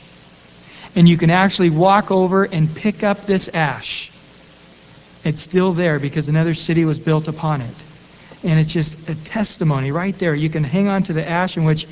And 0.95 1.09
you 1.09 1.17
can 1.17 1.29
actually 1.29 1.71
walk 1.71 2.11
over 2.11 2.45
and 2.45 2.73
pick 2.73 3.03
up 3.03 3.25
this 3.25 3.49
ash. 3.49 4.11
It's 5.25 5.41
still 5.41 5.73
there 5.73 5.99
because 5.99 6.29
another 6.29 6.53
city 6.53 6.85
was 6.85 6.99
built 6.99 7.27
upon 7.27 7.61
it. 7.61 7.75
And 8.43 8.59
it's 8.59 8.71
just 8.71 9.09
a 9.09 9.15
testimony 9.15 9.91
right 9.91 10.17
there. 10.19 10.35
You 10.35 10.51
can 10.51 10.63
hang 10.63 10.87
on 10.87 11.03
to 11.03 11.13
the 11.13 11.27
ash 11.27 11.57
in 11.57 11.63
which 11.63 11.87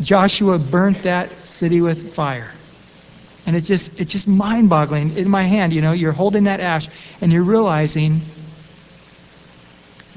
Joshua 0.00 0.58
burnt 0.58 1.04
that 1.04 1.30
city 1.46 1.80
with 1.80 2.14
fire. 2.14 2.50
And 3.46 3.54
it's 3.54 3.68
just 3.68 4.00
it's 4.00 4.10
just 4.10 4.26
mind-boggling. 4.26 5.16
In 5.16 5.30
my 5.30 5.44
hand, 5.44 5.72
you 5.72 5.82
know, 5.82 5.92
you're 5.92 6.12
holding 6.12 6.44
that 6.44 6.58
ash 6.58 6.88
and 7.20 7.32
you're 7.32 7.44
realizing 7.44 8.22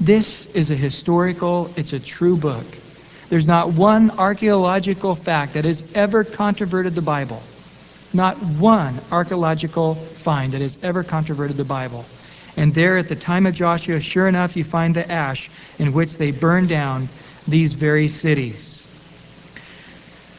this 0.00 0.46
is 0.54 0.72
a 0.72 0.76
historical, 0.76 1.70
it's 1.76 1.92
a 1.92 2.00
true 2.00 2.36
book. 2.36 2.66
There's 3.28 3.46
not 3.46 3.72
one 3.72 4.10
archaeological 4.12 5.14
fact 5.14 5.54
that 5.54 5.64
has 5.64 5.84
ever 5.94 6.24
controverted 6.24 6.94
the 6.94 7.02
Bible. 7.02 7.42
Not 8.12 8.38
one 8.38 8.98
archaeological 9.12 9.94
find 9.94 10.52
that 10.54 10.62
has 10.62 10.78
ever 10.82 11.04
controverted 11.04 11.56
the 11.56 11.64
Bible. 11.64 12.04
And 12.58 12.74
there, 12.74 12.96
at 12.96 13.06
the 13.06 13.14
time 13.14 13.46
of 13.46 13.54
Joshua, 13.54 14.00
sure 14.00 14.26
enough, 14.26 14.56
you 14.56 14.64
find 14.64 14.92
the 14.92 15.08
ash 15.08 15.48
in 15.78 15.92
which 15.92 16.16
they 16.16 16.32
burned 16.32 16.68
down 16.68 17.08
these 17.46 17.72
very 17.72 18.08
cities. 18.08 18.84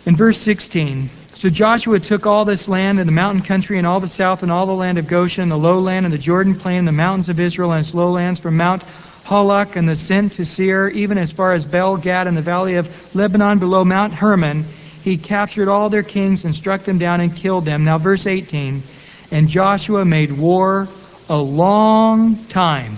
In 0.06 0.18
verse 0.18 0.38
16, 0.38 1.10
so 1.36 1.50
Joshua 1.50 1.98
took 2.02 2.26
all 2.26 2.44
this 2.44 2.68
land 2.68 3.00
and 3.00 3.08
the 3.08 3.14
mountain 3.14 3.42
country 3.42 3.78
and 3.78 3.88
all 3.88 4.02
the 4.02 4.10
south 4.10 4.44
and 4.44 4.52
all 4.52 4.66
the 4.66 4.74
land 4.74 4.98
of 4.98 5.08
Goshen 5.08 5.44
and 5.44 5.52
the 5.52 5.58
lowland 5.58 6.06
and 6.06 6.12
the 6.12 6.18
Jordan 6.18 6.56
plain, 6.56 6.84
the 6.84 6.92
mountains 6.92 7.30
of 7.30 7.40
Israel 7.40 7.72
and 7.72 7.86
its 7.86 7.94
lowlands, 7.94 8.42
from 8.42 8.58
Mount 8.58 8.84
Halak 9.24 9.78
and 9.78 9.88
the 9.88 9.94
ascent 9.94 10.34
to 10.34 10.44
Seir, 10.44 10.90
even 10.90 11.18
as 11.18 11.32
far 11.32 11.54
as 11.54 11.64
Baal 11.64 11.96
Gad 11.96 12.28
and 12.28 12.36
the 12.36 12.42
valley 12.42 12.76
of 12.76 13.16
Lebanon 13.16 13.60
below 13.60 13.86
Mount 13.86 14.14
Hermon. 14.14 14.66
He 15.06 15.16
captured 15.16 15.70
all 15.70 15.90
their 15.90 16.04
kings 16.04 16.44
and 16.44 16.54
struck 16.54 16.82
them 16.82 16.98
down 16.98 17.22
and 17.22 17.34
killed 17.34 17.64
them. 17.64 17.86
Now, 17.86 17.98
verse 17.98 18.28
18, 18.28 18.84
and 19.32 19.48
Joshua 19.48 20.04
made 20.04 20.34
war 20.34 20.90
a 21.30 21.38
long 21.38 22.36
time 22.46 22.96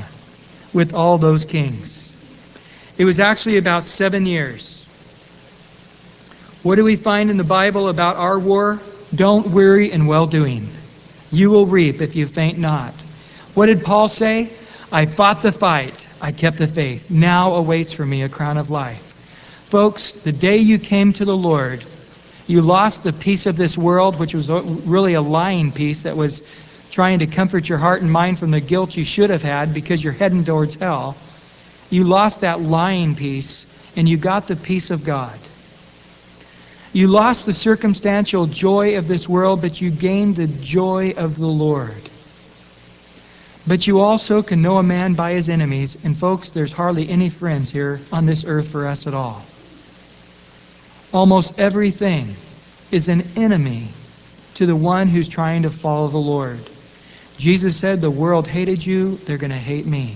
with 0.74 0.94
all 0.94 1.18
those 1.18 1.46
kings. 1.46 2.16
It 2.98 3.06
was 3.06 3.20
actually 3.20 3.58
about 3.58 3.86
seven 3.86 4.26
years. 4.26 4.86
What 6.64 6.76
do 6.76 6.84
we 6.84 6.96
find 6.96 7.30
in 7.30 7.38
the 7.38 7.44
Bible 7.44 7.90
about 7.90 8.16
our 8.16 8.40
war? 8.40 8.80
Don't 9.14 9.48
weary 9.48 9.92
in 9.92 10.06
well 10.06 10.28
doing. 10.28 10.70
You 11.32 11.50
will 11.50 11.66
reap 11.66 12.02
if 12.02 12.16
you 12.16 12.28
faint 12.28 12.58
not. 12.58 12.94
What 13.54 13.66
did 13.66 13.84
Paul 13.84 14.08
say? 14.08 14.50
I 14.92 15.06
fought 15.06 15.42
the 15.42 15.52
fight. 15.52 16.08
I 16.22 16.32
kept 16.32 16.58
the 16.58 16.68
faith. 16.68 17.10
Now 17.10 17.56
awaits 17.56 17.94
for 17.94 18.06
me 18.06 18.22
a 18.22 18.30
crown 18.30 18.58
of 18.58 18.70
life. 18.70 19.08
Folks, 19.70 20.12
the 20.12 20.32
day 20.32 20.58
you 20.58 20.78
came 20.78 21.14
to 21.14 21.26
the 21.26 21.36
Lord, 21.36 21.84
you 22.48 22.62
lost 22.62 23.04
the 23.04 23.14
peace 23.14 23.46
of 23.46 23.58
this 23.58 23.78
world, 23.78 24.20
which 24.20 24.34
was 24.34 24.50
really 24.50 25.14
a 25.14 25.22
lying 25.22 25.72
peace 25.72 26.04
that 26.04 26.18
was 26.18 26.44
trying 26.92 27.20
to 27.20 27.28
comfort 27.28 27.68
your 27.68 27.78
heart 27.78 28.02
and 28.02 28.12
mind 28.12 28.38
from 28.38 28.52
the 28.52 28.60
guilt 28.60 28.96
you 28.96 29.04
should 29.04 29.30
have 29.30 29.42
had 29.42 29.74
because 29.74 30.04
you're 30.04 30.14
heading 30.14 30.44
towards 30.44 30.76
hell. 30.76 31.16
You 31.89 32.04
lost 32.04 32.42
that 32.42 32.62
lying 32.62 33.16
peace 33.16 33.66
and 33.96 34.08
you 34.08 34.18
got 34.18 34.48
the 34.48 34.56
peace 34.56 34.92
of 34.92 35.04
God. 35.04 35.38
You 36.94 37.08
lost 37.08 37.46
the 37.46 37.54
circumstantial 37.54 38.48
joy 38.48 38.98
of 38.98 39.08
this 39.08 39.28
world, 39.28 39.62
but 39.62 39.80
you 39.80 39.89
gained 39.89 40.36
the 40.36 40.48
joy 40.48 41.14
of 41.16 41.38
the 41.38 41.48
Lord. 41.48 42.10
But 43.66 43.88
you 43.88 44.02
also 44.02 44.42
can 44.42 44.62
know 44.62 44.78
a 44.78 44.84
man 44.84 45.14
by 45.14 45.34
his 45.34 45.48
enemies. 45.48 45.98
And 46.04 46.18
folks, 46.18 46.50
there's 46.50 46.74
hardly 46.74 47.08
any 47.10 47.30
friends 47.30 47.72
here 47.72 48.02
on 48.12 48.26
this 48.26 48.44
earth 48.44 48.70
for 48.70 48.88
us 48.88 49.08
at 49.08 49.14
all. 49.14 49.44
Almost 51.14 51.60
everything 51.60 52.36
is 52.92 53.08
an 53.08 53.24
enemy 53.38 53.89
to 54.56 54.66
the 54.66 54.76
one 54.76 55.08
who's 55.08 55.30
trying 55.30 55.64
to 55.64 55.70
follow 55.70 56.08
the 56.08 56.18
Lord. 56.18 56.60
Jesus 57.42 57.76
said, 57.76 58.02
The 58.02 58.12
world 58.12 58.48
hated 58.48 58.86
you, 58.86 59.16
they're 59.26 59.39
going 59.39 59.50
to 59.50 59.58
hate 59.58 59.88
me. 59.88 60.16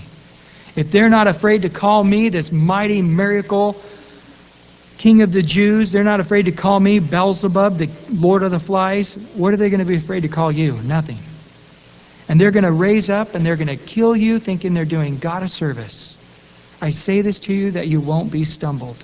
If 0.76 0.92
they're 0.92 1.10
not 1.10 1.26
afraid 1.26 1.62
to 1.62 1.68
call 1.68 2.04
me 2.04 2.28
this 2.28 2.52
mighty 2.52 3.02
miracle 3.02 3.82
king 4.98 5.22
of 5.22 5.32
the 5.32 5.42
Jews, 5.42 5.90
they're 5.90 6.04
not 6.04 6.20
afraid 6.20 6.44
to 6.44 6.52
call 6.52 6.78
me 6.78 7.00
Beelzebub, 7.00 7.78
the 7.78 7.90
Lord 8.12 8.44
of 8.44 8.52
the 8.52 8.60
Flies, 8.60 9.14
what 9.34 9.52
are 9.52 9.56
they 9.56 9.70
going 9.70 9.80
to 9.80 9.84
be 9.84 9.96
afraid 9.96 10.20
to 10.20 10.28
call 10.28 10.52
you? 10.52 10.74
Nothing. 10.82 11.18
And 12.28 12.40
they're 12.40 12.52
going 12.52 12.62
to 12.62 12.70
raise 12.70 13.10
up 13.10 13.34
and 13.34 13.44
they're 13.44 13.56
going 13.56 13.76
to 13.76 13.76
kill 13.76 14.14
you 14.14 14.38
thinking 14.38 14.72
they're 14.72 14.84
doing 14.84 15.18
God 15.18 15.42
a 15.42 15.48
service. 15.48 16.16
I 16.80 16.90
say 16.90 17.22
this 17.22 17.40
to 17.40 17.52
you 17.52 17.72
that 17.72 17.88
you 17.88 18.00
won't 18.00 18.30
be 18.30 18.44
stumbled. 18.44 18.98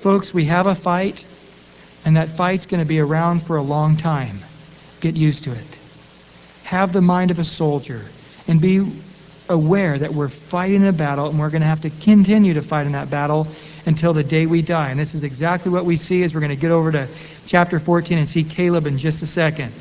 Folks, 0.00 0.34
we 0.34 0.46
have 0.46 0.66
a 0.66 0.74
fight, 0.74 1.24
and 2.04 2.16
that 2.16 2.30
fight's 2.30 2.66
going 2.66 2.82
to 2.82 2.88
be 2.88 2.98
around 2.98 3.44
for 3.44 3.56
a 3.56 3.62
long 3.62 3.96
time. 3.96 4.40
Get 5.00 5.14
used 5.14 5.44
to 5.44 5.52
it. 5.52 5.83
Have 6.64 6.92
the 6.92 7.00
mind 7.00 7.30
of 7.30 7.38
a 7.38 7.44
soldier 7.44 8.02
and 8.48 8.60
be 8.60 8.84
aware 9.48 9.98
that 9.98 10.14
we're 10.14 10.28
fighting 10.28 10.86
a 10.86 10.92
battle 10.92 11.28
and 11.28 11.38
we're 11.38 11.50
going 11.50 11.60
to 11.60 11.66
have 11.66 11.82
to 11.82 11.90
continue 11.90 12.54
to 12.54 12.62
fight 12.62 12.86
in 12.86 12.92
that 12.92 13.10
battle 13.10 13.46
until 13.86 14.12
the 14.12 14.24
day 14.24 14.46
we 14.46 14.62
die. 14.62 14.90
And 14.90 14.98
this 14.98 15.14
is 15.14 15.24
exactly 15.24 15.70
what 15.70 15.84
we 15.84 15.96
see 15.96 16.22
as 16.22 16.34
we're 16.34 16.40
going 16.40 16.50
to 16.50 16.56
get 16.56 16.70
over 16.70 16.90
to 16.92 17.08
chapter 17.46 17.78
14 17.78 18.18
and 18.18 18.28
see 18.28 18.44
Caleb 18.44 18.86
in 18.86 18.98
just 18.98 19.22
a 19.22 19.26
second. 19.26 19.72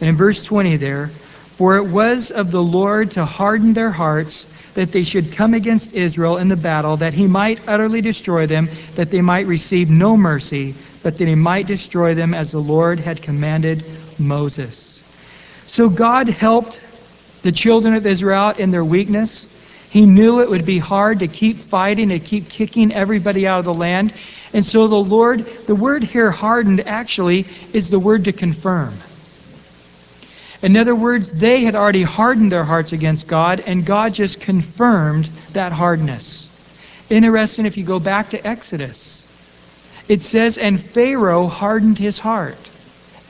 And 0.00 0.08
in 0.08 0.16
verse 0.16 0.42
20 0.42 0.78
there, 0.78 1.08
for 1.56 1.76
it 1.76 1.86
was 1.86 2.30
of 2.30 2.50
the 2.50 2.62
Lord 2.62 3.12
to 3.12 3.24
harden 3.24 3.74
their 3.74 3.90
hearts 3.90 4.52
that 4.74 4.90
they 4.90 5.02
should 5.02 5.32
come 5.32 5.52
against 5.52 5.92
Israel 5.92 6.38
in 6.38 6.48
the 6.48 6.56
battle, 6.56 6.96
that 6.96 7.12
he 7.12 7.26
might 7.26 7.60
utterly 7.68 8.00
destroy 8.00 8.46
them, 8.46 8.68
that 8.94 9.10
they 9.10 9.20
might 9.20 9.46
receive 9.46 9.90
no 9.90 10.16
mercy, 10.16 10.74
but 11.02 11.18
that 11.18 11.28
he 11.28 11.34
might 11.34 11.66
destroy 11.66 12.14
them 12.14 12.32
as 12.32 12.52
the 12.52 12.58
Lord 12.58 12.98
had 12.98 13.20
commanded 13.20 13.84
Moses. 14.18 14.91
So 15.72 15.88
God 15.88 16.28
helped 16.28 16.78
the 17.40 17.50
children 17.50 17.94
of 17.94 18.06
Israel 18.06 18.50
in 18.50 18.68
their 18.68 18.84
weakness. 18.84 19.46
He 19.88 20.04
knew 20.04 20.42
it 20.42 20.50
would 20.50 20.66
be 20.66 20.78
hard 20.78 21.20
to 21.20 21.28
keep 21.28 21.56
fighting, 21.56 22.10
to 22.10 22.18
keep 22.18 22.50
kicking 22.50 22.92
everybody 22.92 23.46
out 23.46 23.60
of 23.60 23.64
the 23.64 23.72
land. 23.72 24.12
And 24.52 24.66
so 24.66 24.86
the 24.86 24.96
Lord, 24.96 25.46
the 25.66 25.74
word 25.74 26.02
here 26.02 26.30
hardened 26.30 26.86
actually 26.86 27.46
is 27.72 27.88
the 27.88 27.98
word 27.98 28.26
to 28.26 28.32
confirm. 28.32 28.92
In 30.60 30.76
other 30.76 30.94
words, 30.94 31.30
they 31.30 31.62
had 31.62 31.74
already 31.74 32.02
hardened 32.02 32.52
their 32.52 32.64
hearts 32.64 32.92
against 32.92 33.26
God, 33.26 33.60
and 33.60 33.82
God 33.86 34.12
just 34.12 34.42
confirmed 34.42 35.30
that 35.54 35.72
hardness. 35.72 36.50
Interesting 37.08 37.64
if 37.64 37.78
you 37.78 37.84
go 37.84 37.98
back 37.98 38.28
to 38.30 38.46
Exodus. 38.46 39.26
It 40.06 40.20
says, 40.20 40.58
and 40.58 40.78
Pharaoh 40.78 41.46
hardened 41.46 41.96
his 41.96 42.18
heart. 42.18 42.58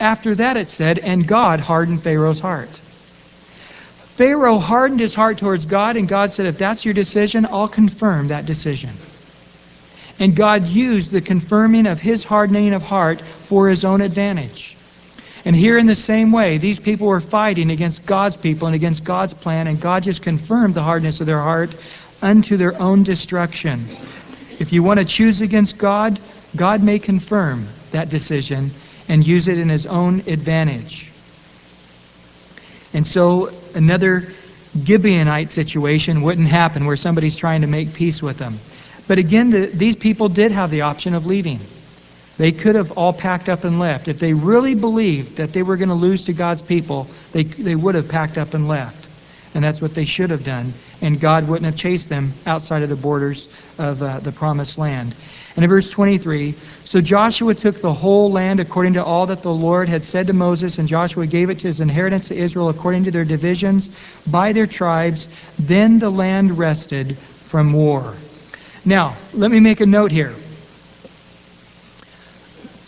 After 0.03 0.35
that, 0.35 0.57
it 0.57 0.67
said, 0.67 0.99
and 0.99 1.25
God 1.25 1.61
hardened 1.61 2.03
Pharaoh's 2.03 2.41
heart. 2.41 2.67
Pharaoh 4.17 4.59
hardened 4.59 4.99
his 4.99 5.13
heart 5.13 5.37
towards 5.37 5.65
God, 5.65 5.95
and 5.95 6.09
God 6.09 6.29
said, 6.29 6.45
If 6.45 6.57
that's 6.57 6.83
your 6.83 6.93
decision, 6.93 7.45
I'll 7.45 7.69
confirm 7.69 8.27
that 8.27 8.45
decision. 8.45 8.89
And 10.19 10.35
God 10.35 10.67
used 10.67 11.11
the 11.11 11.21
confirming 11.21 11.87
of 11.87 12.01
his 12.01 12.25
hardening 12.25 12.73
of 12.73 12.81
heart 12.81 13.21
for 13.21 13.69
his 13.69 13.85
own 13.85 14.01
advantage. 14.01 14.75
And 15.45 15.55
here, 15.55 15.77
in 15.77 15.85
the 15.85 15.95
same 15.95 16.33
way, 16.33 16.57
these 16.57 16.81
people 16.81 17.07
were 17.07 17.21
fighting 17.21 17.71
against 17.71 18.05
God's 18.05 18.35
people 18.35 18.67
and 18.67 18.75
against 18.75 19.05
God's 19.05 19.33
plan, 19.33 19.67
and 19.67 19.79
God 19.79 20.03
just 20.03 20.21
confirmed 20.21 20.73
the 20.73 20.83
hardness 20.83 21.21
of 21.21 21.27
their 21.27 21.39
heart 21.39 21.73
unto 22.21 22.57
their 22.57 22.77
own 22.77 23.03
destruction. 23.03 23.87
If 24.59 24.73
you 24.73 24.83
want 24.83 24.99
to 24.99 25.05
choose 25.05 25.39
against 25.39 25.77
God, 25.77 26.19
God 26.57 26.83
may 26.83 26.99
confirm 26.99 27.69
that 27.93 28.09
decision 28.09 28.71
and 29.07 29.25
use 29.25 29.47
it 29.47 29.57
in 29.57 29.69
his 29.69 29.85
own 29.85 30.19
advantage. 30.27 31.11
And 32.93 33.05
so 33.05 33.51
another 33.73 34.31
Gibeonite 34.77 35.49
situation 35.49 36.21
wouldn't 36.21 36.47
happen 36.47 36.85
where 36.85 36.95
somebody's 36.95 37.35
trying 37.35 37.61
to 37.61 37.67
make 37.67 37.93
peace 37.93 38.21
with 38.21 38.37
them. 38.37 38.59
But 39.07 39.17
again, 39.17 39.49
the, 39.49 39.65
these 39.67 39.95
people 39.95 40.29
did 40.29 40.51
have 40.51 40.71
the 40.71 40.81
option 40.81 41.13
of 41.13 41.25
leaving. 41.25 41.59
They 42.37 42.51
could 42.51 42.75
have 42.75 42.91
all 42.93 43.13
packed 43.13 43.49
up 43.49 43.63
and 43.63 43.79
left. 43.79 44.07
If 44.07 44.19
they 44.19 44.33
really 44.33 44.73
believed 44.73 45.37
that 45.37 45.53
they 45.53 45.61
were 45.61 45.77
going 45.77 45.89
to 45.89 45.95
lose 45.95 46.23
to 46.25 46.33
God's 46.33 46.61
people, 46.61 47.07
they, 47.31 47.43
they 47.43 47.75
would 47.75 47.95
have 47.95 48.09
packed 48.09 48.37
up 48.37 48.53
and 48.53 48.67
left. 48.67 49.07
And 49.53 49.63
that's 49.63 49.81
what 49.81 49.93
they 49.93 50.05
should 50.05 50.31
have 50.31 50.43
done. 50.43 50.73
And 51.01 51.19
God 51.19 51.47
wouldn't 51.47 51.65
have 51.65 51.75
chased 51.75 52.09
them 52.09 52.33
outside 52.47 52.81
of 52.81 52.89
the 52.89 52.95
borders 52.95 53.47
of 53.77 54.01
uh, 54.01 54.19
the 54.19 54.31
promised 54.31 54.79
land. 54.79 55.13
And 55.55 55.63
in 55.63 55.69
verse 55.69 55.89
23, 55.89 56.55
so 56.83 56.99
Joshua 56.99 57.53
took 57.53 57.79
the 57.79 57.93
whole 57.93 58.31
land 58.31 58.59
according 58.59 58.93
to 58.93 59.03
all 59.03 59.27
that 59.27 59.43
the 59.43 59.53
Lord 59.53 59.87
had 59.87 60.01
said 60.01 60.27
to 60.27 60.33
Moses, 60.33 60.79
and 60.79 60.87
Joshua 60.87 61.27
gave 61.27 61.51
it 61.51 61.59
to 61.59 61.67
his 61.67 61.79
inheritance 61.79 62.29
to 62.29 62.35
Israel 62.35 62.69
according 62.69 63.03
to 63.03 63.11
their 63.11 63.25
divisions 63.25 63.89
by 64.25 64.53
their 64.53 64.65
tribes. 64.65 65.27
Then 65.59 65.99
the 65.99 66.09
land 66.09 66.57
rested 66.57 67.17
from 67.17 67.71
war. 67.71 68.15
Now, 68.83 69.15
let 69.31 69.51
me 69.51 69.59
make 69.59 69.79
a 69.79 69.85
note 69.85 70.11
here. 70.11 70.33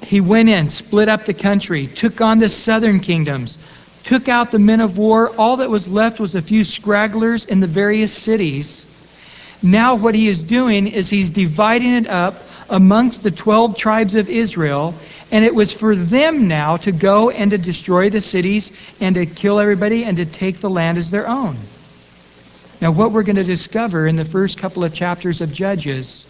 He 0.01 0.19
went 0.19 0.49
in, 0.49 0.67
split 0.67 1.07
up 1.07 1.25
the 1.25 1.33
country, 1.33 1.85
took 1.87 2.19
on 2.19 2.39
the 2.39 2.49
southern 2.49 2.99
kingdoms, 2.99 3.59
took 4.03 4.27
out 4.27 4.51
the 4.51 4.59
men 4.59 4.81
of 4.81 4.97
war. 4.97 5.29
All 5.37 5.57
that 5.57 5.69
was 5.69 5.87
left 5.87 6.19
was 6.19 6.33
a 6.33 6.41
few 6.41 6.61
scragglers 6.61 7.47
in 7.47 7.59
the 7.59 7.67
various 7.67 8.13
cities. 8.13 8.85
Now, 9.61 9.95
what 9.95 10.15
he 10.15 10.27
is 10.27 10.41
doing 10.41 10.87
is 10.87 11.09
he's 11.09 11.29
dividing 11.29 11.93
it 11.93 12.07
up 12.07 12.35
amongst 12.69 13.23
the 13.23 13.31
12 13.31 13.77
tribes 13.77 14.15
of 14.15 14.29
Israel, 14.29 14.93
and 15.31 15.45
it 15.45 15.53
was 15.53 15.71
for 15.71 15.95
them 15.95 16.47
now 16.47 16.77
to 16.77 16.91
go 16.91 17.29
and 17.29 17.51
to 17.51 17.57
destroy 17.57 18.09
the 18.09 18.21
cities 18.21 18.71
and 18.99 19.15
to 19.15 19.25
kill 19.25 19.59
everybody 19.59 20.03
and 20.03 20.17
to 20.17 20.25
take 20.25 20.59
the 20.59 20.69
land 20.69 20.97
as 20.97 21.11
their 21.11 21.27
own. 21.27 21.57
Now, 22.81 22.91
what 22.91 23.11
we're 23.11 23.23
going 23.23 23.37
to 23.37 23.43
discover 23.43 24.05
in 24.07 24.15
the 24.15 24.25
first 24.25 24.57
couple 24.57 24.83
of 24.83 24.93
chapters 24.93 25.41
of 25.41 25.51
Judges 25.51 26.25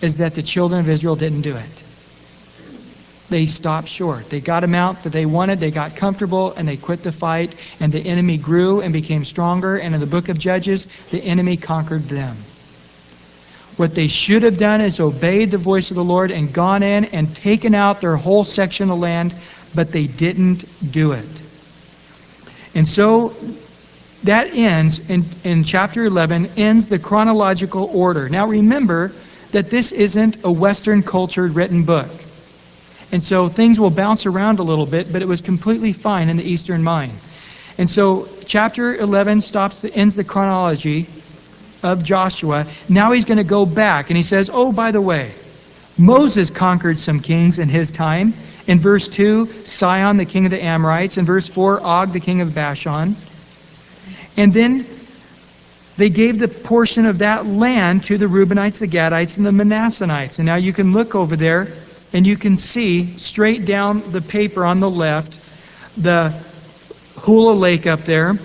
is 0.00 0.16
that 0.16 0.34
the 0.34 0.42
children 0.42 0.80
of 0.80 0.88
Israel 0.88 1.16
didn't 1.16 1.42
do 1.42 1.56
it. 1.56 1.84
They 3.30 3.44
stopped 3.44 3.88
short. 3.88 4.30
They 4.30 4.40
got 4.40 4.60
them 4.60 4.74
out 4.74 5.02
that 5.02 5.10
they 5.10 5.26
wanted, 5.26 5.60
they 5.60 5.70
got 5.70 5.96
comfortable, 5.96 6.54
and 6.56 6.66
they 6.66 6.78
quit 6.78 7.02
the 7.02 7.12
fight, 7.12 7.54
and 7.78 7.92
the 7.92 8.00
enemy 8.00 8.38
grew 8.38 8.80
and 8.80 8.92
became 8.92 9.24
stronger, 9.24 9.76
and 9.76 9.94
in 9.94 10.00
the 10.00 10.06
book 10.06 10.30
of 10.30 10.38
Judges, 10.38 10.86
the 11.10 11.22
enemy 11.22 11.58
conquered 11.58 12.08
them. 12.08 12.36
What 13.78 13.94
they 13.94 14.08
should 14.08 14.42
have 14.42 14.58
done 14.58 14.80
is 14.80 14.98
obeyed 14.98 15.52
the 15.52 15.58
voice 15.58 15.92
of 15.92 15.94
the 15.96 16.02
Lord 16.02 16.32
and 16.32 16.52
gone 16.52 16.82
in 16.82 17.04
and 17.06 17.32
taken 17.36 17.76
out 17.76 18.00
their 18.00 18.16
whole 18.16 18.42
section 18.42 18.90
of 18.90 18.98
land, 18.98 19.32
but 19.72 19.92
they 19.92 20.08
didn't 20.08 20.64
do 20.90 21.12
it. 21.12 21.28
And 22.74 22.86
so 22.86 23.36
that 24.24 24.52
ends 24.52 25.08
in, 25.08 25.24
in 25.44 25.62
chapter 25.62 26.04
11, 26.04 26.50
ends 26.56 26.88
the 26.88 26.98
chronological 26.98 27.88
order. 27.92 28.28
Now 28.28 28.48
remember 28.48 29.12
that 29.52 29.70
this 29.70 29.92
isn't 29.92 30.44
a 30.44 30.50
Western 30.50 31.04
cultured 31.04 31.54
written 31.54 31.84
book. 31.84 32.10
And 33.12 33.22
so 33.22 33.48
things 33.48 33.78
will 33.78 33.90
bounce 33.90 34.26
around 34.26 34.58
a 34.58 34.64
little 34.64 34.86
bit, 34.86 35.12
but 35.12 35.22
it 35.22 35.28
was 35.28 35.40
completely 35.40 35.92
fine 35.92 36.28
in 36.28 36.36
the 36.36 36.42
Eastern 36.42 36.82
mind. 36.82 37.12
And 37.78 37.88
so 37.88 38.28
chapter 38.44 38.92
11 38.92 39.42
stops 39.42 39.78
the, 39.78 39.94
ends 39.94 40.16
the 40.16 40.24
chronology 40.24 41.06
of 41.82 42.02
Joshua. 42.02 42.66
Now 42.88 43.12
he's 43.12 43.24
going 43.24 43.38
to 43.38 43.44
go 43.44 43.66
back 43.66 44.10
and 44.10 44.16
he 44.16 44.22
says, 44.22 44.50
Oh, 44.52 44.72
by 44.72 44.90
the 44.90 45.00
way, 45.00 45.32
Moses 45.96 46.50
conquered 46.50 46.98
some 46.98 47.20
kings 47.20 47.58
in 47.58 47.68
his 47.68 47.90
time. 47.90 48.34
In 48.66 48.80
verse 48.80 49.08
2, 49.08 49.64
Sihon, 49.64 50.16
the 50.16 50.24
king 50.24 50.44
of 50.44 50.50
the 50.50 50.62
Amorites. 50.62 51.16
In 51.16 51.24
verse 51.24 51.48
4, 51.48 51.80
Og, 51.80 52.12
the 52.12 52.20
king 52.20 52.40
of 52.40 52.54
Bashan. 52.54 53.16
And 54.36 54.52
then 54.52 54.86
they 55.96 56.10
gave 56.10 56.38
the 56.38 56.48
portion 56.48 57.06
of 57.06 57.18
that 57.18 57.46
land 57.46 58.04
to 58.04 58.18
the 58.18 58.26
Reubenites, 58.26 58.78
the 58.78 58.86
Gadites, 58.86 59.36
and 59.36 59.46
the 59.46 59.52
Manassanites. 59.52 60.38
And 60.38 60.46
now 60.46 60.56
you 60.56 60.72
can 60.72 60.92
look 60.92 61.14
over 61.14 61.34
there 61.34 61.68
and 62.12 62.26
you 62.26 62.36
can 62.36 62.56
see 62.56 63.18
straight 63.18 63.64
down 63.64 64.12
the 64.12 64.22
paper 64.22 64.64
on 64.64 64.80
the 64.80 64.90
left 64.90 65.38
the 65.98 66.32
Hula 67.20 67.52
Lake 67.52 67.86
up 67.86 68.00
there, 68.00 68.38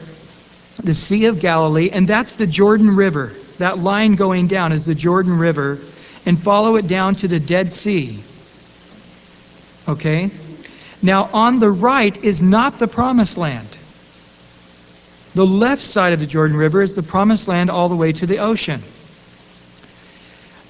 the 0.81 0.95
Sea 0.95 1.25
of 1.25 1.39
Galilee, 1.39 1.89
and 1.91 2.07
that's 2.07 2.33
the 2.33 2.47
Jordan 2.47 2.95
River. 2.95 3.33
That 3.57 3.77
line 3.77 4.15
going 4.15 4.47
down 4.47 4.71
is 4.71 4.85
the 4.85 4.95
Jordan 4.95 5.37
River, 5.37 5.79
and 6.25 6.41
follow 6.41 6.75
it 6.77 6.87
down 6.87 7.15
to 7.15 7.27
the 7.27 7.39
Dead 7.39 7.71
Sea. 7.71 8.23
Okay? 9.87 10.31
Now, 11.01 11.29
on 11.33 11.59
the 11.59 11.69
right 11.69 12.15
is 12.23 12.41
not 12.41 12.79
the 12.79 12.87
promised 12.87 13.37
land. 13.37 13.67
The 15.35 15.45
left 15.45 15.83
side 15.83 16.13
of 16.13 16.19
the 16.19 16.25
Jordan 16.25 16.55
River 16.55 16.81
is 16.81 16.93
the 16.93 17.03
promised 17.03 17.47
land 17.47 17.69
all 17.69 17.89
the 17.89 17.95
way 17.95 18.13
to 18.13 18.25
the 18.25 18.39
ocean. 18.39 18.81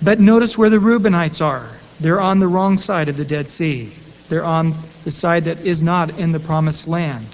But 0.02 0.20
notice 0.20 0.58
where 0.58 0.70
the 0.70 0.78
Reubenites 0.78 1.42
are. 1.42 1.70
They're 2.00 2.22
on 2.22 2.40
the 2.40 2.48
wrong 2.48 2.78
side 2.78 3.10
of 3.10 3.18
the 3.18 3.26
Dead 3.26 3.48
Sea. 3.48 3.94
They're 4.30 4.44
on 4.44 4.74
the 5.04 5.12
side 5.12 5.46
that 5.46 5.60
is 5.66 5.84
not 5.84 6.18
in 6.18 6.32
the 6.32 6.40
promised 6.40 6.88
land. 6.88 7.28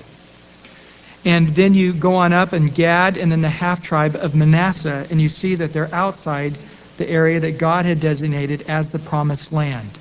And 1.26 1.50
then 1.50 1.74
you 1.74 1.94
go 1.94 2.16
on 2.16 2.32
up 2.32 2.54
and 2.54 2.74
Gad 2.74 3.18
and 3.18 3.32
then 3.32 3.42
the 3.42 3.50
half 3.50 3.82
tribe 3.82 4.16
of 4.16 4.36
Manasseh, 4.36 5.06
and 5.10 5.22
you 5.22 5.28
see 5.28 5.56
that 5.56 5.74
they're 5.74 5.94
outside 5.94 6.58
the 6.98 7.10
area 7.10 7.40
that 7.40 7.58
God 7.58 7.86
had 7.86 8.00
designated 8.00 8.64
as 8.64 8.90
the 8.90 9.00
promised 9.00 9.52
land. 9.52 9.98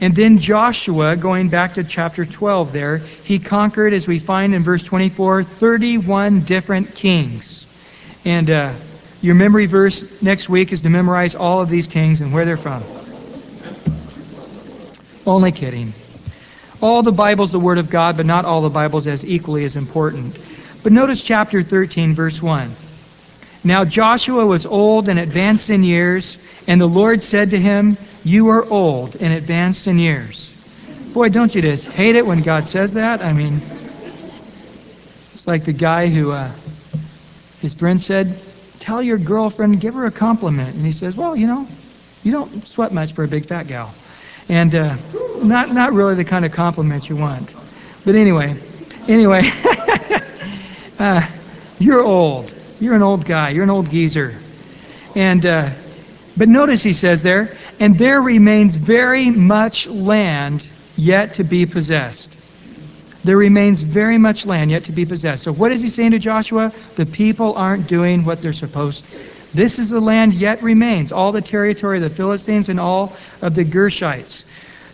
And 0.00 0.14
then 0.14 0.38
Joshua, 0.38 1.16
going 1.16 1.48
back 1.48 1.74
to 1.74 1.84
chapter 1.84 2.24
12 2.24 2.72
there, 2.72 2.98
he 2.98 3.38
conquered, 3.38 3.94
as 3.94 4.06
we 4.06 4.18
find 4.18 4.54
in 4.54 4.62
verse 4.62 4.82
24, 4.82 5.42
31 5.42 6.40
different 6.44 6.94
kings. 6.94 7.66
And 8.24 8.50
uh, 8.50 8.72
your 9.22 9.34
memory 9.34 9.66
verse 9.66 10.22
next 10.22 10.48
week 10.48 10.72
is 10.72 10.82
to 10.82 10.90
memorize 10.90 11.34
all 11.34 11.62
of 11.62 11.70
these 11.70 11.86
kings 11.86 12.20
and 12.20 12.32
where 12.32 12.44
they're 12.44 12.56
from. 12.58 12.84
Only 15.24 15.50
kidding. 15.50 15.94
All 16.80 17.02
the 17.02 17.12
Bible's 17.12 17.52
the 17.52 17.60
Word 17.60 17.78
of 17.78 17.90
God, 17.90 18.16
but 18.16 18.26
not 18.26 18.44
all 18.44 18.62
the 18.62 18.70
Bible's 18.70 19.06
as 19.06 19.24
equally 19.24 19.64
as 19.64 19.76
important. 19.76 20.36
But 20.82 20.92
notice 20.92 21.22
chapter 21.24 21.62
13, 21.62 22.14
verse 22.14 22.42
1. 22.42 22.70
Now 23.64 23.84
Joshua 23.84 24.46
was 24.46 24.66
old 24.66 25.08
and 25.08 25.18
advanced 25.18 25.70
in 25.70 25.82
years, 25.82 26.38
and 26.68 26.80
the 26.80 26.86
Lord 26.86 27.22
said 27.22 27.50
to 27.50 27.58
him, 27.58 27.96
You 28.24 28.48
are 28.48 28.64
old 28.64 29.16
and 29.16 29.32
advanced 29.32 29.86
in 29.86 29.98
years. 29.98 30.54
Boy, 31.12 31.30
don't 31.30 31.54
you 31.54 31.62
just 31.62 31.88
hate 31.88 32.14
it 32.14 32.26
when 32.26 32.42
God 32.42 32.66
says 32.66 32.92
that? 32.92 33.22
I 33.22 33.32
mean, 33.32 33.60
it's 35.34 35.46
like 35.46 35.64
the 35.64 35.72
guy 35.72 36.08
who, 36.08 36.30
uh, 36.30 36.50
his 37.62 37.74
friend 37.74 38.00
said, 38.00 38.38
Tell 38.80 39.02
your 39.02 39.18
girlfriend, 39.18 39.80
give 39.80 39.94
her 39.94 40.04
a 40.04 40.12
compliment. 40.12 40.76
And 40.76 40.84
he 40.84 40.92
says, 40.92 41.16
Well, 41.16 41.34
you 41.34 41.46
know, 41.46 41.66
you 42.22 42.32
don't 42.32 42.66
sweat 42.66 42.92
much 42.92 43.14
for 43.14 43.24
a 43.24 43.28
big 43.28 43.46
fat 43.46 43.66
gal 43.66 43.92
and 44.48 44.74
uh, 44.74 44.96
not 45.44 45.72
not 45.72 45.92
really 45.92 46.14
the 46.14 46.24
kind 46.24 46.44
of 46.44 46.52
compliment 46.52 47.08
you 47.08 47.16
want. 47.16 47.54
But 48.04 48.14
anyway, 48.14 48.56
anyway, 49.08 49.42
uh, 50.98 51.26
you're 51.78 52.02
old. 52.02 52.54
You're 52.80 52.94
an 52.94 53.02
old 53.02 53.24
guy. 53.24 53.50
You're 53.50 53.64
an 53.64 53.70
old 53.70 53.90
geezer. 53.90 54.34
And 55.14 55.44
uh, 55.44 55.70
but 56.36 56.48
notice 56.48 56.82
he 56.82 56.92
says 56.92 57.22
there, 57.22 57.56
and 57.80 57.98
there 57.98 58.20
remains 58.20 58.76
very 58.76 59.30
much 59.30 59.86
land 59.86 60.66
yet 60.96 61.34
to 61.34 61.44
be 61.44 61.66
possessed. 61.66 62.36
There 63.24 63.36
remains 63.36 63.80
very 63.80 64.18
much 64.18 64.46
land 64.46 64.70
yet 64.70 64.84
to 64.84 64.92
be 64.92 65.04
possessed. 65.04 65.42
So 65.42 65.52
what 65.52 65.72
is 65.72 65.82
he 65.82 65.90
saying 65.90 66.12
to 66.12 66.18
Joshua? 66.18 66.72
The 66.94 67.06
people 67.06 67.54
aren't 67.56 67.88
doing 67.88 68.24
what 68.24 68.40
they're 68.40 68.52
supposed 68.52 69.04
to. 69.10 69.18
This 69.54 69.78
is 69.78 69.88
the 69.90 70.00
land 70.00 70.34
yet 70.34 70.62
remains, 70.62 71.12
all 71.12 71.32
the 71.32 71.40
territory 71.40 71.96
of 71.96 72.02
the 72.04 72.10
Philistines 72.10 72.68
and 72.68 72.78
all 72.78 73.16
of 73.40 73.54
the 73.54 73.64
Geshurites. 73.64 74.44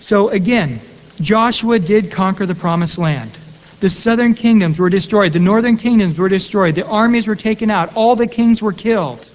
So 0.02 0.30
again, 0.30 0.80
Joshua 1.20 1.78
did 1.78 2.10
conquer 2.10 2.44
the 2.44 2.56
promised 2.56 2.98
land. 2.98 3.30
The 3.78 3.88
southern 3.88 4.34
kingdoms 4.34 4.80
were 4.80 4.90
destroyed. 4.90 5.32
The 5.32 5.38
northern 5.38 5.76
kingdoms 5.76 6.18
were 6.18 6.28
destroyed. 6.28 6.74
The 6.74 6.86
armies 6.86 7.28
were 7.28 7.36
taken 7.36 7.70
out. 7.70 7.94
All 7.94 8.16
the 8.16 8.26
kings 8.26 8.60
were 8.60 8.72
killed. 8.72 9.30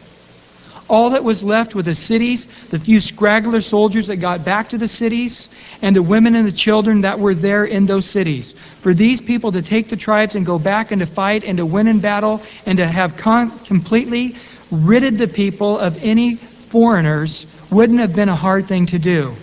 All 0.90 1.12
that 1.12 1.24
was 1.24 1.42
left 1.42 1.74
were 1.74 1.84
the 1.84 1.96
cities, 1.96 2.48
the 2.70 2.80
few 2.80 3.00
scraggler 3.00 3.62
soldiers 3.62 4.08
that 4.08 4.18
got 4.18 4.44
back 4.44 4.70
to 4.70 4.78
the 4.78 4.90
cities, 4.90 5.48
and 5.82 5.96
the 5.96 6.04
women 6.04 6.36
and 6.36 6.46
the 6.46 6.52
children 6.52 7.02
that 7.02 7.20
were 7.20 7.34
there 7.34 7.64
in 7.64 7.86
those 7.86 8.06
cities. 8.06 8.54
For 8.82 8.94
these 8.94 9.22
people 9.22 9.54
to 9.54 9.62
take 9.62 9.88
the 9.88 9.98
tribes 9.98 10.36
and 10.36 10.46
go 10.46 10.60
back 10.60 10.92
and 10.92 11.00
to 11.00 11.06
fight 11.06 11.46
and 11.46 11.58
to 11.60 11.66
win 11.66 11.88
in 11.88 12.00
battle 12.00 12.42
and 12.66 12.78
to 12.78 12.88
have 12.88 13.16
con- 13.16 13.58
completely 13.60 14.36
ridded 14.70 15.18
the 15.18 15.30
people 15.30 15.80
of 15.80 16.04
any 16.04 16.36
foreigners 16.36 17.46
wouldn't 17.72 18.00
have 18.00 18.14
been 18.14 18.30
a 18.30 18.36
hard 18.36 18.68
thing 18.68 18.86
to 18.88 19.00
do. 19.00 19.34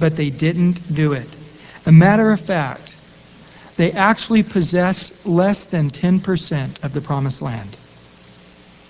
But 0.00 0.16
they 0.16 0.30
didn't 0.30 0.94
do 0.94 1.12
it. 1.12 1.28
A 1.86 1.92
matter 1.92 2.32
of 2.32 2.40
fact, 2.40 2.96
they 3.76 3.92
actually 3.92 4.42
possess 4.42 5.24
less 5.24 5.66
than 5.66 5.90
10% 5.90 6.82
of 6.82 6.92
the 6.92 7.00
promised 7.00 7.42
land. 7.42 7.76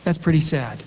That's 0.04 0.18
pretty 0.18 0.40
sad. 0.40 0.82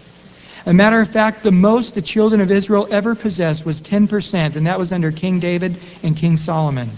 A 0.66 0.74
matter 0.74 1.02
of 1.02 1.10
fact, 1.10 1.44
the 1.44 1.52
most 1.52 1.94
the 1.94 2.02
children 2.02 2.42
of 2.42 2.50
Israel 2.50 2.88
ever 2.90 3.16
possessed 3.16 3.66
was 3.66 3.82
10%, 3.82 4.56
and 4.56 4.68
that 4.68 4.80
was 4.80 4.92
under 4.94 5.12
King 5.12 5.40
David 5.40 5.78
and 6.04 6.16
King 6.16 6.38
Solomon. 6.38 6.90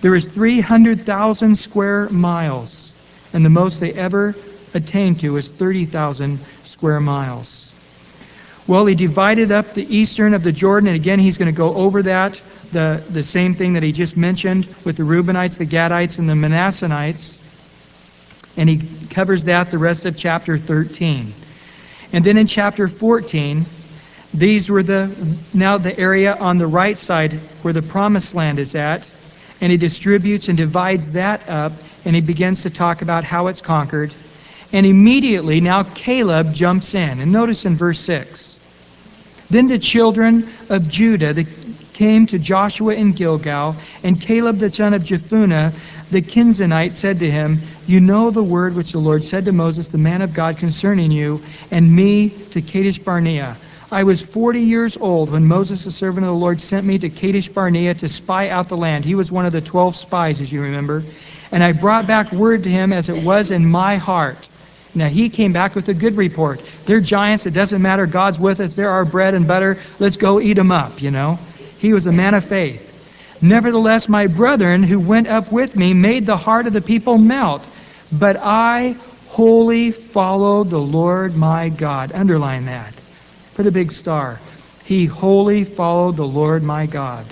There 0.00 0.14
is 0.14 0.24
300,000 0.24 1.56
square 1.56 2.08
miles, 2.10 2.92
and 3.32 3.44
the 3.44 3.50
most 3.50 3.80
they 3.80 3.92
ever 3.92 4.34
attained 4.74 5.20
to 5.20 5.32
was 5.32 5.48
30,000 5.48 6.38
square 6.64 7.00
miles. 7.00 7.63
Well, 8.66 8.86
he 8.86 8.94
divided 8.94 9.52
up 9.52 9.74
the 9.74 9.94
eastern 9.94 10.32
of 10.32 10.42
the 10.42 10.52
Jordan, 10.52 10.88
and 10.88 10.96
again, 10.96 11.18
he's 11.18 11.36
going 11.36 11.52
to 11.52 11.56
go 11.56 11.74
over 11.74 12.02
that, 12.04 12.40
the, 12.72 13.02
the 13.10 13.22
same 13.22 13.54
thing 13.54 13.74
that 13.74 13.82
he 13.82 13.92
just 13.92 14.16
mentioned 14.16 14.66
with 14.84 14.96
the 14.96 15.02
Reubenites, 15.02 15.58
the 15.58 15.66
Gadites, 15.66 16.18
and 16.18 16.28
the 16.28 16.34
Manassanites. 16.34 17.38
And 18.56 18.68
he 18.68 18.80
covers 19.10 19.44
that 19.44 19.70
the 19.70 19.78
rest 19.78 20.06
of 20.06 20.16
chapter 20.16 20.56
13. 20.56 21.34
And 22.12 22.24
then 22.24 22.38
in 22.38 22.46
chapter 22.46 22.88
14, 22.88 23.66
these 24.32 24.70
were 24.70 24.82
the 24.82 25.14
now 25.52 25.78
the 25.78 25.96
area 25.98 26.34
on 26.34 26.58
the 26.58 26.66
right 26.66 26.96
side 26.96 27.32
where 27.62 27.72
the 27.72 27.82
promised 27.82 28.34
land 28.34 28.58
is 28.58 28.74
at, 28.74 29.10
and 29.60 29.70
he 29.70 29.76
distributes 29.76 30.48
and 30.48 30.56
divides 30.56 31.10
that 31.10 31.48
up, 31.48 31.72
and 32.04 32.14
he 32.14 32.20
begins 32.20 32.62
to 32.62 32.70
talk 32.70 33.02
about 33.02 33.24
how 33.24 33.48
it's 33.48 33.60
conquered 33.60 34.12
and 34.74 34.86
immediately, 34.86 35.60
now 35.60 35.84
Caleb 35.84 36.52
jumps 36.52 36.96
in. 36.96 37.20
And 37.20 37.30
notice 37.30 37.64
in 37.64 37.76
verse 37.76 38.00
6 38.00 38.53
Then 39.50 39.66
the 39.66 39.78
children 39.78 40.48
of 40.68 40.88
Judah 40.88 41.44
came 41.92 42.26
to 42.26 42.38
Joshua 42.38 42.94
in 42.94 43.12
Gilgal, 43.12 43.76
and 44.02 44.20
Caleb 44.20 44.58
the 44.58 44.70
son 44.70 44.94
of 44.94 45.04
Jephunneh 45.04 45.72
the 46.10 46.22
Kenizzite 46.22 46.92
said 46.92 47.18
to 47.20 47.30
him, 47.30 47.60
You 47.86 48.00
know 48.00 48.30
the 48.30 48.42
word 48.42 48.74
which 48.74 48.92
the 48.92 48.98
Lord 48.98 49.24
said 49.24 49.46
to 49.46 49.52
Moses, 49.52 49.88
the 49.88 49.98
man 49.98 50.22
of 50.22 50.32
God, 50.32 50.58
concerning 50.58 51.10
you, 51.10 51.42
and 51.70 51.90
me 51.90 52.28
to 52.52 52.62
Kadesh 52.62 52.98
Barnea. 52.98 53.56
I 53.90 54.04
was 54.04 54.20
40 54.20 54.60
years 54.60 54.96
old 54.96 55.30
when 55.30 55.44
Moses, 55.44 55.84
the 55.84 55.90
servant 55.90 56.24
of 56.24 56.32
the 56.32 56.38
Lord, 56.38 56.60
sent 56.60 56.86
me 56.86 56.98
to 56.98 57.10
Kadesh 57.10 57.48
Barnea 57.48 57.94
to 57.94 58.08
spy 58.08 58.48
out 58.48 58.68
the 58.68 58.76
land. 58.76 59.04
He 59.04 59.14
was 59.14 59.32
one 59.32 59.46
of 59.46 59.52
the 59.52 59.60
12 59.60 59.96
spies, 59.96 60.40
as 60.40 60.52
you 60.52 60.62
remember. 60.62 61.02
And 61.50 61.62
I 61.62 61.72
brought 61.72 62.06
back 62.06 62.32
word 62.32 62.64
to 62.64 62.70
him 62.70 62.92
as 62.92 63.08
it 63.08 63.24
was 63.24 63.50
in 63.50 63.68
my 63.68 63.96
heart. 63.96 64.48
Now 64.94 65.08
he 65.08 65.28
came 65.28 65.52
back 65.52 65.74
with 65.74 65.88
a 65.88 65.94
good 65.94 66.16
report. 66.16 66.60
They're 66.86 67.00
giants. 67.00 67.46
It 67.46 67.54
doesn't 67.54 67.82
matter. 67.82 68.06
God's 68.06 68.38
with 68.38 68.60
us. 68.60 68.76
They're 68.76 68.90
our 68.90 69.04
bread 69.04 69.34
and 69.34 69.46
butter. 69.46 69.78
Let's 69.98 70.16
go 70.16 70.40
eat 70.40 70.54
them 70.54 70.70
up, 70.70 71.02
you 71.02 71.10
know. 71.10 71.38
He 71.78 71.92
was 71.92 72.06
a 72.06 72.12
man 72.12 72.34
of 72.34 72.44
faith. 72.44 72.92
Nevertheless, 73.42 74.08
my 74.08 74.26
brethren 74.26 74.82
who 74.82 74.98
went 75.00 75.26
up 75.26 75.52
with 75.52 75.76
me 75.76 75.92
made 75.92 76.26
the 76.26 76.36
heart 76.36 76.66
of 76.66 76.72
the 76.72 76.80
people 76.80 77.18
melt. 77.18 77.66
But 78.12 78.36
I 78.36 78.96
wholly 79.28 79.90
followed 79.90 80.70
the 80.70 80.80
Lord 80.80 81.36
my 81.36 81.68
God. 81.68 82.12
Underline 82.12 82.66
that. 82.66 82.94
Put 83.54 83.66
a 83.66 83.72
big 83.72 83.92
star. 83.92 84.40
He 84.84 85.06
wholly 85.06 85.64
followed 85.64 86.16
the 86.16 86.26
Lord 86.26 86.62
my 86.62 86.86
God. 86.86 87.26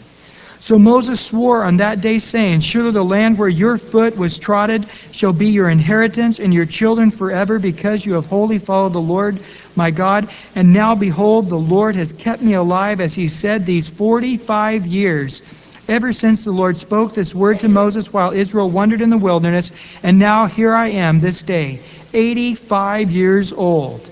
So 0.62 0.78
Moses 0.78 1.20
swore 1.20 1.64
on 1.64 1.78
that 1.78 2.00
day, 2.00 2.20
saying, 2.20 2.60
Surely 2.60 2.92
the 2.92 3.02
land 3.02 3.36
where 3.36 3.48
your 3.48 3.76
foot 3.76 4.16
was 4.16 4.38
trodden 4.38 4.86
shall 5.10 5.32
be 5.32 5.48
your 5.48 5.68
inheritance 5.68 6.38
and 6.38 6.54
your 6.54 6.66
children 6.66 7.10
forever, 7.10 7.58
because 7.58 8.06
you 8.06 8.12
have 8.12 8.26
wholly 8.26 8.60
followed 8.60 8.92
the 8.92 9.00
Lord 9.00 9.40
my 9.74 9.90
God. 9.90 10.30
And 10.54 10.72
now, 10.72 10.94
behold, 10.94 11.48
the 11.48 11.56
Lord 11.56 11.96
has 11.96 12.12
kept 12.12 12.42
me 12.42 12.54
alive, 12.54 13.00
as 13.00 13.12
he 13.12 13.26
said, 13.26 13.66
these 13.66 13.88
45 13.88 14.86
years, 14.86 15.42
ever 15.88 16.12
since 16.12 16.44
the 16.44 16.52
Lord 16.52 16.76
spoke 16.76 17.12
this 17.12 17.34
word 17.34 17.58
to 17.58 17.68
Moses 17.68 18.12
while 18.12 18.30
Israel 18.30 18.70
wandered 18.70 19.02
in 19.02 19.10
the 19.10 19.18
wilderness. 19.18 19.72
And 20.04 20.20
now 20.20 20.46
here 20.46 20.76
I 20.76 20.90
am 20.90 21.18
this 21.18 21.42
day, 21.42 21.80
85 22.14 23.10
years 23.10 23.52
old. 23.52 24.08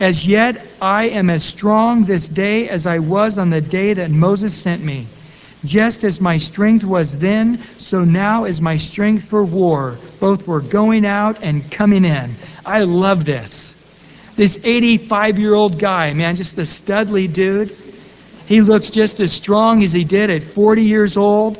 As 0.00 0.26
yet 0.26 0.66
I 0.82 1.04
am 1.04 1.30
as 1.30 1.42
strong 1.42 2.04
this 2.04 2.28
day 2.28 2.68
as 2.68 2.86
I 2.86 2.98
was 2.98 3.38
on 3.38 3.48
the 3.48 3.62
day 3.62 3.94
that 3.94 4.10
Moses 4.10 4.52
sent 4.54 4.84
me. 4.84 5.06
Just 5.64 6.02
as 6.02 6.20
my 6.20 6.38
strength 6.38 6.84
was 6.84 7.16
then, 7.18 7.62
so 7.78 8.04
now 8.04 8.44
is 8.44 8.60
my 8.60 8.76
strength 8.76 9.24
for 9.24 9.44
war, 9.44 9.96
both 10.18 10.44
for 10.44 10.60
going 10.60 11.06
out 11.06 11.42
and 11.42 11.70
coming 11.70 12.04
in. 12.04 12.34
I 12.66 12.82
love 12.82 13.24
this. 13.24 13.74
This 14.34 14.58
85 14.64 15.38
year 15.38 15.54
old 15.54 15.78
guy, 15.78 16.12
man, 16.14 16.34
just 16.34 16.58
a 16.58 16.62
studly 16.62 17.32
dude. 17.32 17.76
He 18.46 18.60
looks 18.60 18.90
just 18.90 19.20
as 19.20 19.32
strong 19.32 19.84
as 19.84 19.92
he 19.92 20.04
did 20.04 20.30
at 20.30 20.42
40 20.42 20.82
years 20.82 21.16
old. 21.16 21.58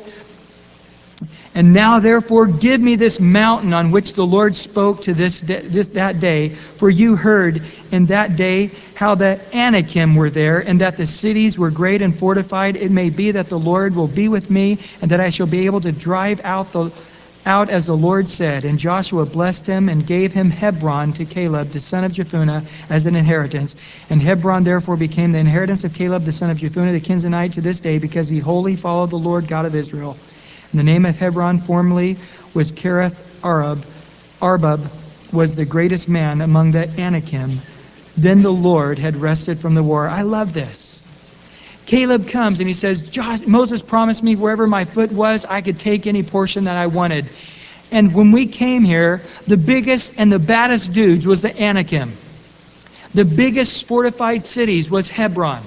And 1.55 1.71
now, 1.71 1.99
therefore, 1.99 2.47
give 2.47 2.81
me 2.81 2.95
this 2.95 3.19
mountain 3.19 3.73
on 3.73 3.91
which 3.91 4.13
the 4.13 4.25
Lord 4.25 4.55
spoke 4.55 5.03
to 5.03 5.13
this, 5.13 5.41
this, 5.41 5.87
that 5.89 6.19
day. 6.19 6.49
For 6.49 6.89
you 6.89 7.15
heard 7.15 7.61
in 7.91 8.07
that 8.07 8.35
day 8.35 8.71
how 8.95 9.13
the 9.13 9.39
Anakim 9.55 10.15
were 10.15 10.31
there, 10.31 10.59
and 10.59 10.81
that 10.81 10.97
the 10.97 11.05
cities 11.05 11.59
were 11.59 11.69
great 11.69 12.01
and 12.01 12.17
fortified. 12.17 12.75
It 12.75 12.89
may 12.89 13.11
be 13.11 13.31
that 13.31 13.49
the 13.49 13.59
Lord 13.59 13.95
will 13.95 14.07
be 14.07 14.27
with 14.27 14.49
me, 14.49 14.79
and 15.01 15.11
that 15.11 15.19
I 15.19 15.29
shall 15.29 15.45
be 15.45 15.65
able 15.67 15.81
to 15.81 15.91
drive 15.91 16.41
out 16.43 16.71
the 16.71 16.91
out 17.45 17.69
as 17.69 17.85
the 17.85 17.95
Lord 17.95 18.29
said. 18.29 18.63
And 18.63 18.79
Joshua 18.79 19.25
blessed 19.25 19.67
him 19.67 19.89
and 19.89 20.07
gave 20.07 20.31
him 20.31 20.49
Hebron 20.49 21.13
to 21.13 21.25
Caleb, 21.25 21.71
the 21.71 21.79
son 21.79 22.03
of 22.03 22.13
Jephunneh, 22.13 22.65
as 22.89 23.05
an 23.05 23.15
inheritance. 23.15 23.75
And 24.09 24.21
Hebron 24.21 24.63
therefore 24.63 24.95
became 24.95 25.33
the 25.33 25.39
inheritance 25.39 25.83
of 25.83 25.93
Caleb, 25.93 26.23
the 26.23 26.31
son 26.31 26.49
of 26.49 26.57
Jephunneh, 26.57 26.93
the 26.93 27.01
Kenizzite, 27.01 27.53
to 27.53 27.61
this 27.61 27.79
day, 27.79 27.97
because 27.97 28.29
he 28.29 28.39
wholly 28.39 28.75
followed 28.75 29.09
the 29.09 29.17
Lord 29.17 29.47
God 29.47 29.65
of 29.65 29.75
Israel. 29.75 30.17
The 30.73 30.83
name 30.83 31.05
of 31.05 31.15
Hebron 31.15 31.59
formerly 31.59 32.17
was 32.53 32.71
Kirjath 32.71 33.43
Arba. 33.43 33.81
Arba 34.41 34.79
was 35.31 35.53
the 35.53 35.65
greatest 35.65 36.09
man 36.09 36.41
among 36.41 36.71
the 36.71 36.89
Anakim. 36.99 37.61
Then 38.17 38.41
the 38.41 38.51
Lord 38.51 38.97
had 38.97 39.15
rested 39.15 39.59
from 39.59 39.75
the 39.75 39.83
war. 39.83 40.07
I 40.07 40.23
love 40.23 40.53
this. 40.53 41.03
Caleb 41.85 42.27
comes 42.27 42.59
and 42.59 42.67
he 42.67 42.73
says, 42.73 43.15
Moses 43.45 43.81
promised 43.83 44.23
me 44.23 44.35
wherever 44.35 44.65
my 44.65 44.85
foot 44.85 45.11
was, 45.11 45.45
I 45.45 45.61
could 45.61 45.79
take 45.79 46.07
any 46.07 46.23
portion 46.23 46.63
that 46.63 46.75
I 46.75 46.87
wanted. 46.87 47.27
And 47.91 48.13
when 48.15 48.31
we 48.31 48.47
came 48.47 48.83
here, 48.83 49.21
the 49.45 49.57
biggest 49.57 50.13
and 50.17 50.31
the 50.31 50.39
baddest 50.39 50.91
dudes 50.91 51.27
was 51.27 51.43
the 51.43 51.61
Anakim. 51.61 52.13
The 53.13 53.25
biggest 53.25 53.85
fortified 53.85 54.43
cities 54.43 54.89
was 54.89 55.07
Hebron. 55.07 55.61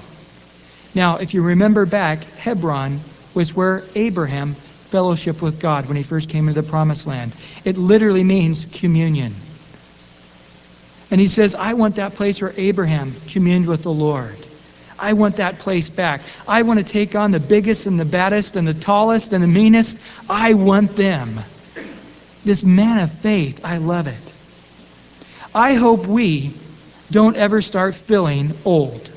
Now, 0.93 1.17
if 1.17 1.33
you 1.33 1.41
remember 1.41 1.85
back, 1.85 2.23
Hebron 2.23 2.99
was 3.33 3.55
where 3.55 3.83
Abraham 3.95 4.57
fellowship 4.87 5.41
with 5.41 5.59
God 5.59 5.87
when 5.87 5.97
he 5.97 6.03
first 6.03 6.29
came 6.29 6.47
into 6.47 6.61
the 6.61 6.67
promised 6.67 7.07
land. 7.07 7.33
It 7.65 7.77
literally 7.77 8.23
means 8.23 8.65
communion. 8.65 9.33
And 11.09 11.21
he 11.21 11.27
says, 11.27 11.55
I 11.55 11.73
want 11.73 11.95
that 11.95 12.15
place 12.15 12.41
where 12.41 12.53
Abraham 12.57 13.13
communed 13.27 13.67
with 13.67 13.83
the 13.83 13.91
Lord. 13.91 14.35
I 14.99 15.13
want 15.13 15.37
that 15.37 15.59
place 15.59 15.89
back. 15.89 16.21
I 16.47 16.63
want 16.63 16.79
to 16.79 16.85
take 16.85 17.15
on 17.15 17.31
the 17.31 17.39
biggest 17.39 17.85
and 17.85 17.99
the 17.99 18.05
baddest 18.05 18.55
and 18.55 18.67
the 18.67 18.73
tallest 18.73 19.33
and 19.33 19.43
the 19.43 19.47
meanest. 19.47 19.97
I 20.29 20.53
want 20.53 20.95
them. 20.95 21.39
This 22.43 22.63
man 22.63 22.99
of 22.99 23.11
faith, 23.11 23.61
I 23.63 23.77
love 23.77 24.07
it. 24.07 24.15
I 25.53 25.75
hope 25.75 26.07
we 26.07 26.53
don't 27.11 27.35
ever 27.35 27.61
start 27.61 27.95
feeling 27.95 28.53
old 28.65 29.09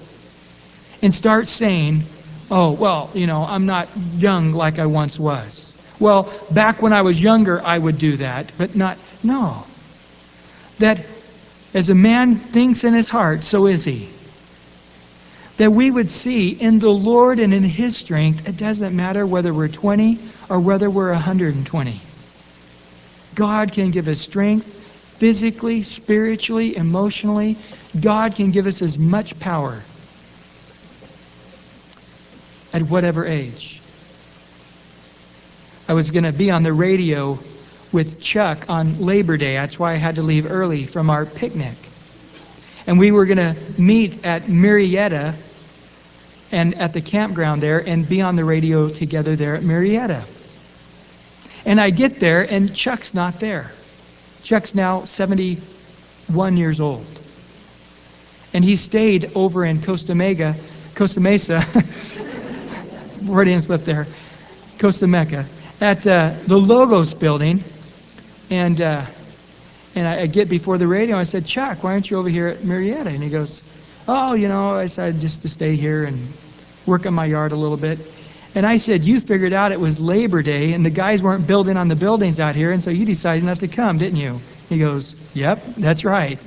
and 1.02 1.14
start 1.14 1.48
saying, 1.48 2.02
oh, 2.50 2.72
well, 2.72 3.10
you 3.14 3.26
know, 3.26 3.44
I'm 3.44 3.66
not 3.66 3.88
young 4.16 4.52
like 4.52 4.78
I 4.78 4.86
once 4.86 5.18
was. 5.18 5.76
Well, 5.98 6.32
back 6.50 6.82
when 6.82 6.92
I 6.92 7.02
was 7.02 7.20
younger, 7.20 7.62
I 7.62 7.78
would 7.78 7.98
do 7.98 8.16
that, 8.16 8.50
but 8.58 8.74
not, 8.74 8.98
no. 9.22 9.64
That 10.78 11.04
as 11.74 11.88
a 11.88 11.94
man 11.94 12.36
thinks 12.36 12.84
in 12.84 12.94
his 12.94 13.08
heart, 13.08 13.42
so 13.42 13.66
is 13.66 13.84
he. 13.84 14.08
That 15.58 15.72
we 15.72 15.90
would 15.90 16.08
see 16.08 16.50
in 16.50 16.78
the 16.78 16.90
Lord 16.90 17.38
and 17.38 17.52
in 17.52 17.62
his 17.62 17.96
strength, 17.96 18.48
it 18.48 18.56
doesn't 18.56 18.96
matter 18.96 19.26
whether 19.26 19.52
we're 19.52 19.68
20 19.68 20.18
or 20.48 20.58
whether 20.58 20.88
we're 20.88 21.12
120. 21.12 22.00
God 23.34 23.72
can 23.72 23.90
give 23.90 24.08
us 24.08 24.20
strength 24.20 24.74
physically, 25.18 25.82
spiritually, 25.82 26.76
emotionally. 26.76 27.58
God 28.00 28.34
can 28.34 28.50
give 28.50 28.66
us 28.66 28.80
as 28.80 28.98
much 28.98 29.38
power 29.38 29.82
at 32.72 32.82
whatever 32.82 33.24
age. 33.24 33.80
I 35.88 35.92
was 35.94 36.10
going 36.10 36.24
to 36.24 36.32
be 36.32 36.50
on 36.50 36.62
the 36.62 36.72
radio 36.72 37.38
with 37.92 38.20
Chuck 38.20 38.70
on 38.70 39.00
Labor 39.00 39.36
Day. 39.36 39.54
That's 39.54 39.78
why 39.78 39.92
I 39.92 39.96
had 39.96 40.16
to 40.16 40.22
leave 40.22 40.50
early 40.50 40.84
from 40.84 41.10
our 41.10 41.26
picnic. 41.26 41.74
And 42.86 42.98
we 42.98 43.10
were 43.10 43.26
going 43.26 43.38
to 43.38 43.56
meet 43.80 44.24
at 44.24 44.42
Murrieta 44.42 45.34
and 46.52 46.74
at 46.76 46.92
the 46.92 47.00
campground 47.00 47.62
there 47.62 47.78
and 47.78 48.08
be 48.08 48.20
on 48.20 48.36
the 48.36 48.44
radio 48.44 48.88
together 48.88 49.36
there 49.36 49.56
at 49.56 49.62
Murrieta. 49.62 50.24
And 51.64 51.80
I 51.80 51.90
get 51.90 52.16
there 52.16 52.42
and 52.42 52.74
Chuck's 52.74 53.14
not 53.14 53.40
there. 53.40 53.72
Chuck's 54.42 54.74
now 54.74 55.04
71 55.04 56.56
years 56.56 56.80
old. 56.80 57.06
And 58.52 58.64
he 58.64 58.76
stayed 58.76 59.32
over 59.34 59.64
in 59.64 59.82
Costa 59.82 60.14
Mega, 60.14 60.56
Costa 60.94 61.20
Mesa 61.20 61.64
Freudian 63.26 63.60
slip 63.60 63.84
there. 63.84 64.06
Costa 64.78 65.06
Mecca. 65.06 65.46
At 65.80 66.06
uh, 66.06 66.34
the 66.46 66.58
Logos 66.58 67.14
building. 67.14 67.62
And 68.50 68.80
uh, 68.80 69.06
and 69.94 70.06
I, 70.06 70.20
I, 70.20 70.26
get 70.26 70.48
before 70.48 70.78
the 70.78 70.86
radio. 70.86 71.16
I 71.18 71.24
said, 71.24 71.46
Chuck, 71.46 71.82
why 71.82 71.92
aren't 71.92 72.10
you 72.10 72.18
over 72.18 72.28
here 72.28 72.48
at 72.48 72.58
Murrieta? 72.58 73.06
And 73.06 73.22
he 73.22 73.28
goes, 73.28 73.62
Oh, 74.06 74.34
you 74.34 74.48
know, 74.48 74.72
I 74.72 74.84
decided 74.84 75.20
just 75.20 75.42
to 75.42 75.48
stay 75.48 75.76
here 75.76 76.04
and 76.04 76.32
work 76.86 77.06
on 77.06 77.14
my 77.14 77.26
yard 77.26 77.52
a 77.52 77.56
little 77.56 77.76
bit. 77.76 77.98
And 78.54 78.66
I 78.66 78.78
said, 78.78 79.02
You 79.02 79.20
figured 79.20 79.52
out 79.52 79.72
it 79.72 79.80
was 79.80 80.00
Labor 80.00 80.42
Day 80.42 80.72
and 80.72 80.84
the 80.84 80.90
guys 80.90 81.22
weren't 81.22 81.46
building 81.46 81.76
on 81.76 81.88
the 81.88 81.96
buildings 81.96 82.40
out 82.40 82.54
here, 82.54 82.72
and 82.72 82.82
so 82.82 82.90
you 82.90 83.04
decided 83.04 83.44
not 83.44 83.60
to 83.60 83.68
come, 83.68 83.98
didn't 83.98 84.18
you? 84.18 84.40
He 84.68 84.78
goes, 84.78 85.16
Yep, 85.34 85.62
that's 85.76 86.04
right. 86.04 86.42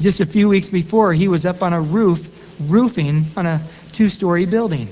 Just 0.00 0.20
a 0.20 0.26
few 0.26 0.48
weeks 0.48 0.68
before, 0.68 1.12
he 1.12 1.28
was 1.28 1.46
up 1.46 1.62
on 1.62 1.72
a 1.72 1.80
roof, 1.80 2.28
roofing 2.68 3.26
on 3.36 3.46
a 3.46 3.60
two 3.92 4.08
story 4.08 4.44
building 4.44 4.88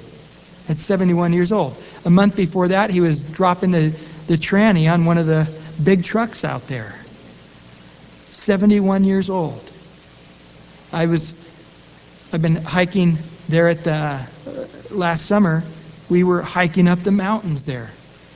at 0.69 0.77
71 0.77 1.33
years 1.33 1.53
old. 1.53 1.77
A 2.05 2.11
month 2.11 2.37
before 2.37 2.69
that, 2.69 2.91
he 2.91 3.01
was 3.01 3.21
dropping 3.21 3.71
the, 3.71 3.93
the 4.27 4.37
tranny 4.37 4.93
on 4.93 5.05
one 5.05 5.19
of 5.19 5.27
the 5.27 5.49
big 5.83 6.05
trucks 6.05 6.45
out 6.45 6.67
there. 6.69 6.95
71 8.31 9.05
years 9.05 9.31
old. 9.31 9.71
I 10.93 11.07
was, 11.07 11.33
I've 12.33 12.43
been 12.43 12.57
hiking 12.57 13.19
there 13.49 13.69
at 13.69 13.85
the, 13.85 13.93
uh, 13.95 14.27
last 14.91 15.27
summer. 15.27 15.63
We 16.09 16.25
were 16.25 16.43
hiking 16.43 16.89
up 16.89 17.01
the 17.03 17.13
mountains 17.13 17.65
there. 17.65 17.91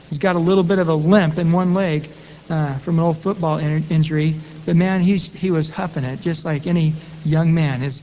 He's 0.09 0.17
got 0.17 0.35
a 0.35 0.39
little 0.39 0.63
bit 0.63 0.79
of 0.79 0.89
a 0.89 0.93
limp 0.93 1.37
in 1.37 1.51
one 1.51 1.73
leg 1.73 2.09
uh, 2.49 2.77
from 2.79 2.97
an 2.99 3.05
old 3.05 3.21
football 3.21 3.57
in- 3.57 3.83
injury, 3.89 4.35
but 4.65 4.75
man, 4.75 5.01
he's, 5.01 5.31
he 5.33 5.51
was 5.51 5.69
huffing 5.69 6.03
it 6.03 6.21
just 6.21 6.45
like 6.45 6.65
any 6.65 6.93
young 7.25 7.53
man. 7.53 7.81
His 7.81 8.01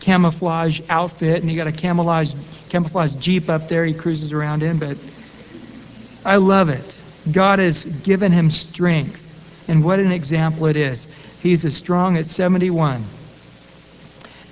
camouflage 0.00 0.80
outfit, 0.90 1.40
and 1.40 1.50
he 1.50 1.56
got 1.56 1.66
a 1.66 1.72
camouflage 1.72 2.34
camouflage 2.74 3.14
Jeep 3.14 3.48
up 3.48 3.68
there 3.68 3.84
he 3.84 3.94
cruises 3.94 4.32
around 4.32 4.64
in, 4.64 4.80
but 4.80 4.96
I 6.24 6.38
love 6.38 6.70
it. 6.70 6.98
God 7.30 7.60
has 7.60 7.84
given 7.84 8.32
him 8.32 8.50
strength, 8.50 9.22
and 9.68 9.84
what 9.84 10.00
an 10.00 10.10
example 10.10 10.66
it 10.66 10.76
is. 10.76 11.06
He's 11.40 11.64
as 11.64 11.76
strong 11.76 12.16
at 12.16 12.26
71. 12.26 13.04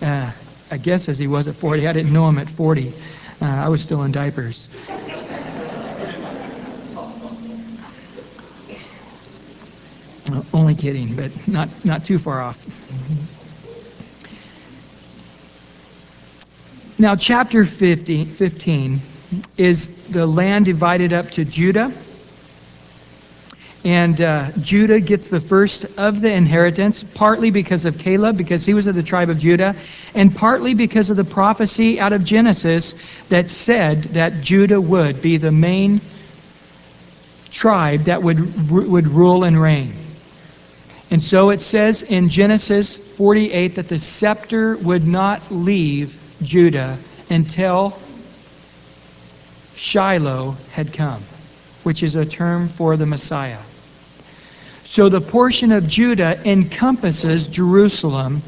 Uh, 0.00 0.30
I 0.70 0.76
guess 0.76 1.08
as 1.08 1.18
he 1.18 1.26
was 1.26 1.48
at 1.48 1.56
40. 1.56 1.88
I 1.88 1.92
didn't 1.92 2.12
know 2.12 2.28
him 2.28 2.38
at 2.38 2.48
40. 2.48 2.92
Uh, 3.40 3.44
I 3.44 3.68
was 3.68 3.82
still 3.82 4.04
in 4.04 4.12
diapers. 4.12 4.68
only 10.54 10.76
kidding, 10.76 11.16
but 11.16 11.32
not, 11.48 11.68
not 11.84 12.04
too 12.04 12.20
far 12.20 12.40
off. 12.40 12.64
Now, 17.02 17.16
chapter 17.16 17.64
50, 17.64 18.26
15 18.26 19.00
is 19.56 19.88
the 20.10 20.24
land 20.24 20.66
divided 20.66 21.12
up 21.12 21.32
to 21.32 21.44
Judah. 21.44 21.92
And 23.84 24.20
uh, 24.20 24.52
Judah 24.60 25.00
gets 25.00 25.28
the 25.28 25.40
first 25.40 25.98
of 25.98 26.20
the 26.20 26.30
inheritance, 26.30 27.02
partly 27.02 27.50
because 27.50 27.86
of 27.86 27.98
Caleb, 27.98 28.36
because 28.36 28.64
he 28.64 28.72
was 28.72 28.86
of 28.86 28.94
the 28.94 29.02
tribe 29.02 29.30
of 29.30 29.38
Judah, 29.40 29.74
and 30.14 30.32
partly 30.32 30.74
because 30.74 31.10
of 31.10 31.16
the 31.16 31.24
prophecy 31.24 31.98
out 31.98 32.12
of 32.12 32.22
Genesis 32.22 32.94
that 33.30 33.50
said 33.50 34.04
that 34.14 34.40
Judah 34.40 34.80
would 34.80 35.20
be 35.20 35.38
the 35.38 35.50
main 35.50 36.00
tribe 37.50 38.02
that 38.02 38.22
would, 38.22 38.70
would 38.70 39.08
rule 39.08 39.42
and 39.42 39.60
reign. 39.60 39.92
And 41.10 41.20
so 41.20 41.50
it 41.50 41.60
says 41.60 42.02
in 42.02 42.28
Genesis 42.28 42.96
48 42.96 43.74
that 43.74 43.88
the 43.88 43.98
scepter 43.98 44.76
would 44.76 45.04
not 45.04 45.50
leave 45.50 46.21
Judah 46.42 46.98
until 47.30 47.98
Shiloh 49.74 50.56
had 50.72 50.92
come, 50.92 51.22
which 51.82 52.02
is 52.02 52.14
a 52.14 52.24
term 52.24 52.68
for 52.68 52.96
the 52.96 53.06
Messiah. 53.06 53.58
So 54.84 55.08
the 55.08 55.20
portion 55.20 55.72
of 55.72 55.88
Judah 55.88 56.38
encompasses 56.44 57.48
Jerusalem 57.48 58.42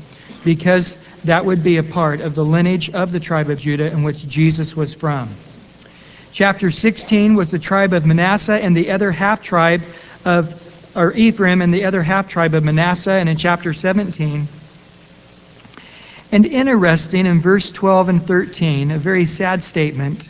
because 0.44 0.98
that 1.24 1.44
would 1.44 1.64
be 1.64 1.78
a 1.78 1.82
part 1.82 2.20
of 2.20 2.34
the 2.34 2.44
lineage 2.44 2.90
of 2.90 3.12
the 3.12 3.20
tribe 3.20 3.48
of 3.48 3.58
Judah 3.58 3.90
in 3.90 4.02
which 4.02 4.28
Jesus 4.28 4.76
was 4.76 4.94
from. 4.94 5.30
Chapter 6.32 6.70
16 6.70 7.34
was 7.34 7.50
the 7.50 7.58
tribe 7.58 7.92
of 7.92 8.04
Manasseh 8.04 8.62
and 8.62 8.76
the 8.76 8.90
other 8.90 9.10
half 9.10 9.40
tribe 9.40 9.82
of 10.24 10.60
or 10.96 11.12
Ephraim 11.14 11.60
and 11.60 11.72
the 11.72 11.84
other 11.84 12.02
half 12.02 12.28
tribe 12.28 12.54
of 12.54 12.62
Manasseh 12.62 13.12
and 13.12 13.28
in 13.28 13.36
chapter 13.36 13.72
17 13.72 14.46
and 16.34 16.46
interesting 16.46 17.26
in 17.26 17.40
verse 17.40 17.70
12 17.70 18.08
and 18.08 18.26
13, 18.26 18.90
a 18.90 18.98
very 18.98 19.24
sad 19.24 19.62
statement. 19.62 20.28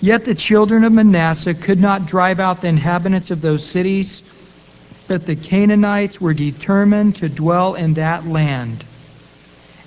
Yet 0.00 0.24
the 0.24 0.34
children 0.34 0.84
of 0.84 0.92
Manasseh 0.94 1.52
could 1.52 1.78
not 1.78 2.06
drive 2.06 2.40
out 2.40 2.62
the 2.62 2.68
inhabitants 2.68 3.30
of 3.30 3.42
those 3.42 3.62
cities, 3.62 4.22
but 5.06 5.26
the 5.26 5.36
Canaanites 5.36 6.18
were 6.18 6.32
determined 6.32 7.16
to 7.16 7.28
dwell 7.28 7.74
in 7.74 7.92
that 7.94 8.24
land. 8.24 8.86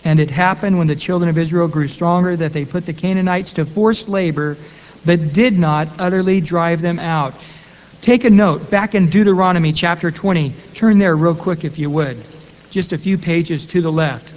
And 0.05 0.19
it 0.19 0.29
happened 0.29 0.77
when 0.77 0.85
the 0.85 0.95
children 0.95 1.27
of 1.27 1.39
Israel 1.39 1.67
grew 1.67 1.87
stronger 1.87 2.35
that 2.35 2.53
they 2.53 2.65
put 2.65 2.85
the 2.85 2.93
Canaanites 2.93 3.53
to 3.53 3.65
forced 3.65 4.07
labor, 4.07 4.57
but 5.07 5.33
did 5.33 5.57
not 5.57 5.87
utterly 5.97 6.39
drive 6.39 6.81
them 6.81 6.99
out. 6.99 7.33
Take 8.01 8.25
a 8.25 8.29
note 8.29 8.69
back 8.69 8.93
in 8.93 9.09
Deuteronomy 9.09 9.73
chapter 9.73 10.11
20. 10.11 10.53
Turn 10.75 10.99
there 10.99 11.15
real 11.15 11.33
quick 11.33 11.65
if 11.65 11.79
you 11.79 11.89
would. 11.89 12.23
Just 12.73 12.91
a 12.91 12.97
few 12.97 13.19
pages 13.19 13.67
to 13.67 13.83
the 13.83 13.91
left. 13.91 14.27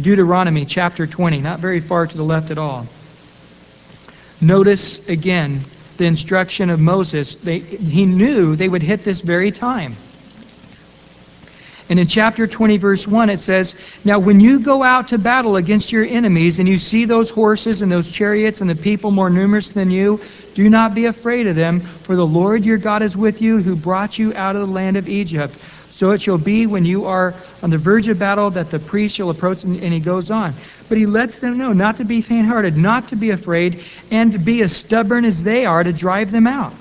Deuteronomy 0.00 0.64
chapter 0.64 1.06
20, 1.06 1.42
not 1.42 1.60
very 1.60 1.80
far 1.80 2.06
to 2.06 2.16
the 2.16 2.22
left 2.22 2.50
at 2.50 2.56
all. 2.56 2.86
Notice 4.40 5.06
again 5.10 5.60
the 5.98 6.06
instruction 6.06 6.70
of 6.70 6.80
Moses. 6.80 7.34
They, 7.34 7.58
he 7.58 8.06
knew 8.06 8.56
they 8.56 8.66
would 8.66 8.80
hit 8.80 9.02
this 9.02 9.20
very 9.20 9.50
time. 9.50 9.94
And 11.90 12.00
in 12.00 12.06
chapter 12.06 12.46
20, 12.46 12.78
verse 12.78 13.06
1, 13.06 13.28
it 13.28 13.40
says, 13.40 13.74
Now 14.06 14.20
when 14.20 14.40
you 14.40 14.60
go 14.60 14.82
out 14.82 15.08
to 15.08 15.18
battle 15.18 15.56
against 15.56 15.92
your 15.92 16.04
enemies, 16.06 16.58
and 16.58 16.66
you 16.66 16.78
see 16.78 17.04
those 17.04 17.28
horses 17.28 17.82
and 17.82 17.92
those 17.92 18.10
chariots 18.10 18.62
and 18.62 18.70
the 18.70 18.74
people 18.74 19.10
more 19.10 19.28
numerous 19.28 19.68
than 19.68 19.90
you, 19.90 20.22
do 20.54 20.70
not 20.70 20.94
be 20.94 21.04
afraid 21.04 21.46
of 21.46 21.56
them, 21.56 21.80
for 21.80 22.16
the 22.16 22.26
Lord 22.26 22.64
your 22.64 22.78
God 22.78 23.02
is 23.02 23.14
with 23.14 23.42
you, 23.42 23.58
who 23.58 23.76
brought 23.76 24.18
you 24.18 24.32
out 24.32 24.56
of 24.56 24.66
the 24.66 24.72
land 24.72 24.96
of 24.96 25.10
Egypt. 25.10 25.54
So 25.96 26.10
it 26.10 26.20
shall 26.20 26.36
be 26.36 26.66
when 26.66 26.84
you 26.84 27.06
are 27.06 27.32
on 27.62 27.70
the 27.70 27.78
verge 27.78 28.06
of 28.08 28.18
battle 28.18 28.50
that 28.50 28.70
the 28.70 28.78
priest 28.78 29.16
shall 29.16 29.30
approach, 29.30 29.64
and, 29.64 29.82
and 29.82 29.94
he 29.94 29.98
goes 29.98 30.30
on. 30.30 30.52
But 30.90 30.98
he 30.98 31.06
lets 31.06 31.38
them 31.38 31.56
know 31.56 31.72
not 31.72 31.96
to 31.96 32.04
be 32.04 32.20
faint 32.20 32.46
hearted, 32.46 32.76
not 32.76 33.08
to 33.08 33.16
be 33.16 33.30
afraid, 33.30 33.82
and 34.10 34.32
to 34.32 34.38
be 34.38 34.60
as 34.60 34.76
stubborn 34.76 35.24
as 35.24 35.42
they 35.42 35.64
are 35.64 35.82
to 35.82 35.94
drive 35.94 36.32
them 36.32 36.46
out. 36.46 36.74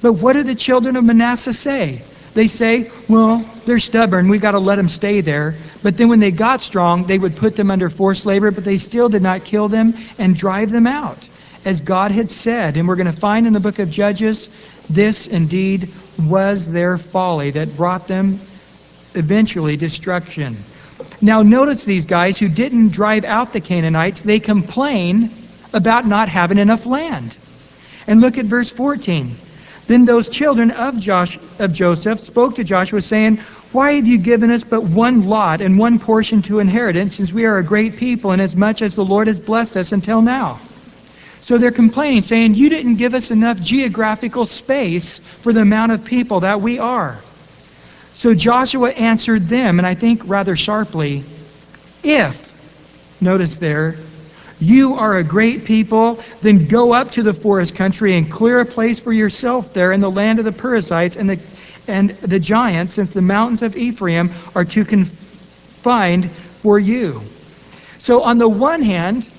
But 0.00 0.12
what 0.12 0.34
do 0.34 0.44
the 0.44 0.54
children 0.54 0.94
of 0.94 1.02
Manasseh 1.02 1.52
say? 1.52 2.02
They 2.34 2.46
say, 2.46 2.92
well, 3.08 3.44
they're 3.64 3.80
stubborn. 3.80 4.28
We've 4.28 4.40
got 4.40 4.52
to 4.52 4.60
let 4.60 4.76
them 4.76 4.88
stay 4.88 5.22
there. 5.22 5.56
But 5.82 5.96
then 5.96 6.08
when 6.08 6.20
they 6.20 6.30
got 6.30 6.60
strong, 6.60 7.06
they 7.06 7.18
would 7.18 7.34
put 7.34 7.56
them 7.56 7.68
under 7.68 7.90
forced 7.90 8.26
labor, 8.26 8.52
but 8.52 8.62
they 8.62 8.78
still 8.78 9.08
did 9.08 9.22
not 9.22 9.42
kill 9.42 9.66
them 9.66 9.92
and 10.18 10.36
drive 10.36 10.70
them 10.70 10.86
out, 10.86 11.28
as 11.64 11.80
God 11.80 12.12
had 12.12 12.30
said. 12.30 12.76
And 12.76 12.86
we're 12.86 12.94
going 12.94 13.12
to 13.12 13.20
find 13.20 13.48
in 13.48 13.54
the 13.54 13.58
book 13.58 13.80
of 13.80 13.90
Judges, 13.90 14.48
this 14.88 15.26
indeed 15.26 15.88
was 16.28 16.70
their 16.70 16.98
folly 16.98 17.50
that 17.52 17.76
brought 17.76 18.06
them 18.08 18.40
eventually 19.14 19.76
destruction. 19.76 20.56
Now, 21.20 21.42
notice 21.42 21.84
these 21.84 22.06
guys 22.06 22.38
who 22.38 22.48
didn't 22.48 22.90
drive 22.90 23.24
out 23.24 23.52
the 23.52 23.60
Canaanites, 23.60 24.22
they 24.22 24.40
complain 24.40 25.30
about 25.72 26.06
not 26.06 26.28
having 26.28 26.58
enough 26.58 26.86
land. 26.86 27.36
And 28.06 28.20
look 28.20 28.38
at 28.38 28.46
verse 28.46 28.70
14. 28.70 29.34
Then 29.86 30.04
those 30.04 30.28
children 30.28 30.70
of, 30.70 30.98
Josh, 30.98 31.38
of 31.58 31.72
Joseph 31.72 32.20
spoke 32.20 32.54
to 32.54 32.64
Joshua, 32.64 33.02
saying, 33.02 33.38
Why 33.72 33.94
have 33.94 34.06
you 34.06 34.18
given 34.18 34.50
us 34.50 34.62
but 34.62 34.84
one 34.84 35.28
lot 35.28 35.60
and 35.60 35.78
one 35.78 35.98
portion 35.98 36.42
to 36.42 36.60
inheritance, 36.60 37.16
since 37.16 37.32
we 37.32 37.44
are 37.44 37.58
a 37.58 37.64
great 37.64 37.96
people, 37.96 38.30
and 38.30 38.40
as 38.40 38.54
much 38.54 38.82
as 38.82 38.94
the 38.94 39.04
Lord 39.04 39.26
has 39.26 39.40
blessed 39.40 39.76
us 39.76 39.92
until 39.92 40.22
now? 40.22 40.60
So 41.40 41.58
they're 41.58 41.70
complaining, 41.70 42.22
saying, 42.22 42.54
You 42.54 42.68
didn't 42.68 42.96
give 42.96 43.14
us 43.14 43.30
enough 43.30 43.60
geographical 43.60 44.46
space 44.46 45.18
for 45.18 45.52
the 45.52 45.60
amount 45.62 45.92
of 45.92 46.04
people 46.04 46.40
that 46.40 46.60
we 46.60 46.78
are. 46.78 47.18
So 48.12 48.34
Joshua 48.34 48.90
answered 48.90 49.48
them, 49.48 49.78
and 49.78 49.86
I 49.86 49.94
think 49.94 50.22
rather 50.26 50.54
sharply, 50.56 51.24
If, 52.02 52.52
notice 53.20 53.56
there, 53.56 53.96
you 54.60 54.94
are 54.94 55.16
a 55.16 55.24
great 55.24 55.64
people, 55.64 56.20
then 56.42 56.66
go 56.66 56.92
up 56.92 57.12
to 57.12 57.22
the 57.22 57.32
forest 57.32 57.74
country 57.74 58.18
and 58.18 58.30
clear 58.30 58.60
a 58.60 58.66
place 58.66 59.00
for 59.00 59.12
yourself 59.12 59.72
there 59.72 59.92
in 59.92 60.00
the 60.00 60.10
land 60.10 60.38
of 60.38 60.44
the 60.44 60.52
Perizzites 60.52 61.16
and 61.16 61.30
the, 61.30 61.40
and 61.88 62.10
the 62.10 62.38
giants, 62.38 62.92
since 62.92 63.14
the 63.14 63.22
mountains 63.22 63.62
of 63.62 63.74
Ephraim 63.74 64.30
are 64.54 64.66
too 64.66 64.84
confined 64.84 66.30
for 66.30 66.78
you. 66.78 67.22
So, 67.98 68.22
on 68.22 68.36
the 68.36 68.48
one 68.48 68.82
hand, 68.82 69.30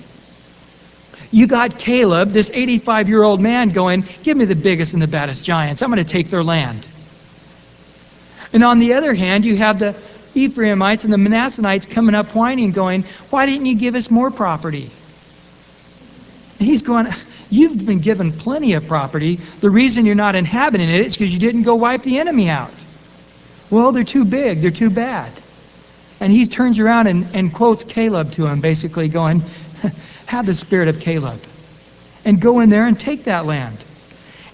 you 1.32 1.46
got 1.46 1.78
Caleb, 1.78 2.30
this 2.30 2.50
85 2.52 3.08
year 3.08 3.22
old 3.22 3.40
man, 3.40 3.70
going, 3.70 4.04
Give 4.22 4.36
me 4.36 4.44
the 4.44 4.54
biggest 4.54 4.92
and 4.92 5.02
the 5.02 5.08
baddest 5.08 5.42
giants. 5.42 5.82
I'm 5.82 5.90
going 5.90 6.04
to 6.04 6.10
take 6.10 6.28
their 6.28 6.44
land. 6.44 6.86
And 8.52 8.62
on 8.62 8.78
the 8.78 8.92
other 8.92 9.14
hand, 9.14 9.46
you 9.46 9.56
have 9.56 9.78
the 9.78 9.96
Ephraimites 10.34 11.04
and 11.04 11.12
the 11.12 11.18
Manassanites 11.18 11.86
coming 11.86 12.14
up 12.14 12.34
whining, 12.34 12.72
going, 12.72 13.04
Why 13.30 13.46
didn't 13.46 13.66
you 13.66 13.74
give 13.74 13.94
us 13.94 14.10
more 14.10 14.30
property? 14.30 14.90
And 16.58 16.68
he's 16.68 16.82
going, 16.82 17.08
You've 17.48 17.84
been 17.84 18.00
given 18.00 18.32
plenty 18.32 18.74
of 18.74 18.86
property. 18.86 19.36
The 19.36 19.70
reason 19.70 20.06
you're 20.06 20.14
not 20.14 20.34
inhabiting 20.34 20.88
it 20.88 21.06
is 21.06 21.14
because 21.14 21.32
you 21.32 21.40
didn't 21.40 21.62
go 21.62 21.74
wipe 21.74 22.02
the 22.02 22.18
enemy 22.18 22.50
out. 22.50 22.70
Well, 23.70 23.92
they're 23.92 24.04
too 24.04 24.26
big, 24.26 24.60
they're 24.60 24.70
too 24.70 24.90
bad. 24.90 25.32
And 26.20 26.30
he 26.30 26.46
turns 26.46 26.78
around 26.78 27.08
and, 27.08 27.26
and 27.34 27.52
quotes 27.52 27.84
Caleb 27.84 28.32
to 28.32 28.46
him, 28.46 28.60
basically 28.60 29.08
going, 29.08 29.42
Have 30.32 30.46
the 30.46 30.54
spirit 30.54 30.88
of 30.88 30.98
Caleb. 30.98 31.38
And 32.24 32.40
go 32.40 32.60
in 32.60 32.70
there 32.70 32.86
and 32.86 32.98
take 32.98 33.24
that 33.24 33.44
land. 33.44 33.76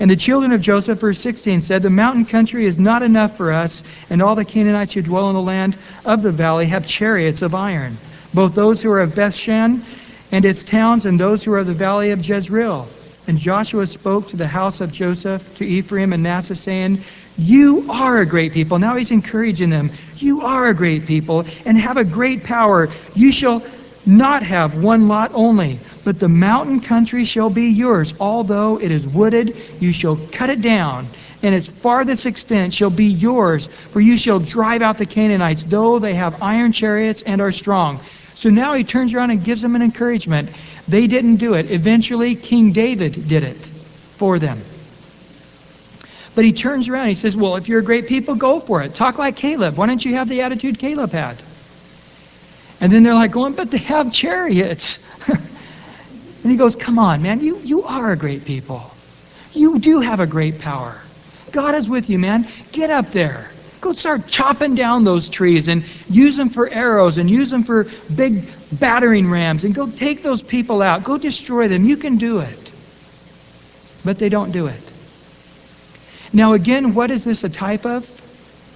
And 0.01 0.11
the 0.11 0.16
children 0.16 0.51
of 0.51 0.61
Joseph, 0.61 0.99
verse 0.99 1.20
16, 1.20 1.61
said, 1.61 1.83
The 1.83 1.89
mountain 1.89 2.24
country 2.24 2.66
is 2.66 2.81
not 2.81 3.05
enough 3.05 3.37
for 3.37 3.53
us, 3.53 3.85
and 4.11 4.20
all 4.20 4.35
the 4.35 4.45
Canaanites 4.45 4.95
who 4.95 5.03
dwell 5.03 5.29
in 5.29 5.37
the 5.37 5.41
land 5.41 5.76
of 6.05 6.24
the 6.24 6.33
valley 6.33 6.66
have 6.66 6.85
chariots 6.85 7.43
of 7.43 7.55
iron, 7.55 7.97
both 8.35 8.57
those 8.57 8.83
who 8.83 8.91
are 8.91 8.99
of 8.99 9.14
Bethshan 9.14 9.85
and 10.33 10.45
its 10.45 10.64
towns, 10.64 11.07
and 11.07 11.20
those 11.20 11.45
who 11.45 11.53
are 11.53 11.59
of 11.59 11.68
the 11.68 11.74
valley 11.74 12.11
of 12.11 12.29
Jezreel. 12.29 12.89
And 13.29 13.39
Joshua 13.39 13.87
spoke 13.87 14.26
to 14.31 14.37
the 14.37 14.49
house 14.49 14.81
of 14.81 14.91
Joseph, 14.91 15.55
to 15.59 15.64
Ephraim 15.64 16.12
and 16.12 16.24
Manasseh, 16.24 16.57
saying, 16.57 17.05
You 17.37 17.87
are 17.89 18.18
a 18.18 18.26
great 18.26 18.53
people. 18.53 18.81
Now 18.81 18.97
he's 18.97 19.12
encouraging 19.12 19.70
them. 19.70 19.93
You 20.16 20.41
are 20.41 20.66
a 20.66 20.74
great 20.74 21.07
people, 21.07 21.47
and 21.64 21.79
have 21.79 21.99
a 21.99 22.05
great 22.05 22.43
power. 22.43 22.89
You 23.14 23.31
shall 23.31 23.62
not 24.09 24.42
have 24.42 24.82
one 24.82 25.06
lot 25.06 25.30
only, 25.34 25.78
but 26.04 26.18
the 26.18 26.28
mountain 26.28 26.80
country 26.80 27.24
shall 27.24 27.50
be 27.50 27.68
yours. 27.68 28.14
Although 28.18 28.80
it 28.80 28.90
is 28.90 29.06
wooded, 29.06 29.54
you 29.78 29.92
shall 29.92 30.16
cut 30.32 30.50
it 30.50 30.62
down, 30.62 31.06
and 31.42 31.54
its 31.54 31.68
farthest 31.68 32.26
extent 32.26 32.72
shall 32.72 32.90
be 32.90 33.04
yours, 33.04 33.66
for 33.66 34.00
you 34.00 34.16
shall 34.16 34.40
drive 34.40 34.82
out 34.82 34.98
the 34.98 35.06
Canaanites, 35.06 35.62
though 35.64 35.98
they 35.98 36.14
have 36.14 36.42
iron 36.42 36.72
chariots 36.72 37.22
and 37.22 37.40
are 37.40 37.52
strong. 37.52 38.00
So 38.34 38.50
now 38.50 38.74
he 38.74 38.84
turns 38.84 39.14
around 39.14 39.30
and 39.30 39.44
gives 39.44 39.62
them 39.62 39.76
an 39.76 39.82
encouragement. 39.82 40.48
They 40.88 41.06
didn't 41.06 41.36
do 41.36 41.54
it. 41.54 41.70
Eventually, 41.70 42.34
King 42.34 42.72
David 42.72 43.28
did 43.28 43.42
it 43.42 43.56
for 44.16 44.38
them. 44.38 44.59
But 46.34 46.44
he 46.44 46.52
turns 46.52 46.88
around 46.88 47.02
and 47.02 47.09
he 47.09 47.14
says, 47.16 47.36
Well, 47.36 47.56
if 47.56 47.68
you're 47.68 47.80
a 47.80 47.84
great 47.84 48.06
people, 48.06 48.36
go 48.36 48.61
for 48.61 48.80
it. 48.82 48.94
Talk 48.94 49.18
like 49.18 49.36
Caleb. 49.36 49.76
Why 49.76 49.86
don't 49.86 50.04
you 50.04 50.14
have 50.14 50.28
the 50.28 50.42
attitude 50.42 50.78
Caleb 50.78 51.11
had? 51.11 51.36
And 52.81 52.93
then 52.93 53.03
they're 53.03 53.14
like 53.14 53.33
going, 53.33 53.55
But 53.55 53.70
they 53.70 53.79
have 53.79 54.12
chariots. 54.12 55.05
and 55.29 56.51
he 56.51 56.57
goes, 56.57 56.76
Come 56.76 56.99
on, 56.99 57.22
man. 57.22 57.41
You, 57.41 57.59
you 57.59 57.83
are 57.85 58.12
a 58.12 58.16
great 58.16 58.45
people. 58.45 58.91
You 59.53 59.79
do 59.79 60.01
have 60.01 60.20
a 60.20 60.26
great 60.26 60.59
power. 60.59 61.01
God 61.53 61.74
is 61.74 61.89
with 61.89 62.11
you, 62.11 62.18
man. 62.18 62.47
Get 62.72 62.91
up 62.91 63.11
there. 63.11 63.51
Go 63.81 63.93
start 63.93 64.26
chopping 64.26 64.74
down 64.74 65.05
those 65.05 65.29
trees 65.29 65.68
and 65.68 65.85
use 66.11 66.37
them 66.37 66.51
for 66.51 66.68
arrows 66.68 67.18
and 67.18 67.31
use 67.31 67.51
them 67.51 67.62
for 67.62 67.87
big 68.14 68.45
battering 68.72 69.31
rams 69.31 69.64
and 69.64 69.74
go 69.74 69.89
take 69.89 70.22
those 70.22 70.43
people 70.43 70.83
out. 70.83 71.05
Go 71.05 71.16
destroy 71.16 71.68
them. 71.68 71.85
You 71.85 71.97
can 71.97 72.18
do 72.18 72.41
it. 72.41 72.72
But 74.05 74.18
they 74.18 74.29
don't 74.29 74.51
do 74.51 74.66
it. 74.66 74.81
Now, 76.33 76.53
again, 76.53 76.95
what 76.95 77.11
is 77.11 77.24
this 77.24 77.45
a 77.45 77.49
type 77.49 77.87
of? 77.87 78.11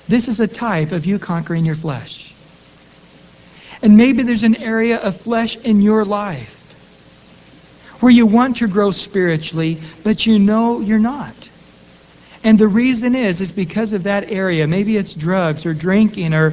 This 0.08 0.28
is 0.28 0.40
a 0.40 0.48
type 0.48 0.92
of 0.92 1.04
you 1.04 1.18
conquering 1.18 1.64
your 1.64 1.74
flesh. 1.74 2.31
And 3.82 3.96
maybe 3.96 4.22
there's 4.22 4.44
an 4.44 4.56
area 4.56 4.98
of 4.98 5.20
flesh 5.20 5.56
in 5.56 5.82
your 5.82 6.04
life 6.04 6.58
where 8.00 8.12
you 8.12 8.26
want 8.26 8.56
to 8.58 8.68
grow 8.68 8.90
spiritually, 8.90 9.80
but 10.02 10.26
you 10.26 10.38
know 10.38 10.80
you're 10.80 10.98
not. 10.98 11.34
And 12.44 12.58
the 12.58 12.66
reason 12.66 13.14
is, 13.14 13.40
is 13.40 13.52
because 13.52 13.92
of 13.92 14.04
that 14.04 14.30
area. 14.30 14.66
Maybe 14.66 14.96
it's 14.96 15.14
drugs 15.14 15.66
or 15.66 15.74
drinking 15.74 16.34
or 16.34 16.48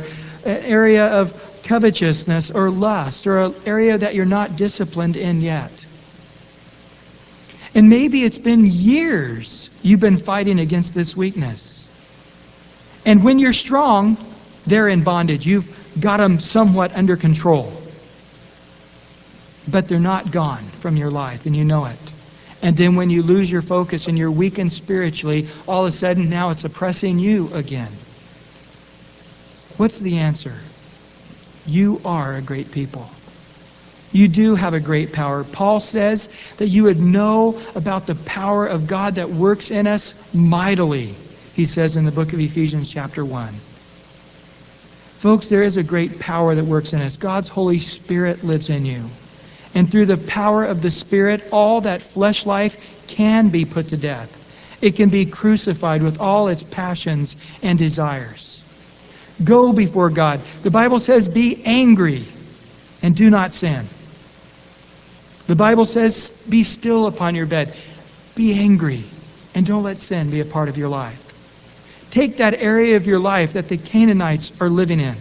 an 0.45 0.57
area 0.63 1.07
of 1.07 1.61
covetousness 1.63 2.51
or 2.51 2.69
lust 2.69 3.25
or 3.25 3.39
an 3.39 3.55
area 3.65 3.97
that 3.97 4.15
you're 4.15 4.25
not 4.25 4.55
disciplined 4.55 5.15
in 5.15 5.41
yet. 5.41 5.85
And 7.73 7.89
maybe 7.89 8.23
it's 8.23 8.37
been 8.37 8.65
years 8.65 9.69
you've 9.81 9.99
been 9.99 10.17
fighting 10.17 10.59
against 10.59 10.93
this 10.93 11.15
weakness. 11.15 11.87
And 13.05 13.23
when 13.23 13.39
you're 13.39 13.53
strong, 13.53 14.17
they're 14.67 14.87
in 14.87 15.03
bondage. 15.03 15.45
You've 15.45 15.78
got 15.99 16.17
them 16.17 16.39
somewhat 16.39 16.95
under 16.95 17.15
control. 17.15 17.71
But 19.67 19.87
they're 19.87 19.99
not 19.99 20.31
gone 20.31 20.63
from 20.79 20.97
your 20.97 21.11
life, 21.11 21.45
and 21.45 21.55
you 21.55 21.63
know 21.63 21.85
it. 21.85 21.97
And 22.61 22.75
then 22.75 22.95
when 22.95 23.09
you 23.09 23.23
lose 23.23 23.49
your 23.49 23.61
focus 23.61 24.07
and 24.07 24.17
you're 24.17 24.31
weakened 24.31 24.71
spiritually, 24.71 25.47
all 25.67 25.85
of 25.85 25.89
a 25.89 25.91
sudden 25.91 26.29
now 26.29 26.49
it's 26.49 26.63
oppressing 26.63 27.19
you 27.19 27.49
again. 27.53 27.91
What's 29.77 29.99
the 29.99 30.17
answer? 30.17 30.55
You 31.65 32.01
are 32.03 32.35
a 32.35 32.41
great 32.41 32.71
people. 32.71 33.09
You 34.11 34.27
do 34.27 34.55
have 34.55 34.73
a 34.73 34.79
great 34.79 35.13
power. 35.13 35.43
Paul 35.43 35.79
says 35.79 36.29
that 36.57 36.67
you 36.67 36.83
would 36.83 36.99
know 36.99 37.61
about 37.75 38.07
the 38.07 38.15
power 38.15 38.65
of 38.65 38.87
God 38.87 39.15
that 39.15 39.29
works 39.29 39.71
in 39.71 39.87
us 39.87 40.15
mightily, 40.33 41.13
he 41.53 41.65
says 41.65 41.95
in 41.95 42.05
the 42.05 42.11
book 42.11 42.33
of 42.33 42.39
Ephesians, 42.39 42.89
chapter 42.91 43.23
1. 43.23 43.53
Folks, 45.19 45.49
there 45.49 45.63
is 45.63 45.75
a 45.75 45.83
great 45.83 46.17
power 46.17 46.55
that 46.55 46.63
works 46.63 46.93
in 46.93 47.01
us. 47.01 47.17
God's 47.17 47.49
Holy 47.49 47.79
Spirit 47.79 48.41
lives 48.41 48.69
in 48.69 48.85
you. 48.85 49.03
And 49.75 49.91
through 49.91 50.05
the 50.05 50.17
power 50.17 50.63
of 50.63 50.81
the 50.81 50.91
Spirit, 50.91 51.43
all 51.51 51.81
that 51.81 52.01
flesh 52.01 52.45
life 52.45 53.05
can 53.07 53.49
be 53.49 53.65
put 53.65 53.89
to 53.89 53.97
death. 53.97 54.33
It 54.81 54.95
can 54.95 55.09
be 55.09 55.25
crucified 55.25 56.03
with 56.03 56.21
all 56.21 56.47
its 56.47 56.63
passions 56.63 57.35
and 57.61 57.77
desires. 57.77 58.63
Go 59.43 59.73
before 59.73 60.09
God. 60.09 60.39
The 60.63 60.71
Bible 60.71 61.01
says, 61.01 61.27
be 61.27 61.63
angry 61.65 62.23
and 63.01 63.13
do 63.13 63.29
not 63.29 63.51
sin. 63.51 63.85
The 65.47 65.55
Bible 65.55 65.85
says, 65.85 66.45
be 66.49 66.63
still 66.63 67.07
upon 67.07 67.35
your 67.35 67.45
bed. 67.45 67.75
Be 68.35 68.53
angry 68.53 69.03
and 69.53 69.65
don't 69.65 69.83
let 69.83 69.99
sin 69.99 70.31
be 70.31 70.39
a 70.39 70.45
part 70.45 70.69
of 70.69 70.77
your 70.77 70.87
life. 70.87 71.28
Take 72.11 72.37
that 72.37 72.55
area 72.55 72.95
of 72.95 73.05
your 73.05 73.19
life 73.19 73.53
that 73.53 73.67
the 73.67 73.77
Canaanites 73.77 74.51
are 74.59 74.69
living 74.69 74.99
in. 74.99 75.15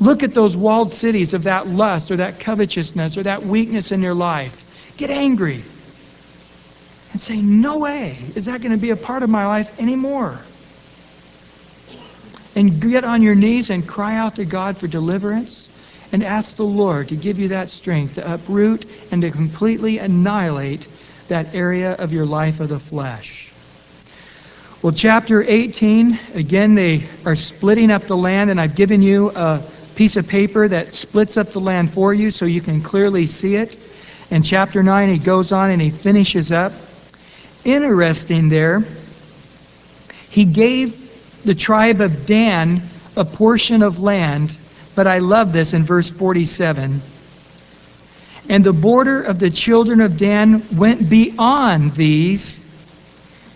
Look 0.00 0.22
at 0.22 0.34
those 0.34 0.56
walled 0.56 0.92
cities 0.92 1.34
of 1.34 1.44
that 1.44 1.68
lust 1.68 2.10
or 2.10 2.16
that 2.16 2.40
covetousness 2.40 3.16
or 3.16 3.22
that 3.22 3.44
weakness 3.44 3.92
in 3.92 4.02
your 4.02 4.14
life. 4.14 4.64
Get 4.96 5.10
angry 5.10 5.62
and 7.12 7.20
say, 7.20 7.40
No 7.40 7.78
way 7.78 8.18
is 8.34 8.46
that 8.46 8.60
going 8.60 8.72
to 8.72 8.78
be 8.78 8.90
a 8.90 8.96
part 8.96 9.22
of 9.22 9.30
my 9.30 9.46
life 9.46 9.80
anymore. 9.80 10.40
And 12.56 12.80
get 12.80 13.04
on 13.04 13.22
your 13.22 13.34
knees 13.34 13.70
and 13.70 13.86
cry 13.86 14.16
out 14.16 14.36
to 14.36 14.44
God 14.44 14.76
for 14.76 14.86
deliverance 14.86 15.68
and 16.12 16.22
ask 16.22 16.56
the 16.56 16.64
Lord 16.64 17.08
to 17.08 17.16
give 17.16 17.38
you 17.38 17.48
that 17.48 17.68
strength 17.68 18.14
to 18.14 18.34
uproot 18.34 18.84
and 19.10 19.22
to 19.22 19.30
completely 19.30 19.98
annihilate 19.98 20.86
that 21.28 21.54
area 21.54 21.92
of 21.92 22.12
your 22.12 22.26
life 22.26 22.60
of 22.60 22.68
the 22.68 22.78
flesh. 22.78 23.43
Well, 24.84 24.92
chapter 24.92 25.42
18, 25.42 26.18
again, 26.34 26.74
they 26.74 27.06
are 27.24 27.36
splitting 27.36 27.90
up 27.90 28.02
the 28.02 28.18
land, 28.18 28.50
and 28.50 28.60
I've 28.60 28.74
given 28.74 29.00
you 29.00 29.30
a 29.30 29.62
piece 29.94 30.16
of 30.16 30.28
paper 30.28 30.68
that 30.68 30.92
splits 30.92 31.38
up 31.38 31.52
the 31.52 31.60
land 31.60 31.94
for 31.94 32.12
you 32.12 32.30
so 32.30 32.44
you 32.44 32.60
can 32.60 32.82
clearly 32.82 33.24
see 33.24 33.56
it. 33.56 33.78
In 34.30 34.42
chapter 34.42 34.82
9, 34.82 35.08
he 35.08 35.16
goes 35.16 35.52
on 35.52 35.70
and 35.70 35.80
he 35.80 35.88
finishes 35.88 36.52
up. 36.52 36.74
Interesting 37.64 38.50
there, 38.50 38.84
he 40.28 40.44
gave 40.44 41.42
the 41.46 41.54
tribe 41.54 42.02
of 42.02 42.26
Dan 42.26 42.82
a 43.16 43.24
portion 43.24 43.82
of 43.82 44.00
land, 44.00 44.54
but 44.94 45.06
I 45.06 45.20
love 45.20 45.54
this 45.54 45.72
in 45.72 45.84
verse 45.84 46.10
47. 46.10 47.00
And 48.50 48.62
the 48.62 48.74
border 48.74 49.22
of 49.22 49.38
the 49.38 49.48
children 49.48 50.02
of 50.02 50.18
Dan 50.18 50.62
went 50.76 51.08
beyond 51.08 51.94
these, 51.94 52.60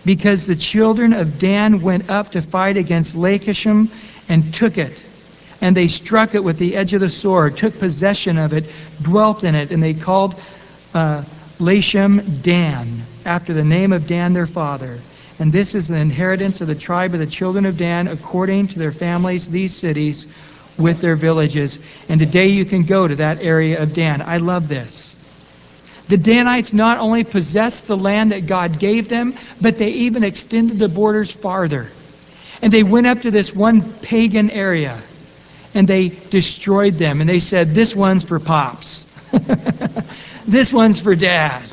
because 0.05 0.45
the 0.45 0.55
children 0.55 1.13
of 1.13 1.39
Dan 1.39 1.81
went 1.81 2.09
up 2.09 2.31
to 2.31 2.41
fight 2.41 2.77
against 2.77 3.15
Leshem 3.15 3.89
and 4.27 4.53
took 4.53 4.77
it 4.77 5.03
and 5.61 5.75
they 5.75 5.87
struck 5.87 6.35
it 6.35 6.43
with 6.43 6.57
the 6.57 6.75
edge 6.75 6.93
of 6.93 7.01
the 7.01 7.09
sword, 7.09 7.57
took 7.57 7.77
possession 7.79 8.37
of 8.37 8.53
it, 8.53 8.65
dwelt 9.01 9.43
in 9.43 9.55
it, 9.55 9.71
and 9.71 9.83
they 9.83 9.93
called 9.93 10.39
uh, 10.93 11.23
Dan, 11.59 13.01
after 13.25 13.53
the 13.53 13.63
name 13.63 13.91
of 13.91 14.07
Dan 14.07 14.33
their 14.33 14.45
father. 14.45 14.97
And 15.39 15.51
this 15.51 15.75
is 15.75 15.87
the 15.87 15.95
inheritance 15.95 16.61
of 16.61 16.67
the 16.67 16.75
tribe 16.75 17.13
of 17.13 17.19
the 17.19 17.27
children 17.27 17.65
of 17.65 17.77
Dan, 17.77 18.07
according 18.07 18.69
to 18.69 18.79
their 18.79 18.91
families, 18.91 19.47
these 19.47 19.75
cities 19.75 20.27
with 20.77 21.01
their 21.01 21.15
villages. 21.15 21.79
And 22.07 22.19
today 22.19 22.47
you 22.47 22.65
can 22.65 22.83
go 22.83 23.07
to 23.07 23.15
that 23.15 23.41
area 23.41 23.81
of 23.81 23.93
Dan. 23.93 24.21
I 24.21 24.37
love 24.37 24.67
this. 24.67 25.08
The 26.09 26.17
Danites 26.17 26.73
not 26.73 26.97
only 26.97 27.23
possessed 27.23 27.85
the 27.85 27.95
land 27.95 28.31
that 28.31 28.47
God 28.47 28.79
gave 28.79 29.09
them, 29.09 29.35
but 29.61 29.77
they 29.77 29.89
even 29.89 30.23
extended 30.23 30.79
the 30.79 30.89
borders 30.89 31.31
farther. 31.31 31.87
And 32.63 32.73
they 32.73 32.81
went 32.81 33.05
up 33.05 33.21
to 33.21 33.31
this 33.31 33.53
one 33.53 33.83
pagan 33.83 34.49
area 34.49 34.99
and 35.75 35.87
they 35.87 36.09
destroyed 36.09 36.95
them. 36.95 37.21
And 37.21 37.29
they 37.29 37.39
said, 37.39 37.69
This 37.69 37.95
one's 37.95 38.23
for 38.23 38.39
Pops. 38.39 39.05
this 40.47 40.73
one's 40.73 40.99
for 40.99 41.13
Dad. 41.13 41.69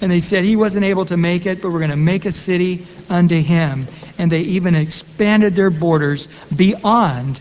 And 0.00 0.10
they 0.10 0.20
said 0.20 0.44
he 0.44 0.56
wasn't 0.56 0.86
able 0.86 1.04
to 1.06 1.16
make 1.18 1.44
it, 1.44 1.60
but 1.60 1.70
we're 1.70 1.80
going 1.80 1.90
to 1.90 1.96
make 1.96 2.24
a 2.24 2.32
city 2.32 2.86
unto 3.10 3.38
him. 3.38 3.86
And 4.16 4.32
they 4.32 4.40
even 4.40 4.74
expanded 4.74 5.54
their 5.54 5.70
borders 5.70 6.26
beyond 6.56 7.38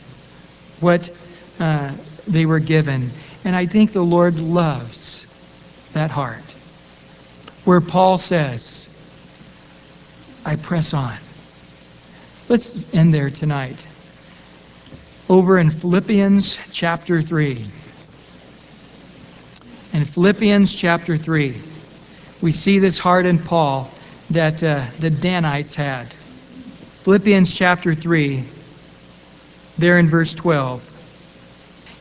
what 0.81 1.09
uh, 1.57 1.93
they 2.27 2.45
were 2.45 2.59
given. 2.59 3.11
And 3.45 3.55
I 3.55 3.65
think 3.65 3.93
the 3.93 4.03
Lord 4.03 4.41
loves 4.41 5.26
that 5.97 6.11
heart. 6.11 6.43
Where 7.65 7.81
Paul 7.81 8.19
says, 8.19 8.87
I 10.45 10.55
press 10.55 10.93
on. 10.93 11.17
Let's 12.47 12.93
end 12.93 13.15
there 13.15 13.31
tonight 13.31 13.83
over 15.27 15.57
in 15.57 15.71
Philippians 15.71 16.59
chapter 16.71 17.23
3. 17.23 17.65
In 19.93 20.05
Philippians 20.05 20.73
chapter 20.73 21.17
3, 21.17 21.55
we 22.41 22.51
see 22.51 22.77
this 22.77 22.99
heart 22.99 23.25
in 23.25 23.39
Paul 23.39 23.89
that 24.29 24.63
uh, 24.63 24.85
the 24.99 25.09
Danites 25.09 25.73
had. 25.73 26.13
Philippians 27.03 27.53
chapter 27.53 27.95
3, 27.95 28.43
there 29.79 29.97
in 29.97 30.07
verse 30.07 30.35
12. 30.35 30.83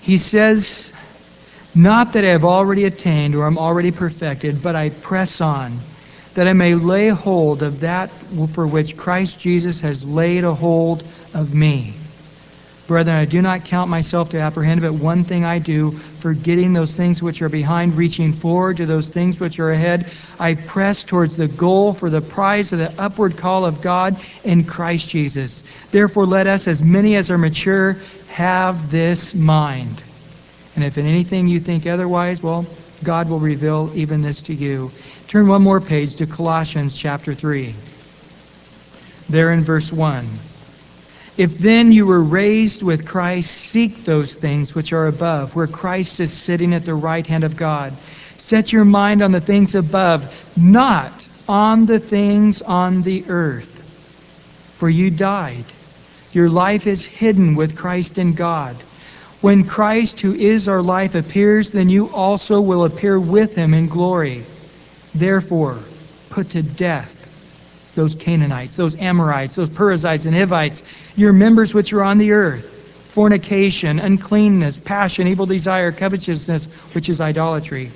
He 0.03 0.19
says, 0.19 0.93
Not 1.77 2.15
that 2.15 2.25
I 2.25 2.29
have 2.29 2.47
already 2.47 2.87
attained 2.87 3.35
or 3.35 3.47
am 3.47 3.59
already 3.59 3.91
perfected, 3.91 4.63
but 4.63 4.75
I 4.75 4.89
press 4.89 5.43
on, 5.43 5.79
that 6.33 6.49
I 6.49 6.55
may 6.55 6.75
lay 6.75 7.11
hold 7.11 7.63
of 7.63 7.81
that 7.81 8.09
for 8.53 8.67
which 8.67 8.97
Christ 8.97 9.39
Jesus 9.39 9.83
has 9.83 10.03
laid 10.03 10.45
a 10.45 10.55
hold 10.55 11.05
of 11.35 11.55
me. 11.55 11.93
Brethren, 12.87 13.17
I 13.17 13.27
do 13.27 13.43
not 13.43 13.67
count 13.67 13.91
myself 13.91 14.31
to 14.31 14.41
apprehend, 14.41 14.81
but 14.81 14.95
one 14.95 15.25
thing 15.25 15.45
I 15.45 15.59
do, 15.59 15.91
forgetting 15.91 16.73
those 16.73 16.95
things 16.95 17.23
which 17.23 17.43
are 17.43 17.51
behind, 17.51 17.95
reaching 17.95 18.33
forward 18.33 18.79
to 18.79 18.87
those 18.87 19.11
things 19.11 19.39
which 19.39 19.59
are 19.59 19.71
ahead, 19.71 20.11
I 20.41 20.55
press 20.55 21.03
towards 21.03 21.37
the 21.37 21.49
goal 21.49 21.93
for 21.93 22.09
the 22.09 22.23
prize 22.23 22.73
of 22.73 22.79
the 22.79 22.95
upward 22.99 23.37
call 23.37 23.67
of 23.67 23.83
God 23.83 24.17
in 24.45 24.65
Christ 24.65 25.11
Jesus. 25.11 25.63
Therefore, 25.91 26.25
let 26.25 26.47
us, 26.47 26.69
as 26.69 26.81
many 26.81 27.17
as 27.17 27.31
are 27.31 27.37
mature, 27.37 27.99
have 28.29 28.91
this 28.91 29.35
mind. 29.35 30.03
And 30.77 30.85
if 30.85 30.99
in 30.99 31.07
anything 31.07 31.49
you 31.49 31.59
think 31.59 31.87
otherwise, 31.87 32.43
well, 32.43 32.67
God 33.03 33.29
will 33.29 33.41
reveal 33.41 33.91
even 33.95 34.23
this 34.23 34.43
to 34.43 34.55
you. 34.55 34.93
Turn 35.27 35.49
one 35.49 35.63
more 35.63 35.81
page 35.81 36.17
to 36.17 36.27
Colossians 36.27 36.97
chapter 36.97 37.35
3. 37.35 37.75
There 39.29 39.53
in 39.53 39.65
verse 39.65 39.91
1. 39.91 40.27
If 41.37 41.59
then 41.59 41.93
you 41.93 42.07
were 42.07 42.23
raised 42.23 42.83
with 42.83 43.07
Christ, 43.07 43.51
seek 43.51 44.05
those 44.05 44.35
things 44.35 44.75
which 44.75 44.93
are 44.93 45.07
above, 45.07 45.57
where 45.57 45.67
Christ 45.67 46.21
is 46.21 46.33
sitting 46.33 46.73
at 46.73 46.85
the 46.85 46.95
right 46.95 47.27
hand 47.27 47.45
of 47.45 47.57
God. 47.57 47.93
Set 48.37 48.73
your 48.73 48.85
mind 48.85 49.23
on 49.23 49.33
the 49.33 49.41
things 49.41 49.75
above, 49.75 50.33
not 50.57 51.27
on 51.49 51.87
the 51.87 51.99
things 51.99 52.63
on 52.63 53.03
the 53.03 53.25
earth. 53.29 53.73
For 54.75 54.89
you 54.89 55.11
died. 55.11 55.65
Your 56.33 56.49
life 56.49 56.87
is 56.87 57.05
hidden 57.05 57.55
with 57.55 57.77
Christ 57.77 58.19
in 58.19 58.35
God. 58.35 58.77
When 59.41 59.65
Christ, 59.65 60.21
who 60.21 60.35
is 60.35 60.69
our 60.69 60.83
life, 60.83 61.15
appears, 61.15 61.71
then 61.71 61.89
you 61.89 62.09
also 62.09 62.61
will 62.61 62.85
appear 62.85 63.19
with 63.21 63.55
him 63.55 63.75
in 63.75 63.89
glory. 63.89 64.45
Therefore, 65.15 65.79
put 66.31 66.51
to 66.51 66.63
death 66.63 67.13
those 67.95 68.15
Canaanites, 68.15 68.77
those 68.77 68.97
Amorites, 68.97 69.55
those 69.55 69.71
Perizzites 69.71 70.27
and 70.27 70.37
Hivites, 70.37 70.83
your 71.17 71.33
members 71.33 71.75
which 71.75 71.93
are 71.93 72.03
on 72.03 72.19
the 72.19 72.33
earth, 72.33 72.75
fornication, 73.09 73.99
uncleanness, 73.99 74.79
passion, 74.79 75.27
evil 75.27 75.47
desire, 75.47 75.93
covetousness, 75.93 76.67
which 76.95 77.09
is 77.09 77.21
idolatry. 77.21 77.91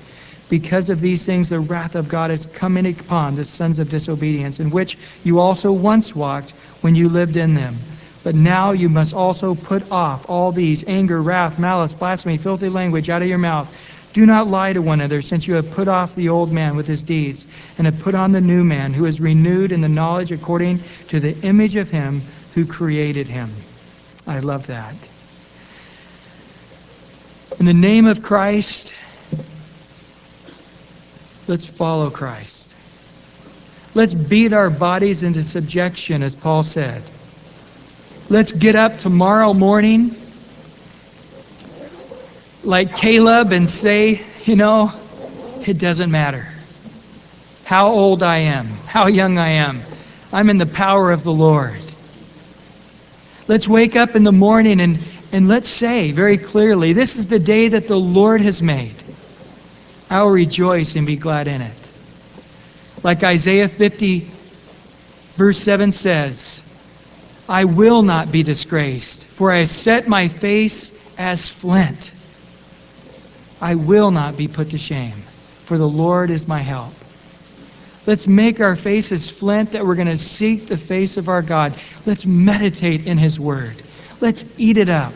Because 0.48 0.90
of 0.90 1.00
these 1.00 1.24
things, 1.24 1.50
the 1.50 1.60
wrath 1.60 1.94
of 1.94 2.08
God 2.08 2.30
is 2.30 2.46
coming 2.46 2.86
upon 2.86 3.34
the 3.34 3.44
sons 3.44 3.78
of 3.78 3.88
disobedience, 3.88 4.58
in 4.58 4.70
which 4.70 4.98
you 5.22 5.38
also 5.38 5.70
once 5.70 6.14
walked 6.14 6.50
when 6.80 6.94
you 6.94 7.08
lived 7.08 7.36
in 7.36 7.54
them. 7.54 7.76
But 8.22 8.34
now 8.34 8.72
you 8.72 8.88
must 8.88 9.14
also 9.14 9.54
put 9.54 9.90
off 9.90 10.28
all 10.28 10.52
these 10.52 10.84
anger, 10.86 11.22
wrath, 11.22 11.58
malice, 11.58 11.94
blasphemy, 11.94 12.36
filthy 12.36 12.68
language 12.68 13.08
out 13.08 13.22
of 13.22 13.28
your 13.28 13.38
mouth. 13.38 13.74
Do 14.12 14.26
not 14.26 14.48
lie 14.48 14.72
to 14.72 14.82
one 14.82 15.00
another, 15.00 15.22
since 15.22 15.46
you 15.46 15.54
have 15.54 15.70
put 15.70 15.88
off 15.88 16.14
the 16.16 16.28
old 16.28 16.52
man 16.52 16.76
with 16.76 16.86
his 16.86 17.02
deeds, 17.02 17.46
and 17.78 17.86
have 17.86 18.00
put 18.00 18.14
on 18.14 18.32
the 18.32 18.40
new 18.40 18.64
man, 18.64 18.92
who 18.92 19.06
is 19.06 19.20
renewed 19.20 19.72
in 19.72 19.80
the 19.80 19.88
knowledge 19.88 20.32
according 20.32 20.80
to 21.08 21.20
the 21.20 21.34
image 21.42 21.76
of 21.76 21.88
him 21.88 22.20
who 22.54 22.66
created 22.66 23.28
him. 23.28 23.50
I 24.26 24.40
love 24.40 24.66
that. 24.66 24.94
In 27.58 27.66
the 27.66 27.74
name 27.74 28.06
of 28.06 28.22
Christ, 28.22 28.92
let's 31.46 31.66
follow 31.66 32.10
Christ. 32.10 32.74
Let's 33.94 34.14
beat 34.14 34.52
our 34.52 34.70
bodies 34.70 35.22
into 35.22 35.42
subjection, 35.42 36.22
as 36.22 36.34
Paul 36.34 36.62
said. 36.62 37.02
Let's 38.30 38.52
get 38.52 38.76
up 38.76 38.98
tomorrow 38.98 39.52
morning 39.52 40.14
like 42.62 42.94
Caleb 42.94 43.50
and 43.50 43.68
say, 43.68 44.22
you 44.44 44.54
know, 44.54 44.92
it 45.66 45.78
doesn't 45.78 46.12
matter 46.12 46.46
how 47.64 47.88
old 47.88 48.22
I 48.22 48.38
am, 48.38 48.68
how 48.86 49.08
young 49.08 49.36
I 49.36 49.48
am. 49.66 49.82
I'm 50.32 50.48
in 50.48 50.58
the 50.58 50.66
power 50.66 51.10
of 51.10 51.24
the 51.24 51.32
Lord. 51.32 51.80
Let's 53.48 53.66
wake 53.66 53.96
up 53.96 54.14
in 54.14 54.22
the 54.22 54.30
morning 54.30 54.80
and, 54.80 55.00
and 55.32 55.48
let's 55.48 55.68
say 55.68 56.12
very 56.12 56.38
clearly, 56.38 56.92
this 56.92 57.16
is 57.16 57.26
the 57.26 57.40
day 57.40 57.66
that 57.66 57.88
the 57.88 57.98
Lord 57.98 58.42
has 58.42 58.62
made. 58.62 58.94
I 60.08 60.22
will 60.22 60.30
rejoice 60.30 60.94
and 60.94 61.04
be 61.04 61.16
glad 61.16 61.48
in 61.48 61.62
it. 61.62 61.88
Like 63.02 63.24
Isaiah 63.24 63.68
50, 63.68 64.30
verse 65.34 65.58
7 65.58 65.90
says, 65.90 66.62
I 67.50 67.64
will 67.64 68.02
not 68.02 68.30
be 68.30 68.44
disgraced, 68.44 69.26
for 69.26 69.50
I 69.50 69.64
set 69.64 70.06
my 70.06 70.28
face 70.28 70.92
as 71.18 71.48
flint. 71.48 72.12
I 73.60 73.74
will 73.74 74.12
not 74.12 74.36
be 74.36 74.46
put 74.46 74.70
to 74.70 74.78
shame, 74.78 75.16
for 75.64 75.76
the 75.76 75.88
Lord 75.88 76.30
is 76.30 76.46
my 76.46 76.60
help. 76.60 76.94
Let's 78.06 78.28
make 78.28 78.60
our 78.60 78.76
faces 78.76 79.28
flint 79.28 79.72
that 79.72 79.84
we're 79.84 79.96
going 79.96 80.06
to 80.06 80.16
seek 80.16 80.68
the 80.68 80.76
face 80.76 81.16
of 81.16 81.28
our 81.28 81.42
God. 81.42 81.74
Let's 82.06 82.24
meditate 82.24 83.08
in 83.08 83.18
His 83.18 83.40
Word. 83.40 83.82
Let's 84.20 84.44
eat 84.56 84.78
it 84.78 84.88
up. 84.88 85.12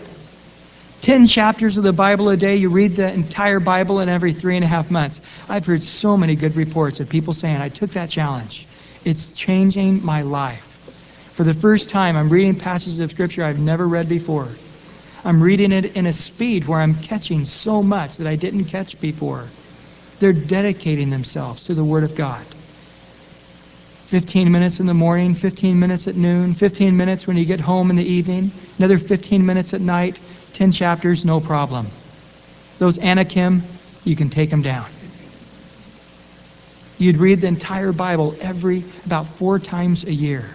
Ten 1.02 1.28
chapters 1.28 1.76
of 1.76 1.84
the 1.84 1.92
Bible 1.92 2.30
a 2.30 2.36
day. 2.36 2.56
You 2.56 2.68
read 2.68 2.96
the 2.96 3.12
entire 3.12 3.60
Bible 3.60 4.00
in 4.00 4.08
every 4.08 4.32
three 4.32 4.56
and 4.56 4.64
a 4.64 4.68
half 4.68 4.90
months. 4.90 5.20
I've 5.48 5.66
heard 5.66 5.84
so 5.84 6.16
many 6.16 6.34
good 6.34 6.56
reports 6.56 6.98
of 6.98 7.08
people 7.08 7.32
saying, 7.32 7.58
I 7.58 7.68
took 7.68 7.90
that 7.90 8.10
challenge. 8.10 8.66
It's 9.04 9.30
changing 9.30 10.04
my 10.04 10.22
life. 10.22 10.73
For 11.34 11.42
the 11.42 11.52
first 11.52 11.88
time, 11.88 12.16
I'm 12.16 12.30
reading 12.30 12.54
passages 12.54 13.00
of 13.00 13.10
Scripture 13.10 13.42
I've 13.42 13.58
never 13.58 13.88
read 13.88 14.08
before. 14.08 14.46
I'm 15.24 15.42
reading 15.42 15.72
it 15.72 15.96
in 15.96 16.06
a 16.06 16.12
speed 16.12 16.68
where 16.68 16.78
I'm 16.78 16.94
catching 16.94 17.44
so 17.44 17.82
much 17.82 18.18
that 18.18 18.28
I 18.28 18.36
didn't 18.36 18.66
catch 18.66 19.00
before. 19.00 19.48
They're 20.20 20.32
dedicating 20.32 21.10
themselves 21.10 21.64
to 21.64 21.74
the 21.74 21.82
Word 21.82 22.04
of 22.04 22.14
God. 22.14 22.44
15 24.06 24.52
minutes 24.52 24.78
in 24.78 24.86
the 24.86 24.94
morning, 24.94 25.34
15 25.34 25.76
minutes 25.76 26.06
at 26.06 26.14
noon, 26.14 26.54
15 26.54 26.96
minutes 26.96 27.26
when 27.26 27.36
you 27.36 27.44
get 27.44 27.58
home 27.58 27.90
in 27.90 27.96
the 27.96 28.08
evening, 28.08 28.52
another 28.78 28.98
15 28.98 29.44
minutes 29.44 29.74
at 29.74 29.80
night, 29.80 30.20
10 30.52 30.70
chapters, 30.70 31.24
no 31.24 31.40
problem. 31.40 31.88
Those 32.78 32.96
Anakim, 33.00 33.64
you 34.04 34.14
can 34.14 34.30
take 34.30 34.50
them 34.50 34.62
down. 34.62 34.86
You'd 36.98 37.16
read 37.16 37.40
the 37.40 37.48
entire 37.48 37.90
Bible 37.90 38.36
every 38.40 38.84
about 39.04 39.26
four 39.26 39.58
times 39.58 40.04
a 40.04 40.12
year 40.12 40.48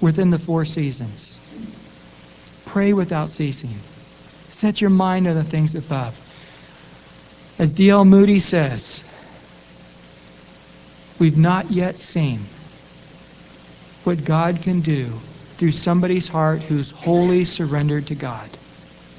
within 0.00 0.30
the 0.30 0.38
four 0.38 0.64
seasons. 0.64 1.38
Pray 2.66 2.92
without 2.92 3.28
ceasing. 3.28 3.74
Set 4.50 4.80
your 4.80 4.90
mind 4.90 5.26
on 5.26 5.34
the 5.34 5.44
things 5.44 5.74
above. 5.74 6.18
As 7.58 7.72
D.L. 7.72 8.04
Moody 8.04 8.38
says, 8.38 9.04
we've 11.18 11.38
not 11.38 11.70
yet 11.70 11.98
seen 11.98 12.40
what 14.04 14.24
God 14.24 14.62
can 14.62 14.80
do 14.80 15.10
through 15.56 15.72
somebody's 15.72 16.28
heart 16.28 16.62
who's 16.62 16.90
wholly 16.90 17.44
surrendered 17.44 18.06
to 18.08 18.14
God. 18.14 18.48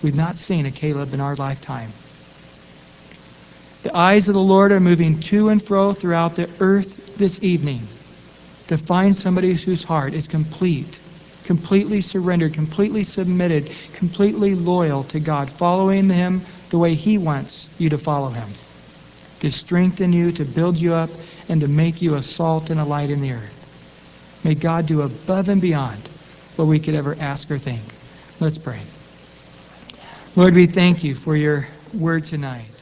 We've 0.03 0.15
not 0.15 0.35
seen 0.35 0.67
a 0.67 0.71
Caleb 0.71 1.13
in 1.13 1.19
our 1.19 1.35
lifetime. 1.35 1.91
The 3.83 3.95
eyes 3.97 4.27
of 4.27 4.35
the 4.35 4.41
Lord 4.41 4.71
are 4.71 4.79
moving 4.79 5.19
to 5.21 5.49
and 5.49 5.61
fro 5.61 5.93
throughout 5.93 6.35
the 6.35 6.49
earth 6.59 7.17
this 7.17 7.41
evening 7.41 7.87
to 8.67 8.77
find 8.77 9.15
somebody 9.15 9.53
whose 9.53 9.83
heart 9.83 10.13
is 10.13 10.27
complete, 10.27 10.99
completely 11.43 12.01
surrendered, 12.01 12.53
completely 12.53 13.03
submitted, 13.03 13.71
completely 13.93 14.55
loyal 14.55 15.03
to 15.05 15.19
God, 15.19 15.49
following 15.49 16.09
Him 16.09 16.41
the 16.69 16.77
way 16.77 16.93
He 16.93 17.17
wants 17.17 17.67
you 17.79 17.89
to 17.89 17.97
follow 17.97 18.29
Him, 18.29 18.49
to 19.39 19.49
strengthen 19.49 20.11
you, 20.11 20.31
to 20.33 20.45
build 20.45 20.77
you 20.77 20.93
up, 20.93 21.09
and 21.49 21.61
to 21.61 21.67
make 21.67 22.01
you 22.01 22.15
a 22.15 22.21
salt 22.21 22.69
and 22.69 22.79
a 22.79 22.85
light 22.85 23.09
in 23.09 23.21
the 23.21 23.31
earth. 23.31 23.53
May 24.43 24.55
God 24.55 24.85
do 24.85 25.01
above 25.01 25.49
and 25.49 25.61
beyond 25.61 26.01
what 26.55 26.65
we 26.65 26.79
could 26.79 26.95
ever 26.95 27.15
ask 27.19 27.49
or 27.49 27.57
think. 27.57 27.81
Let's 28.39 28.57
pray. 28.57 28.81
Lord, 30.35 30.53
we 30.53 30.67
thank 30.67 31.03
you 31.03 31.15
for 31.15 31.35
your 31.35 31.67
word 31.93 32.25
tonight. 32.25 32.76